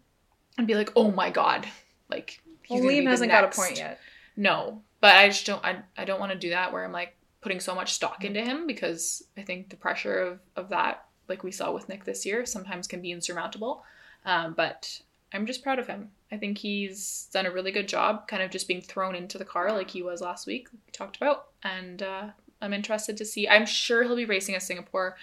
and 0.57 0.67
be 0.67 0.75
like, 0.75 0.91
oh 0.95 1.11
my 1.11 1.29
god, 1.29 1.67
like 2.09 2.41
well, 2.69 2.81
Liam 2.81 3.07
hasn't 3.07 3.31
got 3.31 3.43
a 3.43 3.47
point 3.49 3.77
yet. 3.77 3.99
No, 4.35 4.81
but 5.01 5.15
I 5.15 5.27
just 5.27 5.45
don't. 5.45 5.63
I, 5.63 5.79
I 5.97 6.05
don't 6.05 6.19
want 6.19 6.31
to 6.31 6.37
do 6.37 6.49
that 6.49 6.71
where 6.71 6.83
I'm 6.83 6.91
like 6.91 7.15
putting 7.41 7.59
so 7.59 7.73
much 7.75 7.93
stock 7.93 8.25
into 8.25 8.41
him 8.41 8.67
because 8.67 9.23
I 9.37 9.41
think 9.41 9.69
the 9.69 9.75
pressure 9.75 10.19
of 10.19 10.39
of 10.55 10.69
that, 10.69 11.05
like 11.27 11.43
we 11.43 11.51
saw 11.51 11.71
with 11.71 11.89
Nick 11.89 12.05
this 12.05 12.25
year, 12.25 12.45
sometimes 12.45 12.87
can 12.87 13.01
be 13.01 13.11
insurmountable. 13.11 13.83
Um, 14.25 14.53
but 14.53 15.01
I'm 15.33 15.45
just 15.45 15.63
proud 15.63 15.79
of 15.79 15.87
him. 15.87 16.11
I 16.31 16.37
think 16.37 16.57
he's 16.57 17.29
done 17.31 17.45
a 17.45 17.51
really 17.51 17.71
good 17.71 17.87
job, 17.87 18.27
kind 18.27 18.43
of 18.43 18.51
just 18.51 18.67
being 18.67 18.81
thrown 18.81 19.15
into 19.15 19.37
the 19.37 19.45
car 19.45 19.71
like 19.71 19.89
he 19.89 20.01
was 20.01 20.19
last 20.21 20.45
week. 20.45 20.67
We 20.73 20.91
talked 20.91 21.15
about, 21.15 21.47
and 21.63 22.03
uh, 22.03 22.29
I'm 22.61 22.73
interested 22.73 23.15
to 23.17 23.25
see. 23.25 23.47
I'm 23.47 23.65
sure 23.65 24.03
he'll 24.03 24.15
be 24.15 24.25
racing 24.25 24.55
at 24.55 24.63
Singapore. 24.63 25.15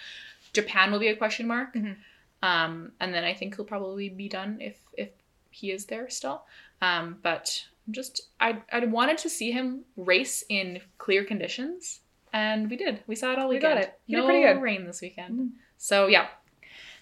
Japan 0.53 0.91
will 0.91 0.99
be 0.99 1.09
a 1.09 1.15
question 1.15 1.47
mark. 1.47 1.75
Mhm. 1.75 1.97
Um, 2.45 2.91
and 2.99 3.13
then 3.13 3.23
I 3.23 3.33
think 3.33 3.55
he'll 3.55 3.65
probably 3.65 4.09
be 4.09 4.29
done 4.29 4.57
if 4.61 4.77
if 4.93 5.09
he 5.49 5.71
is 5.71 5.85
there 5.85 6.09
still. 6.09 6.43
Um, 6.81 7.17
but 7.23 7.65
just 7.91 8.29
I 8.39 8.61
I 8.71 8.85
wanted 8.85 9.17
to 9.19 9.29
see 9.29 9.51
him 9.51 9.85
race 9.97 10.43
in 10.49 10.79
clear 10.97 11.23
conditions, 11.23 12.01
and 12.33 12.69
we 12.69 12.75
did. 12.75 13.01
We 13.07 13.15
saw 13.15 13.31
it 13.33 13.39
all 13.39 13.49
weekend. 13.49 13.73
We 13.75 13.81
got 13.81 13.83
it. 13.83 13.99
He 14.05 14.13
no 14.15 14.25
pretty 14.25 14.43
good. 14.43 14.61
rain 14.61 14.85
this 14.85 15.01
weekend. 15.01 15.39
Mhm. 15.39 15.49
So 15.77 16.07
yeah, 16.07 16.27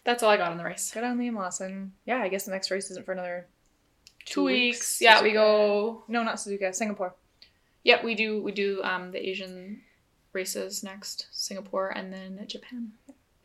that's 0.03 0.23
all 0.23 0.29
I 0.29 0.37
got 0.37 0.51
on 0.51 0.57
the 0.57 0.63
race. 0.63 0.91
Good 0.93 1.03
on 1.03 1.17
Liam 1.17 1.35
Lawson. 1.35 1.93
Yeah, 2.05 2.21
I 2.21 2.29
guess 2.29 2.45
the 2.45 2.51
next 2.51 2.71
race 2.71 2.89
isn't 2.91 3.05
for 3.05 3.11
another 3.13 3.47
Two 4.25 4.45
weeks. 4.45 5.01
Yeah, 5.01 5.21
we 5.21 5.33
go. 5.33 6.03
No, 6.07 6.23
not 6.23 6.35
Suzuka. 6.35 6.73
Singapore. 6.73 7.13
Yep, 7.83 8.03
we 8.05 8.15
do. 8.15 8.41
We 8.41 8.51
do 8.53 8.81
um 8.83 9.11
the 9.11 9.19
Asian 9.29 9.81
races 10.31 10.83
next, 10.83 11.27
Singapore, 11.31 11.89
and 11.89 12.13
then 12.13 12.39
Japan. 12.47 12.93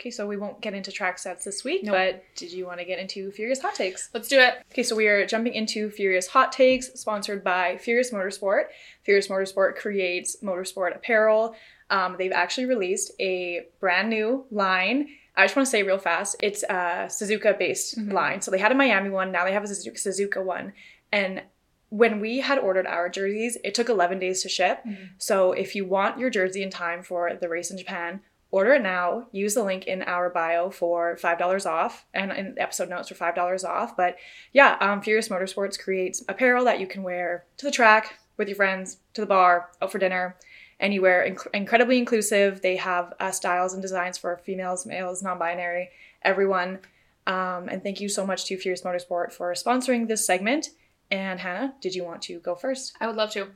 Okay, 0.00 0.10
so 0.12 0.28
we 0.28 0.36
won't 0.36 0.60
get 0.60 0.74
into 0.74 0.92
track 0.92 1.18
sets 1.18 1.44
this 1.44 1.64
week, 1.64 1.82
Nope. 1.82 1.94
but 1.96 2.24
did 2.36 2.52
you 2.52 2.66
want 2.66 2.78
to 2.78 2.84
get 2.84 3.00
into 3.00 3.32
Furious 3.32 3.60
Hot 3.62 3.74
Takes? 3.74 4.10
Let's 4.14 4.28
do 4.28 4.38
it. 4.38 4.54
Okay, 4.70 4.84
so 4.84 4.94
we 4.94 5.08
are 5.08 5.26
jumping 5.26 5.54
into 5.54 5.90
Furious 5.90 6.28
Hot 6.28 6.52
Takes, 6.52 6.92
sponsored 7.00 7.42
by 7.42 7.78
Furious 7.78 8.12
Motorsport. 8.12 8.66
Furious 9.02 9.26
Motorsport 9.26 9.74
creates 9.74 10.36
motorsport 10.40 10.94
apparel. 10.94 11.56
Um, 11.90 12.14
they've 12.16 12.30
actually 12.30 12.66
released 12.66 13.10
a 13.18 13.66
brand 13.80 14.08
new 14.08 14.46
line. 14.52 15.08
I 15.34 15.44
just 15.44 15.56
want 15.56 15.66
to 15.66 15.70
say 15.70 15.82
real 15.82 15.98
fast, 15.98 16.36
it's 16.42 16.62
a 16.64 17.06
Suzuka 17.08 17.58
based 17.58 17.98
Mhm. 17.98 18.12
line. 18.12 18.40
So 18.40 18.52
they 18.52 18.58
had 18.58 18.70
a 18.70 18.76
Miami 18.76 19.10
one, 19.10 19.32
now 19.32 19.44
they 19.44 19.52
have 19.52 19.64
a 19.64 19.66
Suzuka, 19.66 19.94
Suzuka 19.98 20.44
one. 20.44 20.74
And 21.10 21.42
when 21.90 22.20
we 22.20 22.38
had 22.40 22.58
ordered 22.58 22.86
our 22.86 23.08
jerseys, 23.08 23.56
it 23.64 23.74
took 23.74 23.88
11 23.88 24.18
days 24.20 24.42
to 24.42 24.48
ship. 24.48 24.80
Mhm. 24.86 25.10
So 25.18 25.52
if 25.52 25.74
you 25.74 25.84
want 25.86 26.18
your 26.20 26.28
jersey 26.30 26.62
in 26.62 26.70
time 26.70 27.02
for 27.02 27.34
the 27.34 27.48
race 27.48 27.70
in 27.70 27.78
Japan, 27.78 28.20
order 28.50 28.74
it 28.74 28.82
now. 28.82 29.26
Use 29.32 29.54
the 29.54 29.62
link 29.62 29.86
in 29.86 30.02
our 30.02 30.30
bio 30.30 30.70
for 30.70 31.16
$5 31.16 31.66
off 31.66 32.06
and 32.14 32.32
in 32.32 32.54
episode 32.58 32.88
notes 32.88 33.08
for 33.08 33.14
$5 33.14 33.64
off. 33.64 33.96
But 33.96 34.16
yeah, 34.52 34.76
um, 34.80 35.02
Furious 35.02 35.28
Motorsports 35.28 35.78
creates 35.78 36.24
apparel 36.28 36.64
that 36.64 36.80
you 36.80 36.86
can 36.86 37.02
wear 37.02 37.44
to 37.58 37.66
the 37.66 37.72
track 37.72 38.18
with 38.36 38.48
your 38.48 38.56
friends, 38.56 38.98
to 39.14 39.20
the 39.20 39.26
bar, 39.26 39.70
out 39.82 39.92
for 39.92 39.98
dinner, 39.98 40.36
anywhere. 40.80 41.26
Inc- 41.28 41.54
incredibly 41.54 41.98
inclusive. 41.98 42.62
They 42.62 42.76
have 42.76 43.12
uh, 43.20 43.30
styles 43.30 43.72
and 43.72 43.82
designs 43.82 44.16
for 44.16 44.38
females, 44.38 44.86
males, 44.86 45.22
non 45.22 45.38
binary, 45.38 45.90
everyone. 46.22 46.80
Um, 47.26 47.68
and 47.68 47.82
thank 47.82 48.00
you 48.00 48.08
so 48.08 48.26
much 48.26 48.46
to 48.46 48.56
Furious 48.56 48.82
Motorsport 48.82 49.32
for 49.32 49.52
sponsoring 49.52 50.08
this 50.08 50.24
segment. 50.24 50.70
And 51.10 51.40
Hannah, 51.40 51.74
did 51.80 51.94
you 51.94 52.04
want 52.04 52.22
to 52.22 52.38
go 52.40 52.54
first? 52.54 52.94
I 53.00 53.06
would 53.06 53.16
love 53.16 53.30
to. 53.32 53.48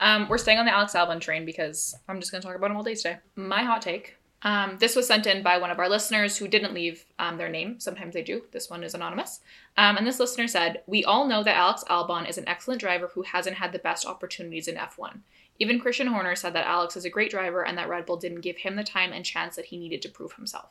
Um, 0.00 0.28
we're 0.28 0.38
staying 0.38 0.58
on 0.58 0.66
the 0.66 0.74
Alex 0.74 0.92
Albon 0.92 1.20
train 1.20 1.44
because 1.46 1.94
I'm 2.06 2.20
just 2.20 2.30
going 2.30 2.42
to 2.42 2.46
talk 2.46 2.56
about 2.56 2.70
him 2.70 2.76
all 2.76 2.82
day 2.82 2.94
today. 2.94 3.18
My 3.34 3.64
hot 3.64 3.82
take. 3.82 4.17
Um, 4.42 4.76
this 4.78 4.94
was 4.94 5.06
sent 5.06 5.26
in 5.26 5.42
by 5.42 5.58
one 5.58 5.70
of 5.70 5.80
our 5.80 5.88
listeners 5.88 6.36
who 6.36 6.46
didn't 6.46 6.74
leave 6.74 7.04
um, 7.18 7.38
their 7.38 7.48
name. 7.48 7.80
Sometimes 7.80 8.14
they 8.14 8.22
do. 8.22 8.42
This 8.52 8.70
one 8.70 8.84
is 8.84 8.94
anonymous. 8.94 9.40
Um, 9.76 9.96
and 9.96 10.06
this 10.06 10.20
listener 10.20 10.46
said, 10.46 10.82
We 10.86 11.04
all 11.04 11.26
know 11.26 11.42
that 11.42 11.56
Alex 11.56 11.82
Albon 11.90 12.28
is 12.28 12.38
an 12.38 12.48
excellent 12.48 12.80
driver 12.80 13.10
who 13.14 13.22
hasn't 13.22 13.56
had 13.56 13.72
the 13.72 13.80
best 13.80 14.06
opportunities 14.06 14.68
in 14.68 14.76
F1. 14.76 15.20
Even 15.58 15.80
Christian 15.80 16.06
Horner 16.06 16.36
said 16.36 16.52
that 16.52 16.66
Alex 16.66 16.96
is 16.96 17.04
a 17.04 17.10
great 17.10 17.32
driver 17.32 17.66
and 17.66 17.76
that 17.76 17.88
Red 17.88 18.06
Bull 18.06 18.16
didn't 18.16 18.42
give 18.42 18.58
him 18.58 18.76
the 18.76 18.84
time 18.84 19.12
and 19.12 19.24
chance 19.24 19.56
that 19.56 19.66
he 19.66 19.76
needed 19.76 20.02
to 20.02 20.08
prove 20.08 20.34
himself. 20.34 20.68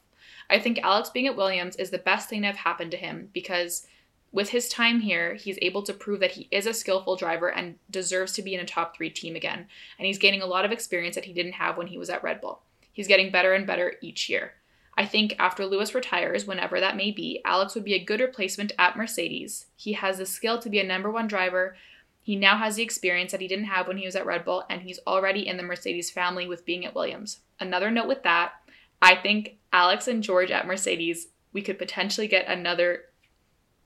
I 0.49 0.59
think 0.59 0.79
Alex 0.79 1.09
being 1.09 1.27
at 1.27 1.35
Williams 1.35 1.75
is 1.75 1.89
the 1.89 1.97
best 1.97 2.29
thing 2.29 2.41
to 2.41 2.47
have 2.47 2.55
happened 2.55 2.91
to 2.91 2.97
him 2.97 3.29
because 3.33 3.85
with 4.31 4.49
his 4.49 4.69
time 4.69 5.01
here, 5.01 5.35
he's 5.35 5.59
able 5.61 5.83
to 5.83 5.93
prove 5.93 6.19
that 6.21 6.31
he 6.31 6.47
is 6.51 6.65
a 6.65 6.73
skillful 6.73 7.15
driver 7.15 7.51
and 7.51 7.75
deserves 7.89 8.33
to 8.33 8.41
be 8.41 8.53
in 8.53 8.59
a 8.61 8.65
top 8.65 8.95
three 8.95 9.09
team 9.09 9.35
again. 9.35 9.67
And 9.97 10.05
he's 10.05 10.17
gaining 10.17 10.41
a 10.41 10.45
lot 10.45 10.63
of 10.63 10.71
experience 10.71 11.15
that 11.15 11.25
he 11.25 11.33
didn't 11.33 11.53
have 11.53 11.77
when 11.77 11.87
he 11.87 11.97
was 11.97 12.09
at 12.09 12.23
Red 12.23 12.39
Bull. 12.39 12.61
He's 12.97 13.07
getting 13.07 13.29
better 13.29 13.53
and 13.53 13.67
better 13.67 13.93
each 14.01 14.27
year. 14.27 14.53
I 14.97 15.05
think 15.05 15.35
after 15.37 15.67
Lewis 15.67 15.93
retires, 15.93 16.47
whenever 16.47 16.79
that 16.79 16.97
may 16.97 17.11
be, 17.11 17.43
Alex 17.45 17.75
would 17.75 17.83
be 17.83 17.93
a 17.93 18.03
good 18.03 18.19
replacement 18.19 18.71
at 18.79 18.97
Mercedes. 18.97 19.67
He 19.75 19.93
has 19.93 20.17
the 20.17 20.25
skill 20.25 20.57
to 20.57 20.67
be 20.67 20.79
a 20.79 20.83
number 20.83 21.11
one 21.11 21.27
driver. 21.27 21.77
He 22.23 22.35
now 22.35 22.57
has 22.57 22.75
the 22.75 22.81
experience 22.81 23.31
that 23.33 23.39
he 23.39 23.47
didn't 23.47 23.65
have 23.65 23.87
when 23.87 23.97
he 23.97 24.07
was 24.07 24.15
at 24.15 24.25
Red 24.25 24.43
Bull, 24.43 24.63
and 24.67 24.81
he's 24.81 24.99
already 25.05 25.47
in 25.47 25.57
the 25.57 25.63
Mercedes 25.63 26.09
family 26.09 26.47
with 26.47 26.65
being 26.65 26.87
at 26.87 26.95
Williams. 26.95 27.41
Another 27.59 27.91
note 27.91 28.07
with 28.07 28.23
that, 28.23 28.53
I 28.99 29.13
think 29.13 29.57
Alex 29.71 30.07
and 30.07 30.23
George 30.23 30.49
at 30.49 30.65
Mercedes, 30.65 31.27
we 31.53 31.61
could 31.61 31.77
potentially 31.77 32.27
get 32.27 32.47
another 32.47 33.01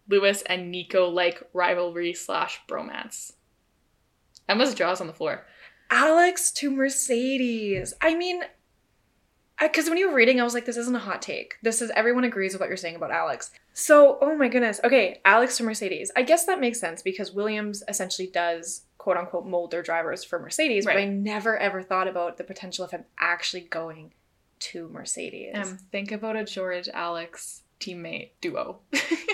Lewis 0.08 0.42
and 0.44 0.72
Nico 0.72 1.10
like 1.10 1.44
rivalry 1.52 2.14
slash 2.14 2.62
bromance. 2.66 3.34
Emma's 4.48 4.74
jaws 4.74 5.02
on 5.02 5.08
the 5.08 5.14
floor. 5.14 5.46
Alex 5.90 6.50
to 6.52 6.72
Mercedes. 6.72 7.94
I 8.02 8.16
mean, 8.16 8.44
because 9.62 9.90
when 9.90 9.98
you 9.98 10.10
were 10.10 10.16
reading, 10.16 10.40
I 10.42 10.44
was 10.44 10.54
like, 10.54 10.66
this 10.66 10.78
isn't 10.78 10.96
a 10.96 11.00
hot 11.00 11.22
take. 11.22 11.56
This 11.62 11.82
is 11.82 11.92
everyone 11.96 12.24
agrees 12.24 12.54
with 12.54 12.62
what 12.62 12.70
you're 12.70 12.78
saying 12.78 12.96
about 12.96 13.12
Alex. 13.12 13.52
So, 13.74 14.18
oh 14.22 14.36
my 14.36 14.48
goodness. 14.48 14.80
Okay, 14.84 15.22
Alex 15.24 15.58
to 15.58 15.64
Mercedes. 15.64 16.12
I 16.16 16.24
guess 16.24 16.46
that 16.46 16.60
makes 16.60 16.80
sense 16.80 17.02
because 17.02 17.32
Williams 17.32 17.84
essentially 17.88 18.28
does 18.28 18.84
quote 18.98 19.18
unquote 19.18 19.48
mold 19.48 19.72
their 19.72 19.82
drivers 19.82 20.24
for 20.24 20.40
Mercedes, 20.40 20.86
but 20.86 20.98
I 20.98 21.06
never 21.06 21.58
ever 21.58 21.82
thought 21.82 22.08
about 22.08 22.38
the 22.38 22.44
potential 22.44 22.86
of 22.86 22.92
him 22.92 23.06
actually 23.20 23.62
going 23.62 24.14
to 24.60 24.88
Mercedes. 24.90 25.56
Um, 25.56 25.80
think 25.92 26.12
about 26.12 26.36
a 26.36 26.44
George 26.44 26.88
Alex 26.90 27.64
teammate 27.80 28.32
duo. 28.42 28.80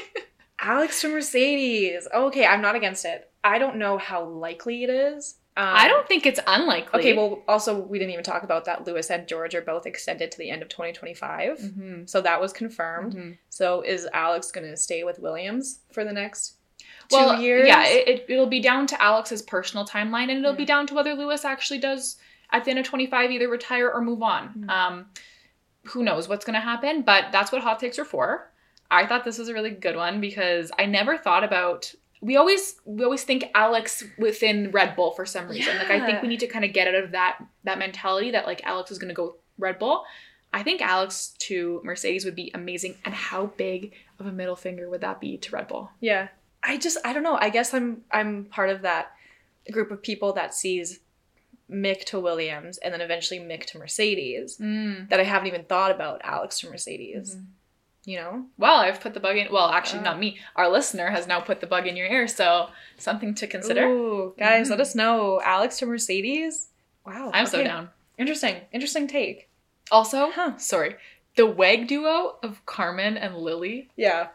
Alex 0.60 1.02
to 1.02 1.10
Mercedes. 1.10 2.08
Okay, 2.14 2.46
I'm 2.46 2.62
not 2.62 2.76
against 2.76 3.06
it. 3.06 3.30
I 3.44 3.60
don't 3.60 3.78
know 3.78 3.98
how 3.98 4.24
likely 4.26 4.84
it 4.84 4.90
is. 4.90 5.36
Um, 5.58 5.64
I 5.66 5.88
don't 5.88 6.08
think 6.08 6.28
it's 6.28 6.40
unlikely. 6.46 7.00
Okay, 7.00 7.14
well, 7.18 7.42
also, 7.48 7.80
we 7.80 7.98
didn't 7.98 8.12
even 8.14 8.24
talk 8.24 8.44
about 8.44 8.66
that. 8.66 8.86
Lewis 8.86 9.10
and 9.10 9.28
George 9.28 9.56
are 9.56 9.62
both 9.62 9.88
extended 9.88 10.30
to 10.32 10.38
the 10.38 10.52
end 10.52 10.62
of 10.62 10.70
2025. 10.70 11.60
hmm 11.60 12.06
So 12.06 12.22
that 12.22 12.40
was 12.40 12.54
confirmed. 12.54 13.14
hmm 13.14 13.32
So 13.50 13.82
is 13.82 14.08
Alex 14.14 14.52
going 14.52 14.70
to 14.70 14.78
stay 14.78 15.04
with 15.04 15.18
Williams 15.20 15.80
for 15.92 16.04
the 16.04 16.14
next 16.14 16.58
two 17.10 17.16
Well, 17.16 17.42
years? 17.42 17.68
yeah, 17.68 17.86
it, 17.88 18.08
it, 18.08 18.26
it'll 18.30 18.46
be 18.46 18.60
down 18.60 18.86
to 18.88 19.02
Alex's 19.02 19.42
personal 19.42 19.84
timeline, 19.86 20.30
and 20.30 20.40
it'll 20.40 20.54
be 20.54 20.64
down 20.66 20.86
to 20.88 20.94
whether 20.94 21.16
Lewis 21.16 21.44
actually 21.44 21.80
does 21.80 22.18
at 22.52 22.64
the 22.64 22.70
end 22.70 22.80
of 22.80 22.86
25 22.86 23.32
either 23.32 23.50
retire 23.50 23.90
or 23.90 24.02
move 24.02 24.22
on. 24.22 24.50
Mhm. 24.56 24.70
Um, 24.70 25.06
who 25.86 26.04
knows 26.04 26.30
what's 26.30 26.46
going 26.46 26.54
to 26.54 26.60
happen? 26.60 27.02
But 27.02 27.32
that's 27.32 27.52
what 27.52 27.62
hot 27.64 27.80
takes 27.80 27.98
are 27.98 28.06
for. 28.06 28.52
I 28.92 29.06
thought 29.08 29.24
this 29.26 29.38
was 29.40 29.50
a 29.50 29.54
really 29.54 29.72
good 29.72 29.96
one 29.96 30.22
because 30.22 30.72
I 30.78 30.86
never 30.86 31.18
thought 31.18 31.44
about. 31.44 31.92
We 32.22 32.36
always 32.36 32.76
we 32.86 33.04
always 33.04 33.24
think 33.24 33.46
Alex 33.54 34.04
within 34.18 34.72
Red 34.72 34.96
Bull 34.96 35.12
for 35.12 35.26
some 35.26 35.48
reason. 35.48 35.78
Like 35.78 35.90
I 35.92 36.06
think 36.06 36.22
we 36.22 36.28
need 36.28 36.40
to 36.40 36.48
kind 36.48 36.66
of 36.66 36.74
get 36.74 36.88
out 36.88 36.96
of 36.96 37.12
that 37.12 37.38
that 37.64 37.78
mentality 37.78 38.32
that 38.32 38.46
like 38.46 38.64
Alex 38.64 38.90
is 38.92 38.98
going 38.98 39.10
to 39.10 39.14
go 39.16 39.36
Red 39.58 39.78
Bull. 39.80 40.04
I 40.54 40.64
think 40.64 40.82
Alex 40.82 41.36
to 41.40 41.82
Mercedes 41.84 42.26
would 42.26 42.36
be 42.36 42.52
amazing. 42.54 42.96
And 43.06 43.14
how 43.14 43.48
big 43.58 43.94
of 44.20 44.26
a 44.26 44.32
middle 44.32 44.56
finger 44.56 44.90
would 44.90 45.02
that 45.02 45.20
be 45.20 45.38
to 45.38 45.52
Red 45.52 45.68
Bull? 45.68 45.92
Yeah. 46.00 46.30
I 46.64 46.78
just 46.78 46.98
I 47.06 47.14
don't 47.14 47.24
know. 47.24 47.38
I 47.40 47.50
guess 47.50 47.74
I'm 47.74 48.02
I'm 48.12 48.46
part 48.46 48.70
of 48.70 48.82
that 48.82 49.12
group 49.72 49.92
of 49.92 50.02
people 50.02 50.34
that 50.34 50.54
sees 50.56 51.00
Mick 51.70 52.06
to 52.06 52.20
Williams 52.20 52.78
and 52.80 52.94
then 52.94 53.02
eventually 53.02 53.40
Mick 53.40 53.66
to 53.68 53.78
Mercedes 53.78 54.58
Mm. 54.58 55.10
that 55.10 55.20
I 55.20 55.24
haven't 55.24 55.50
even 55.50 55.66
thought 55.66 55.92
about 55.92 56.22
Alex 56.24 56.60
to 56.62 56.70
Mercedes. 56.70 57.36
Mhm. 57.36 57.46
You 58.08 58.16
know? 58.20 58.46
Well, 58.58 58.78
I've 58.78 59.02
put 59.02 59.14
the 59.14 59.20
bug 59.20 59.36
in. 59.36 59.52
Well, 59.52 59.68
actually, 59.68 60.00
Uh. 60.00 60.04
not 60.04 60.18
me. 60.20 60.40
Our 60.56 60.70
listener 60.70 61.10
has 61.10 61.28
now 61.28 61.42
put 61.42 61.60
the 61.60 61.68
bug 61.68 61.86
in 61.88 61.98
your 61.98 62.08
ear, 62.08 62.26
so 62.30 62.70
something 62.98 63.36
to 63.36 63.46
consider. 63.48 63.86
Ooh, 63.86 64.34
guys, 64.40 64.68
Mhm. 64.68 64.72
let 64.72 64.80
us 64.80 64.96
know. 64.96 65.42
Alex 65.44 65.78
to 65.80 65.86
Mercedes? 65.86 66.70
Wow. 67.06 67.32
I'm 67.34 67.46
so 67.46 67.62
down. 67.62 67.90
Interesting. 68.18 68.62
Interesting 68.72 69.08
take. 69.08 69.50
Also, 69.92 70.32
Huh. 70.32 70.58
sorry, 70.58 70.96
the 71.36 71.46
WEG 71.46 71.86
duo 71.88 72.38
of 72.42 72.66
Carmen 72.66 73.18
and 73.18 73.36
Lily. 73.38 73.90
Yeah. 73.98 74.30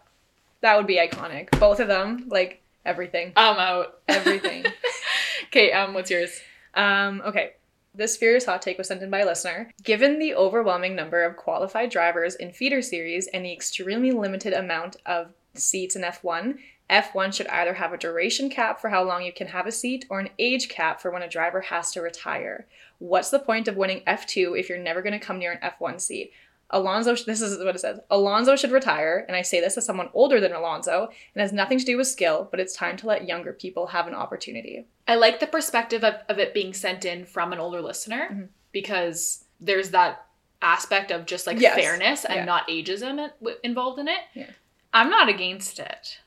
That 0.61 0.77
would 0.77 0.87
be 0.87 0.97
iconic. 0.99 1.59
Both 1.59 1.81
of 1.81 1.89
them, 1.89 2.27
like 2.29 2.61
everything. 2.85 3.33
I'm 3.37 3.57
out. 3.59 4.01
Everything. 4.07 4.67
okay, 5.47 5.73
um, 5.73 5.95
what's 5.95 6.11
yours? 6.11 6.39
Um, 6.75 7.23
okay. 7.25 7.55
This 7.95 8.17
furious 8.17 8.47
hot 8.47 8.63
take 8.63 8.79
was 8.79 8.89
sent 8.89 9.03
in 9.03 9.11
by 9.11 9.19
a 9.21 9.27
listener. 9.27 9.71
Given 9.83 10.19
the 10.19 10.35
overwhelming 10.35 10.97
number 10.97 11.23
of 11.23 11.37
qualified 11.37 11.91
drivers 11.91 12.35
in 12.35 12.53
feeder 12.53 12.81
series 12.81 13.27
and 13.27 13.45
the 13.45 13.53
extremely 13.53 14.13
limited 14.13 14.55
amount 14.55 14.97
of 15.05 15.35
seats 15.55 15.95
in 15.95 16.03
F1, 16.03 16.59
F1 16.89 17.35
should 17.35 17.47
either 17.49 17.75
have 17.75 17.93
a 17.93 17.99
duration 17.99 18.49
cap 18.49 18.81
for 18.81 18.89
how 18.89 19.03
long 19.03 19.25
you 19.25 19.33
can 19.33 19.49
have 19.49 19.67
a 19.67 19.73
seat 19.73 20.07
or 20.09 20.21
an 20.21 20.31
age 20.39 20.71
cap 20.71 21.03
for 21.03 21.11
when 21.11 21.23
a 21.23 21.29
driver 21.29 21.61
has 21.61 21.93
to 21.93 22.01
retire. 22.01 22.67
What's 22.99 23.29
the 23.29 23.39
point 23.39 23.69
of 23.69 23.77
winning 23.77 24.01
F2 24.07 24.59
if 24.59 24.71
you're 24.71 24.79
never 24.79 25.03
going 25.03 25.19
to 25.19 25.25
come 25.25 25.39
near 25.39 25.53
an 25.53 25.59
F1 25.63 26.01
seat? 26.01 26.33
Alonso, 26.73 27.15
this 27.15 27.41
is 27.43 27.59
what 27.63 27.75
it 27.75 27.81
says. 27.81 28.01
Alonso 28.11 28.57
should 28.57 28.71
retire, 28.73 29.25
and 29.29 29.37
I 29.37 29.43
say 29.43 29.61
this 29.61 29.77
as 29.77 29.85
someone 29.85 30.09
older 30.15 30.41
than 30.41 30.53
Alonso, 30.53 31.09
and 31.35 31.41
has 31.43 31.53
nothing 31.53 31.79
to 31.79 31.85
do 31.85 31.97
with 31.97 32.07
skill, 32.09 32.49
but 32.51 32.61
it's 32.61 32.75
time 32.75 32.97
to 32.99 33.07
let 33.07 33.29
younger 33.29 33.53
people 33.53 33.89
have 33.89 34.07
an 34.07 34.15
opportunity. 34.15 34.87
I 35.07 35.17
like 35.17 35.41
the 35.41 35.47
perspective 35.47 36.03
of, 36.05 36.15
of 36.29 36.39
it 36.39 36.55
being 36.55 36.73
sent 36.73 37.05
in 37.05 37.25
from 37.27 37.53
an 37.53 37.59
older 37.59 37.81
listener 37.83 38.29
Mhm. 38.33 38.49
because 38.73 39.45
there's 39.61 39.91
that 39.91 40.25
aspect 40.63 41.11
of 41.11 41.27
just 41.27 41.47
like 41.47 41.61
Yes. 41.61 41.75
fairness 41.75 42.25
and 42.25 42.37
Yeah. 42.37 42.45
not 42.45 42.69
ageism 42.69 43.31
involved 43.63 43.99
in 43.99 44.09
it. 44.09 44.21
Yeah. 44.35 44.51
I'm 44.95 45.11
not 45.11 45.29
against 45.29 45.79
it 45.79 46.21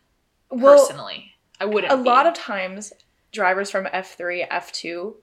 Well, 0.49 0.77
personally. 0.85 1.35
I 1.59 1.65
wouldn't. 1.65 1.91
a 1.93 1.97
be. 1.97 2.03
lot 2.03 2.27
of 2.27 2.33
times 2.33 2.91
drivers 3.31 3.71
from 3.71 3.85
F3, 3.87 4.43
F2, 4.49 5.15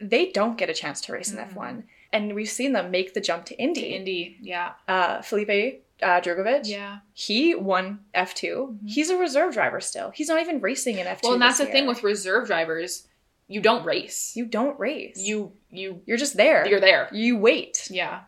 they 0.00 0.30
don't 0.32 0.56
get 0.58 0.68
a 0.70 0.74
chance 0.74 1.00
to 1.02 1.12
race 1.12 1.30
in 1.30 1.38
Mhm. 1.38 1.50
F1. 1.52 1.84
And 2.14 2.34
we've 2.34 2.48
seen 2.48 2.72
them 2.72 2.90
make 2.90 3.12
the 3.12 3.20
jump 3.20 3.44
to 3.46 3.54
Indy. 3.56 3.94
Indy, 3.94 4.38
yeah, 4.40 4.72
Uh, 4.88 5.20
Felipe 5.20 5.82
uh, 6.02 6.20
Drugovich, 6.20 6.66
yeah. 6.68 6.98
he 7.12 7.54
won 7.54 8.00
F2. 8.14 8.42
Mhm. 8.54 8.78
He's 8.88 9.10
a 9.10 9.16
reserve 9.16 9.52
driver 9.54 9.80
still. 9.80 10.10
He's 10.10 10.28
not 10.28 10.40
even 10.40 10.60
racing 10.60 10.98
in 10.98 11.06
F2. 11.06 11.20
Well, 11.24 11.32
and 11.34 11.42
that's 11.42 11.58
the 11.58 11.66
thing 11.66 11.86
with 11.86 12.02
reserve 12.02 12.46
drivers. 12.46 13.06
You 13.48 13.60
don't 13.60 13.84
race. 13.84 14.32
you 14.36 14.46
don't 14.46 14.78
race. 14.80 15.18
you 15.18 15.52
you 15.70 16.00
you're 16.06 16.16
just 16.16 16.36
there. 16.36 16.66
you're 16.66 16.80
there. 16.80 17.08
you 17.12 17.36
wait. 17.36 17.88
Yeah. 17.90 18.20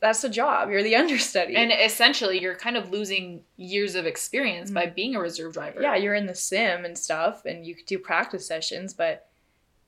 That's 0.00 0.22
the 0.22 0.30
job. 0.30 0.70
You're 0.70 0.82
the 0.82 0.96
understudy. 1.02 1.56
And 1.56 1.70
essentially, 1.72 2.40
you're 2.40 2.54
kind 2.54 2.76
of 2.76 2.90
losing 2.90 3.42
years 3.56 3.94
of 3.96 4.06
experience 4.06 4.70
by 4.70 4.86
being 4.86 5.14
a 5.16 5.20
reserve 5.20 5.52
driver. 5.54 5.82
yeah, 5.82 5.96
you're 5.96 6.14
in 6.14 6.26
the 6.26 6.34
sim 6.34 6.84
and 6.86 6.96
stuff, 6.96 7.44
and 7.44 7.66
you 7.66 7.74
do 7.86 7.98
practice 7.98 8.46
sessions, 8.46 8.92
but. 8.94 9.26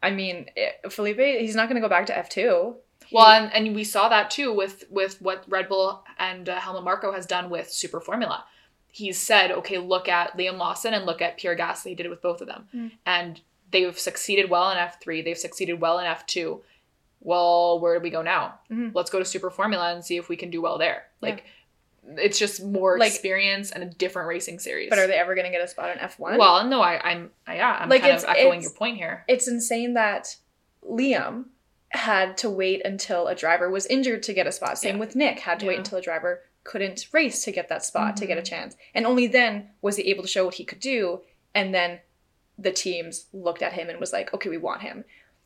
I 0.05 0.11
mean, 0.11 0.51
it, 0.57 0.93
Felipe, 0.93 1.21
he's 1.45 1.55
not 1.55 1.69
going 1.69 1.81
to 1.81 1.81
go 1.81 1.89
back 1.89 2.07
to 2.07 2.13
F2. 2.13 2.37
He- 2.37 2.81
Well, 3.13 3.27
and, 3.27 3.53
and 3.53 3.75
we 3.75 3.85
saw 3.85 4.09
that 4.09 4.31
too 4.31 4.53
with 4.53 4.85
with 4.91 5.21
what 5.21 5.45
Red 5.49 5.69
Bull 5.69 6.03
and 6.19 6.49
uh, 6.49 6.59
Helmut 6.61 6.85
Marko 6.85 7.13
has 7.13 7.27
done 7.27 7.51
with 7.51 7.71
Super 7.71 8.01
Formula. 8.01 8.45
He's 8.91 9.19
said, 9.19 9.51
okay, 9.53 9.79
look 9.79 10.07
at 10.09 10.37
Liam 10.37 10.59
Lawson 10.59 10.93
and 10.95 11.07
look 11.07 11.23
at 11.23 11.39
Pierre 11.39 11.57
Gasly. 11.57 11.89
He 11.91 11.95
did 11.95 12.07
it 12.07 12.11
with 12.11 12.21
both 12.23 12.41
of 12.43 12.47
them, 12.49 12.69
Mm. 12.75 12.91
and 13.07 13.41
they've 13.71 13.99
succeeded 13.99 14.51
well 14.51 14.71
in 14.71 14.79
F 14.79 15.01
three. 15.01 15.23
They've 15.23 15.39
succeeded 15.39 15.81
well 15.81 15.99
in 15.99 16.07
F 16.07 16.27
two. 16.27 16.63
Well, 17.21 17.79
where 17.81 17.97
do 17.97 18.03
we 18.03 18.11
go 18.11 18.21
now? 18.23 18.59
Mhm. 18.71 18.93
Let's 18.95 19.09
go 19.11 19.19
to 19.19 19.25
Super 19.25 19.49
Formula 19.51 19.93
and 19.95 20.05
see 20.05 20.17
if 20.17 20.29
we 20.29 20.37
can 20.37 20.51
do 20.51 20.61
well 20.61 20.77
there. 20.77 21.07
Like, 21.21 21.45
it's 22.17 22.37
just 22.39 22.65
more 22.65 22.99
Like- 22.99 23.13
experience 23.13 23.71
and 23.71 23.85
a 23.85 23.87
different 23.87 24.27
racing 24.29 24.59
series. 24.59 24.91
But 24.91 24.99
are 24.99 25.07
they 25.07 25.15
ever 25.15 25.35
going 25.37 25.45
to 25.45 25.53
get 25.53 25.61
a 25.63 25.69
spot 25.69 25.91
in 25.97 25.99
F1? 26.03 26.37
Well, 26.37 26.65
no, 26.67 26.81
I, 26.83 27.01
I'm 27.13 27.31
I, 27.47 27.57
yeah, 27.57 27.79
I'm 27.81 27.89
Like, 27.89 28.01
kind 28.03 28.17
of 28.17 28.25
echoing 28.25 28.61
your 28.63 28.73
point 28.73 28.97
here. 28.97 29.25
it's 29.29 29.47
insane 29.47 29.95
that 29.95 30.37
Liam 30.85 31.45
had 31.93 32.37
to 32.39 32.49
wait 32.51 32.83
until 32.85 33.29
a 33.29 33.35
driver 33.35 33.71
was 33.71 33.87
injured 33.87 34.23
to 34.25 34.33
get 34.33 34.47
a 34.47 34.53
spot. 34.53 34.79
Same 34.79 34.97
Yeah. 34.97 35.01
with 35.01 35.15
Nick, 35.17 35.41
had 35.41 35.61
to 35.61 35.67
wait 35.67 35.79
until 35.79 35.99
a 35.99 36.03
driver 36.03 36.43
couldn't 36.65 37.07
race 37.13 37.43
to 37.45 37.53
get 37.53 37.69
that 37.69 37.85
spot 37.85 38.17
to 38.17 38.27
get 38.27 38.39
a 38.39 38.41
Mhm. 38.41 38.47
chance. 38.47 38.77
And 38.95 39.07
only 39.07 39.27
then 39.27 39.71
was 39.83 39.97
he 39.97 40.09
able 40.11 40.23
to 40.23 40.29
show 40.29 40.45
what 40.45 40.55
he 40.55 40.65
could 40.65 40.81
do. 40.81 41.23
And 41.55 41.75
then 41.75 42.01
the 42.59 42.71
teams 42.73 43.27
looked 43.33 43.63
at 43.63 43.73
him 43.75 43.89
and 43.91 43.99
was 44.01 44.13
like, 44.13 44.33
okay, 44.33 44.49
we 44.49 44.59
want 44.59 44.83
him. 44.83 45.05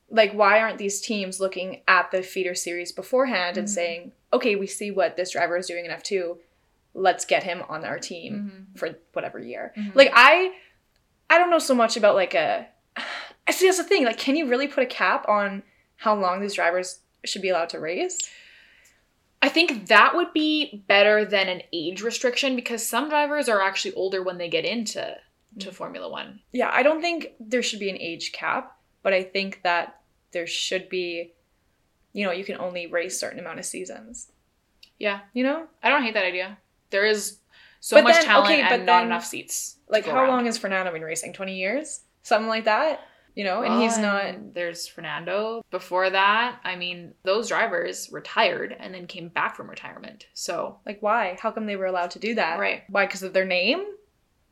Like, 0.09 0.33
why 0.33 0.61
aren't 0.61 0.79
these 0.79 1.01
teams 1.01 1.41
looking 1.41 1.83
at 1.89 2.11
the 2.11 2.23
feeder 2.23 2.55
series 2.55 2.93
beforehand 2.93 3.57
and 3.57 3.67
Mhm. 3.67 3.71
saying, 3.71 4.13
okay, 4.33 4.55
we 4.55 4.67
see 4.67 4.91
what 4.91 5.17
this 5.17 5.31
driver 5.31 5.57
is 5.57 5.67
doing 5.67 5.85
in 5.85 5.91
F2, 5.91 6.39
let's 6.95 7.25
get 7.25 7.43
him 7.43 7.63
on 7.69 7.85
our 7.85 7.99
team 7.99 8.69
Mhm. 8.75 8.79
for 8.79 8.99
whatever 9.15 9.39
year? 9.39 9.73
Mhm. 9.77 9.95
Like 9.95 10.11
I 10.15 10.55
I 11.29 11.39
don't 11.39 11.51
know 11.51 11.59
so 11.59 11.75
much 11.75 11.97
about 11.97 12.15
like 12.15 12.35
a 12.35 12.69
I 13.49 13.51
see 13.53 13.67
that's 13.67 13.79
the 13.79 13.85
thing. 13.85 14.05
Like, 14.05 14.17
can 14.19 14.37
you 14.37 14.47
really 14.47 14.69
put 14.69 14.83
a 14.85 14.87
cap 14.87 15.29
on 15.29 15.63
how 15.97 16.15
long 16.15 16.41
these 16.41 16.55
drivers 16.55 17.01
should 17.25 17.43
be 17.43 17.49
allowed 17.49 17.71
to 17.71 17.81
race? 17.81 18.19
I 19.43 19.49
think 19.49 19.87
that 19.89 20.15
would 20.15 20.33
be 20.33 20.83
better 20.89 21.25
than 21.25 21.49
an 21.49 21.63
age 21.73 22.03
restriction 22.03 22.57
because 22.57 22.87
some 22.87 23.09
drivers 23.09 23.49
are 23.49 23.61
actually 23.61 23.95
older 23.95 24.23
when 24.23 24.39
they 24.39 24.49
get 24.49 24.65
into 24.65 25.17
to 25.59 25.69
Mm. 25.71 25.75
Formula 25.75 26.09
One. 26.09 26.41
Yeah, 26.53 26.71
I 26.73 26.83
don't 26.83 27.01
think 27.01 27.29
there 27.41 27.63
should 27.63 27.79
be 27.81 27.91
an 27.91 27.99
age 27.99 28.33
cap, 28.33 28.77
but 29.03 29.13
I 29.13 29.23
think 29.23 29.63
that 29.63 30.01
there 30.33 30.47
should 30.47 30.89
be 30.89 31.33
you 32.13 32.25
know, 32.25 32.33
you 32.33 32.45
can 32.47 32.59
only 32.59 32.87
race 32.87 33.21
certain 33.21 33.39
amount 33.39 33.59
of 33.59 33.67
seasons. 33.67 34.33
Yeah, 34.99 35.21
You 35.35 35.45
know? 35.45 35.67
I 35.83 35.91
don't 35.91 36.03
hate 36.03 36.15
that 36.15 36.25
idea. 36.25 36.57
There 36.89 37.05
is 37.05 37.41
so 37.81 37.97
But 37.97 38.05
much 38.05 38.15
then- 38.15 38.25
talent 38.25 38.51
okay, 38.53 38.61
and 38.63 38.71
but 38.71 38.87
not 38.87 39.01
then, 39.01 39.07
enough 39.09 39.27
seats. 39.27 39.77
Like 39.87 40.07
how 40.07 40.17
around. 40.17 40.29
long 40.29 40.47
has 40.47 40.57
Fernando 40.57 40.91
been 40.93 41.03
racing? 41.03 41.35
20 41.35 41.55
years? 41.55 42.01
Something 42.23 42.49
like 42.49 42.65
that? 42.65 43.01
You 43.37 43.45
know, 43.45 43.63
and 43.63 43.83
he's 43.83 43.99
not 43.99 44.25
and 44.25 44.53
There's 44.55 44.89
Fernando. 44.89 45.63
Before 45.71 46.09
that, 46.11 46.59
I 46.65 46.75
mean, 46.75 47.13
those 47.23 47.49
drivers 47.49 48.09
retired 48.11 48.75
and 48.77 48.93
then 48.95 49.07
came 49.07 49.29
back 49.29 49.55
from 49.57 49.69
retirement. 49.71 50.27
So 50.35 50.79
like 50.87 51.03
why? 51.03 51.37
How 51.41 51.51
come 51.53 51.67
they 51.67 51.77
were 51.77 51.87
allowed 51.87 52.11
to 52.13 52.19
do 52.19 52.35
that? 52.37 52.59
Right. 52.59 52.83
Why? 52.89 53.05
Because 53.07 53.23
of 53.23 53.35
their 53.35 53.45
name? 53.45 53.85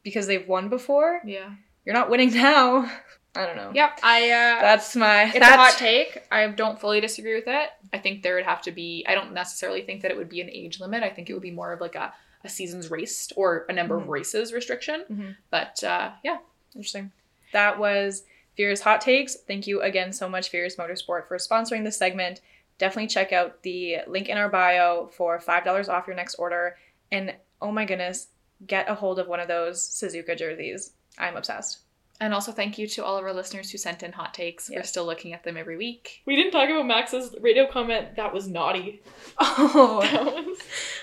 Because 0.03 0.27
they've 0.27 0.47
won 0.47 0.69
before? 0.69 1.21
yeah, 1.25 1.51
You're 1.87 1.95
not 1.95 2.11
winning 2.11 2.33
now. 2.35 2.91
I 3.37 3.47
don't 3.47 3.57
know. 3.57 3.73
yep. 3.75 3.99
I 4.05 4.31
uh, 4.31 4.61
That's 4.61 4.95
my 4.95 5.25
It's 5.25 5.37
a 5.39 5.45
hot 5.45 5.75
take. 5.77 6.23
I 6.31 6.47
don't 6.49 6.79
fully 6.79 7.01
disagree 7.01 7.35
with 7.35 7.49
it. 7.49 7.71
I 7.93 7.99
think 7.99 8.23
there 8.23 8.37
would 8.37 8.45
have 8.45 8.63
to 8.63 8.71
be. 8.71 9.05
I 9.09 9.15
don't 9.17 9.33
necessarily 9.33 9.83
think 9.83 10.03
that 10.03 10.13
it 10.13 10.17
would 10.17 10.29
be 10.29 10.41
an 10.41 10.51
age 10.51 10.79
limit. 10.79 11.03
I 11.03 11.09
think 11.11 11.29
it 11.31 11.33
would 11.33 11.43
be 11.43 11.51
more 11.51 11.73
of 11.73 11.81
like 11.81 11.97
a, 11.97 12.13
a 12.45 12.49
seasons 12.49 12.93
raced 12.93 13.33
or 13.35 13.65
a 13.69 13.73
number 13.73 13.97
Mhm. 13.99 14.03
of 14.03 14.09
races 14.09 14.53
restriction. 14.53 15.05
Mhm. 15.11 15.37
But 15.51 15.83
uh, 15.83 16.11
yeah, 16.23 16.37
Interesting. 16.77 17.11
That 17.53 17.79
was 17.79 18.23
Furious 18.57 18.81
Hot 18.83 19.01
Takes. 19.01 19.37
Thank 19.37 19.67
you 19.67 19.83
again 19.83 20.13
so 20.13 20.29
much, 20.29 20.49
Furious 20.51 20.77
Motorsport, 20.77 21.27
for 21.29 21.37
sponsoring 21.39 21.85
this 21.85 21.97
segment. 21.97 22.41
Definitely 22.79 23.09
check 23.09 23.33
out 23.33 23.63
the 23.63 23.99
link 24.07 24.29
in 24.29 24.37
our 24.37 24.49
bio 24.49 25.07
for 25.09 25.39
$5 25.39 25.89
off 25.89 26.07
your 26.07 26.17
next 26.17 26.35
order. 26.37 26.77
And 27.13 27.35
oh 27.63 27.71
my 27.73 27.85
goodness, 27.85 28.29
get 28.67 28.89
a 28.89 28.95
hold 28.95 29.19
of 29.19 29.29
one 29.29 29.41
of 29.41 29.49
those 29.49 29.81
Suzuka 29.81 30.37
jerseys. 30.37 30.93
I'm 31.19 31.37
obsessed. 31.37 31.79
and 32.21 32.33
also 32.35 32.51
thank 32.53 32.79
you 32.79 32.87
to 32.89 33.05
all 33.05 33.17
of 33.19 33.25
our 33.25 33.33
listeners 33.33 33.71
who 33.71 33.79
sent 33.79 34.03
in 34.03 34.13
hot 34.13 34.35
takes. 34.35 34.71
We're 34.71 34.83
still 34.85 35.05
looking 35.05 35.33
at 35.33 35.43
them 35.45 35.57
every 35.57 35.77
week. 35.77 36.23
We 36.27 36.35
didn't 36.37 36.53
talk 36.53 36.69
about 36.69 36.87
Max's 36.87 37.35
radio 37.41 37.67
comment. 37.67 38.17
That 38.17 38.33
was 38.33 38.49
naughty. 38.49 39.03
Oh, 39.39 40.01
That 40.13 40.25
was- 40.47 40.59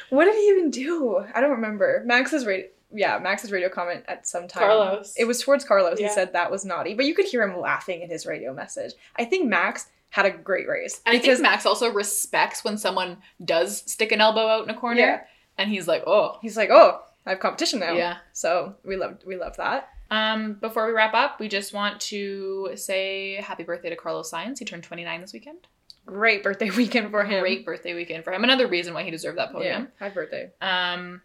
what 0.09 0.25
did 0.25 0.35
he 0.35 0.41
even 0.49 0.69
do? 0.71 1.23
I 1.33 1.39
don't 1.39 1.51
remember. 1.51 2.01
Max's 2.05 2.45
radio, 2.45 2.67
yeah, 2.93 3.17
Max's 3.19 3.51
radio 3.51 3.69
comment 3.69 4.03
at 4.07 4.27
some 4.27 4.47
time. 4.47 4.63
Carlos. 4.63 5.13
It 5.17 5.25
was 5.25 5.41
towards 5.41 5.63
Carlos. 5.65 5.99
Yeah. 5.99 6.07
He 6.07 6.13
said 6.13 6.33
that 6.33 6.51
was 6.51 6.65
naughty, 6.65 6.93
but 6.93 7.05
you 7.05 7.15
could 7.15 7.25
hear 7.25 7.43
him 7.43 7.59
laughing 7.59 8.01
in 8.01 8.09
his 8.09 8.25
radio 8.25 8.53
message. 8.53 8.93
I 9.17 9.25
think 9.25 9.47
Max 9.49 9.87
had 10.09 10.25
a 10.25 10.31
great 10.31 10.67
race 10.67 10.99
And 11.05 11.15
I 11.15 11.19
think 11.21 11.39
Max 11.39 11.65
also 11.65 11.89
respects 11.91 12.65
when 12.65 12.77
someone 12.77 13.17
does 13.45 13.89
stick 13.89 14.11
an 14.11 14.19
elbow 14.19 14.45
out 14.47 14.63
in 14.63 14.69
a 14.69 14.77
corner, 14.77 14.99
Yeah. 14.99 15.21
and 15.57 15.69
he's 15.69 15.87
like, 15.87 16.03
"Oh, 16.05 16.37
he's 16.41 16.57
like, 16.57 16.69
"Oh, 16.69 17.01
I 17.25 17.29
have 17.31 17.39
competition 17.39 17.79
now." 17.79 17.93
yeah." 17.93 18.17
So 18.33 18.75
we 18.83 18.97
loved 18.97 19.25
we 19.25 19.37
loved 19.37 19.57
that. 19.57 19.87
Um, 20.09 20.55
before 20.55 20.85
we 20.85 20.91
wrap 20.91 21.13
up, 21.13 21.39
we 21.39 21.47
just 21.47 21.73
want 21.73 22.01
to 22.01 22.71
say 22.75 23.35
happy 23.35 23.63
birthday 23.63 23.89
to 23.89 23.95
Carlos 23.95 24.29
Sainz. 24.29 24.59
He 24.59 24.65
turned 24.65 24.83
29 24.83 25.21
this 25.21 25.31
weekend. 25.31 25.59
Great 26.05 26.43
birthday 26.43 26.69
weekend 26.77 27.11
for 27.11 27.23
him. 27.23 27.39
Great 27.41 27.65
birthday 27.65 27.93
weekend 27.93 28.25
for 28.25 28.33
him. 28.33 28.43
Another 28.43 28.67
reason 28.67 28.93
why 28.93 29.03
he 29.03 29.11
deserved 29.11 29.37
that 29.37 29.53
podium. 29.53 29.83
Yeah. 29.83 30.05
Happy 30.05 30.13
birthday. 30.15 30.51
Um, 30.59 31.21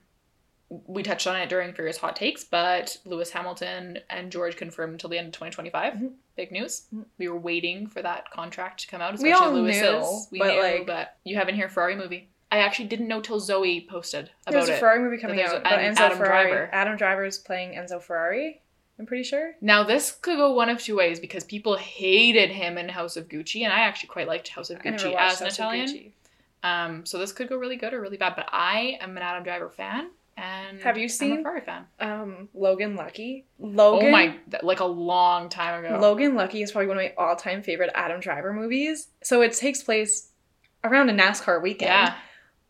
we 0.68 1.02
touched 1.02 1.26
on 1.26 1.36
it 1.36 1.48
during 1.48 1.72
Furious 1.72 1.98
Hot 1.98 2.16
Takes, 2.16 2.42
but 2.44 2.96
Lewis 3.04 3.30
Hamilton 3.30 3.98
and 4.10 4.32
George 4.32 4.56
confirmed 4.56 4.94
until 4.94 5.08
the 5.10 5.18
end 5.18 5.28
of 5.28 5.32
2025. 5.32 5.94
Mhm. 5.94 6.12
Big 6.36 6.50
news. 6.50 6.86
Mhm. 6.94 7.04
We 7.18 7.28
were 7.28 7.38
waiting 7.38 7.86
for 7.86 8.02
that 8.02 8.30
contract 8.30 8.80
to 8.80 8.88
come 8.88 9.00
out, 9.00 9.12
We 9.18 9.30
especially 9.30 9.46
all 9.46 9.62
Lewis's. 9.62 9.82
knew, 9.82 10.26
we 10.32 10.38
but, 10.40 10.48
knew, 10.54 10.60
like- 10.60 10.86
but 10.86 11.16
you 11.24 11.36
haven't 11.36 11.54
here 11.54 11.68
Ferrari 11.68 11.94
movie. 11.96 12.28
I 12.50 12.58
actually 12.58 12.86
didn't 12.88 13.08
know 13.08 13.20
till 13.20 13.40
Zoe 13.40 13.86
posted 13.90 14.30
about 14.46 14.62
it. 14.62 14.66
There's 14.66 14.68
a. 14.68 14.80
Ferrari 14.80 15.00
movie 15.00 15.18
coming 15.18 15.40
out 15.40 15.56
about 15.56 15.78
and 15.78 15.96
Enzo 15.96 16.00
Adam 16.00 16.18
Ferrari. 16.18 16.50
Driver. 16.50 16.68
Adam 16.72 16.96
Driver's 16.96 17.38
playing 17.38 17.72
Enzo 17.74 18.00
Ferrari. 18.00 18.60
I'm 18.98 19.04
pretty 19.06 19.24
sure. 19.24 19.54
Now 19.60 19.82
this 19.82 20.12
could 20.12 20.36
go 20.36 20.52
one 20.52 20.68
of 20.70 20.80
two 20.80 20.96
ways 20.96 21.20
because 21.20 21.44
people 21.44 21.76
hated 21.76 22.50
him 22.50 22.78
in 22.78 22.88
House 22.88 23.16
of 23.16 23.28
Gucci, 23.28 23.62
and 23.62 23.72
I 23.72 23.80
actually 23.80 24.08
quite 24.08 24.26
liked 24.26 24.48
House 24.48 24.70
of 24.70 24.78
Gucci 24.78 24.94
as 24.94 25.02
an 25.04 25.16
House 25.18 25.40
of 25.42 25.48
Italian. 25.48 25.86
Gucci. 25.88 26.10
Um, 26.62 27.04
so 27.04 27.18
this 27.18 27.32
could 27.32 27.48
go 27.48 27.56
really 27.56 27.76
good 27.76 27.92
or 27.92 28.00
really 28.00 28.16
bad. 28.16 28.34
But 28.36 28.48
I 28.52 28.96
am 29.00 29.16
an 29.16 29.22
Adam 29.22 29.42
Driver 29.44 29.68
fan, 29.68 30.10
and 30.36 30.80
Have 30.82 30.96
you 30.96 31.04
I'm 31.04 31.06
a 31.06 31.10
seen- 31.10 31.42
Ferrari 31.42 31.60
fan? 31.62 31.84
Um, 32.00 32.48
Logan 32.54 32.94
Lucky. 32.96 33.46
Logan. 33.58 34.08
Oh 34.08 34.10
my, 34.10 34.36
like 34.62 34.80
a 34.80 34.84
long 34.84 35.48
time 35.48 35.84
ago. 35.84 35.98
Logan 36.00 36.34
Lucky 36.34 36.62
is 36.62 36.72
probably 36.72 36.88
one 36.88 36.98
of 36.98 37.02
my 37.04 37.14
all-time 37.16 37.62
favorite 37.62 37.90
Adam 37.94 38.20
Driver 38.20 38.52
movies. 38.52 39.08
So 39.22 39.42
it 39.42 39.52
takes 39.54 39.82
place 39.82 40.30
around 40.84 41.08
a 41.08 41.12
NASCAR 41.14 41.62
weekend. 41.62 41.88
yeah, 41.88 42.14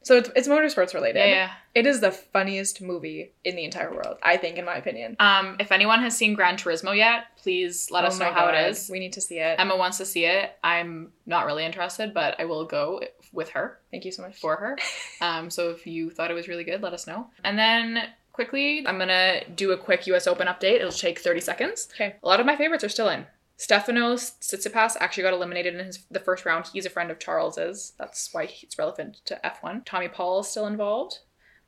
So 0.02 0.16
it's, 0.16 0.30
it's 0.36 0.48
motorsports 0.48 0.94
related. 0.94 1.18
yeah, 1.18 1.26
yeah. 1.26 1.50
It 1.74 1.86
is 1.86 2.00
the 2.00 2.10
funniest 2.10 2.80
movie 2.80 3.32
in 3.44 3.54
the 3.56 3.64
entire 3.64 3.92
world, 3.92 4.16
I 4.22 4.38
think, 4.38 4.56
in 4.56 4.64
my 4.64 4.76
opinion. 4.76 5.16
Um, 5.20 5.56
if 5.60 5.70
anyone 5.72 6.00
has 6.00 6.16
seen 6.16 6.32
Gran 6.32 6.56
Turismo 6.56 6.96
yet, 6.96 7.24
please 7.36 7.90
let 7.90 8.04
Oh 8.04 8.06
us 8.06 8.18
know 8.18 8.30
my 8.30 8.32
how 8.32 8.48
it 8.48 8.70
is. 8.70 8.88
We 8.90 8.98
need 8.98 9.12
to 9.14 9.20
see 9.20 9.38
it. 9.40 9.60
Emma 9.60 9.76
wants 9.76 9.98
to 9.98 10.06
see 10.06 10.24
it. 10.24 10.52
I'm 10.64 11.12
not 11.26 11.44
really 11.44 11.66
interested, 11.66 12.14
but 12.14 12.40
I 12.40 12.46
will 12.46 12.64
go 12.64 13.02
with 13.32 13.50
her 13.50 13.78
Thank 13.90 14.04
you 14.04 14.12
so 14.12 14.22
much. 14.22 14.36
for 14.38 14.56
her. 14.56 14.78
Um, 15.20 15.48
so 15.48 15.70
if 15.70 15.86
you 15.86 16.10
thought 16.10 16.30
it 16.30 16.34
was 16.34 16.46
really 16.46 16.64
good, 16.64 16.82
let 16.82 16.92
us 16.92 17.06
know. 17.06 17.28
And 17.42 17.58
then 17.58 18.02
quickly, 18.34 18.84
I'm 18.86 18.98
gonna 18.98 19.48
do 19.54 19.72
a 19.72 19.78
quick 19.78 20.06
US 20.08 20.26
Open 20.26 20.46
update. 20.46 20.74
It'll 20.76 20.92
take 20.92 21.18
30 21.20 21.40
seconds. 21.40 21.88
Okay. 21.94 22.16
A 22.22 22.26
lot 22.28 22.38
of 22.38 22.44
my 22.46 22.54
favorites 22.56 22.84
are 22.84 22.90
still 22.90 23.08
in. 23.08 23.26
Stefanos 23.58 24.32
Tsitsipas 24.40 24.96
actually 25.00 25.22
got 25.22 25.32
eliminated 25.32 25.74
in 25.74 25.86
his 25.86 26.04
the 26.10 26.20
first 26.20 26.44
round. 26.44 26.66
He's 26.70 26.84
a 26.84 26.90
friend 26.90 27.10
of 27.10 27.18
Charles's. 27.18 27.94
That's 27.98 28.28
why 28.32 28.50
it's 28.62 28.78
relevant 28.78 29.22
to 29.24 29.40
F1. 29.42 29.86
Tommy 29.86 30.08
Paul 30.08 30.40
is 30.40 30.48
still 30.48 30.66
involved. 30.66 31.20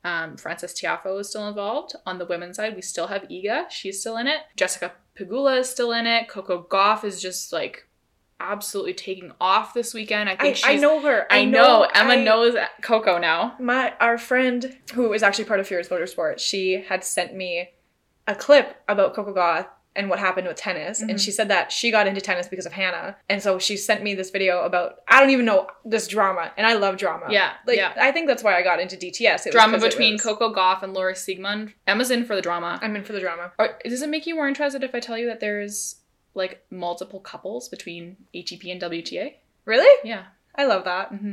Um, 0.05 0.37
Frances 0.37 0.75
Tiafoe 0.75 1.21
is 1.21 1.31
still 1.31 1.49
involved. 1.49 1.95
On 2.07 2.19
the 2.19 2.27
women's 2.27 2.57
side, 2.57 2.77
we 2.77 2.83
still 2.83 3.07
have 3.07 3.23
Iga. 3.23 3.71
She's 3.71 4.01
still 4.01 4.17
in 4.19 4.27
it. 4.27 4.41
Jessica 4.57 4.93
Pegula 5.19 5.59
is 5.61 5.69
still 5.71 5.93
in 5.93 6.07
it. 6.07 6.29
Coco 6.29 6.63
Gauff 6.71 7.05
is 7.05 7.21
just 7.23 7.53
like 7.53 7.88
absolutely 8.41 8.95
taking 8.95 9.33
off 9.41 9.75
this 9.75 9.93
weekend. 9.95 10.29
I 10.29 10.33
I, 10.33 10.37
think 10.37 10.57
she's. 10.57 10.65
I 10.67 10.75
know 10.77 11.01
her. 11.01 11.27
I 11.31 11.45
know. 11.45 11.89
Emma 11.95 12.13
I- 12.15 12.25
knows 12.25 12.55
Coco 12.83 13.19
now. 13.19 13.55
My 13.59 13.95
our 14.01 14.19
friend 14.19 14.77
who 14.95 15.13
is 15.13 15.23
actually 15.23 15.45
part 15.47 15.61
of 15.61 15.67
Furious 15.67 15.89
Motorsport, 15.89 16.39
she 16.39 16.85
had 16.89 17.05
sent 17.05 17.35
me 17.35 17.71
a 18.27 18.35
clip 18.35 18.77
about 18.89 19.15
Coco 19.15 19.35
Gauff 19.35 19.67
and 19.97 20.09
what 20.09 20.21
happened 20.21 20.47
with 20.47 20.57
tennis, 20.57 21.03
Mhm. 21.03 21.09
and 21.11 21.21
she 21.21 21.33
said 21.33 21.49
that 21.49 21.73
she 21.73 21.91
got 21.91 22.07
into 22.07 22.21
tennis 22.21 22.47
because 22.47 22.67
of 22.67 22.73
Hannah, 22.73 23.17
and 23.29 23.43
so 23.43 23.59
she 23.59 23.77
sent 23.77 24.01
me 24.03 24.15
this 24.15 24.31
video 24.31 24.63
about 24.63 25.01
I 25.09 25.19
don't 25.19 25.31
even 25.31 25.45
know 25.47 25.67
this 25.85 26.07
drama, 26.07 26.53
and 26.57 26.65
I 26.67 26.75
love 26.75 26.99
drama. 26.99 27.27
Yeah, 27.31 27.53
like 27.67 27.79
yeah. 27.79 27.95
I 28.01 28.13
think 28.13 28.29
that's 28.29 28.45
why 28.45 28.57
I 28.57 28.63
got 28.63 28.79
into 28.79 28.97
DTS. 28.97 29.47
It 29.47 29.49
was 29.49 29.55
Drama 29.55 29.79
between 29.81 30.13
was- 30.13 30.23
Coco 30.23 30.55
Gauff 30.55 30.85
and 30.85 30.95
Laura 30.95 31.15
Siegemund. 31.15 31.73
Emma's 31.87 32.13
in 32.13 32.25
for 32.27 32.37
the 32.37 32.43
drama. 32.43 32.79
I'm 32.81 32.95
in 32.95 33.03
for 33.03 33.13
the 33.13 33.19
drama. 33.21 33.51
Or, 33.59 33.77
does 33.85 34.03
it 34.03 34.09
make 34.09 34.27
you 34.27 34.37
more 34.37 34.47
interested 34.47 34.85
if 34.85 34.95
I 34.95 35.01
tell 35.01 35.19
you 35.19 35.27
that 35.27 35.41
there's 35.41 35.97
like 36.39 36.65
multiple 36.71 37.21
couples 37.21 37.69
between 37.69 38.17
ATP 38.35 38.73
and 38.73 38.81
WTA? 38.81 39.35
Really? 39.67 40.09
Yeah. 40.09 40.25
I 40.55 40.65
love 40.65 40.85
that. 40.85 41.09
hmm 41.09 41.33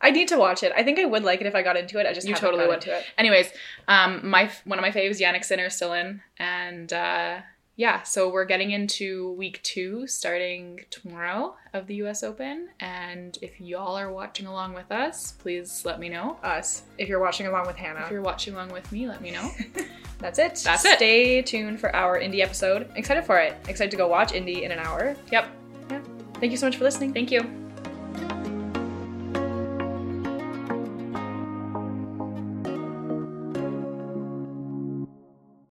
I 0.00 0.10
need 0.10 0.28
to 0.28 0.36
watch 0.38 0.62
it. 0.62 0.70
I 0.76 0.82
think 0.82 0.98
I 0.98 1.06
would 1.06 1.22
like 1.24 1.40
it 1.40 1.46
if 1.46 1.54
I 1.54 1.62
got 1.62 1.78
into 1.78 1.98
it. 1.98 2.06
I 2.06 2.12
just 2.12 2.28
You 2.28 2.34
totally 2.34 2.66
would. 2.66 2.74
into 2.84 2.94
it. 2.94 3.04
Anyways, 3.16 3.50
um, 3.88 4.28
my 4.28 4.50
one 4.64 4.78
of 4.78 4.82
my 4.82 4.90
faves, 4.90 5.18
Jannik 5.18 5.44
Sinner, 5.44 5.66
is 5.66 5.76
still 5.76 5.94
in, 5.94 6.20
and 6.38 6.92
uh, 6.92 7.40
yeah, 7.76 8.02
so 8.02 8.30
we're 8.30 8.44
getting 8.44 8.70
into 8.70 9.32
week 9.32 9.60
two, 9.62 10.06
starting 10.06 10.80
tomorrow 10.90 11.56
of 11.72 11.86
the 11.86 11.96
U.S. 11.96 12.22
Open, 12.22 12.68
and 12.78 13.36
if 13.42 13.60
y'all 13.60 13.96
are 13.96 14.12
watching 14.12 14.46
along 14.46 14.74
with 14.74 14.92
us, 14.92 15.32
please 15.32 15.84
let 15.84 15.98
me 15.98 16.08
know. 16.08 16.38
Us, 16.42 16.84
if 16.98 17.08
you're 17.08 17.20
watching 17.20 17.46
along 17.46 17.66
with 17.66 17.76
Hannah. 17.76 18.04
If 18.04 18.10
you're 18.10 18.22
watching 18.22 18.54
along 18.54 18.70
with 18.70 18.90
me, 18.92 19.08
let 19.08 19.20
me 19.20 19.32
know. 19.32 19.50
That's 20.18 20.38
it. 20.38 20.62
That's 20.64 20.84
it. 20.84 20.96
Stay 20.96 21.42
tuned 21.42 21.80
for 21.80 21.94
our 21.94 22.18
Indy 22.18 22.42
episode. 22.42 22.90
Excited 22.94 23.24
for 23.24 23.38
it. 23.38 23.56
Excited 23.68 23.90
to 23.90 23.96
go 23.96 24.06
watch 24.06 24.32
Indy 24.32 24.64
in 24.64 24.70
an 24.70 24.78
hour. 24.78 25.16
yep. 25.32 25.48
Yeah. 25.90 26.00
Thank 26.34 26.52
you 26.52 26.56
so 26.56 26.66
much 26.66 26.76
for 26.76 26.84
listening. 26.84 27.12
Thank 27.12 27.30
you. 27.30 27.63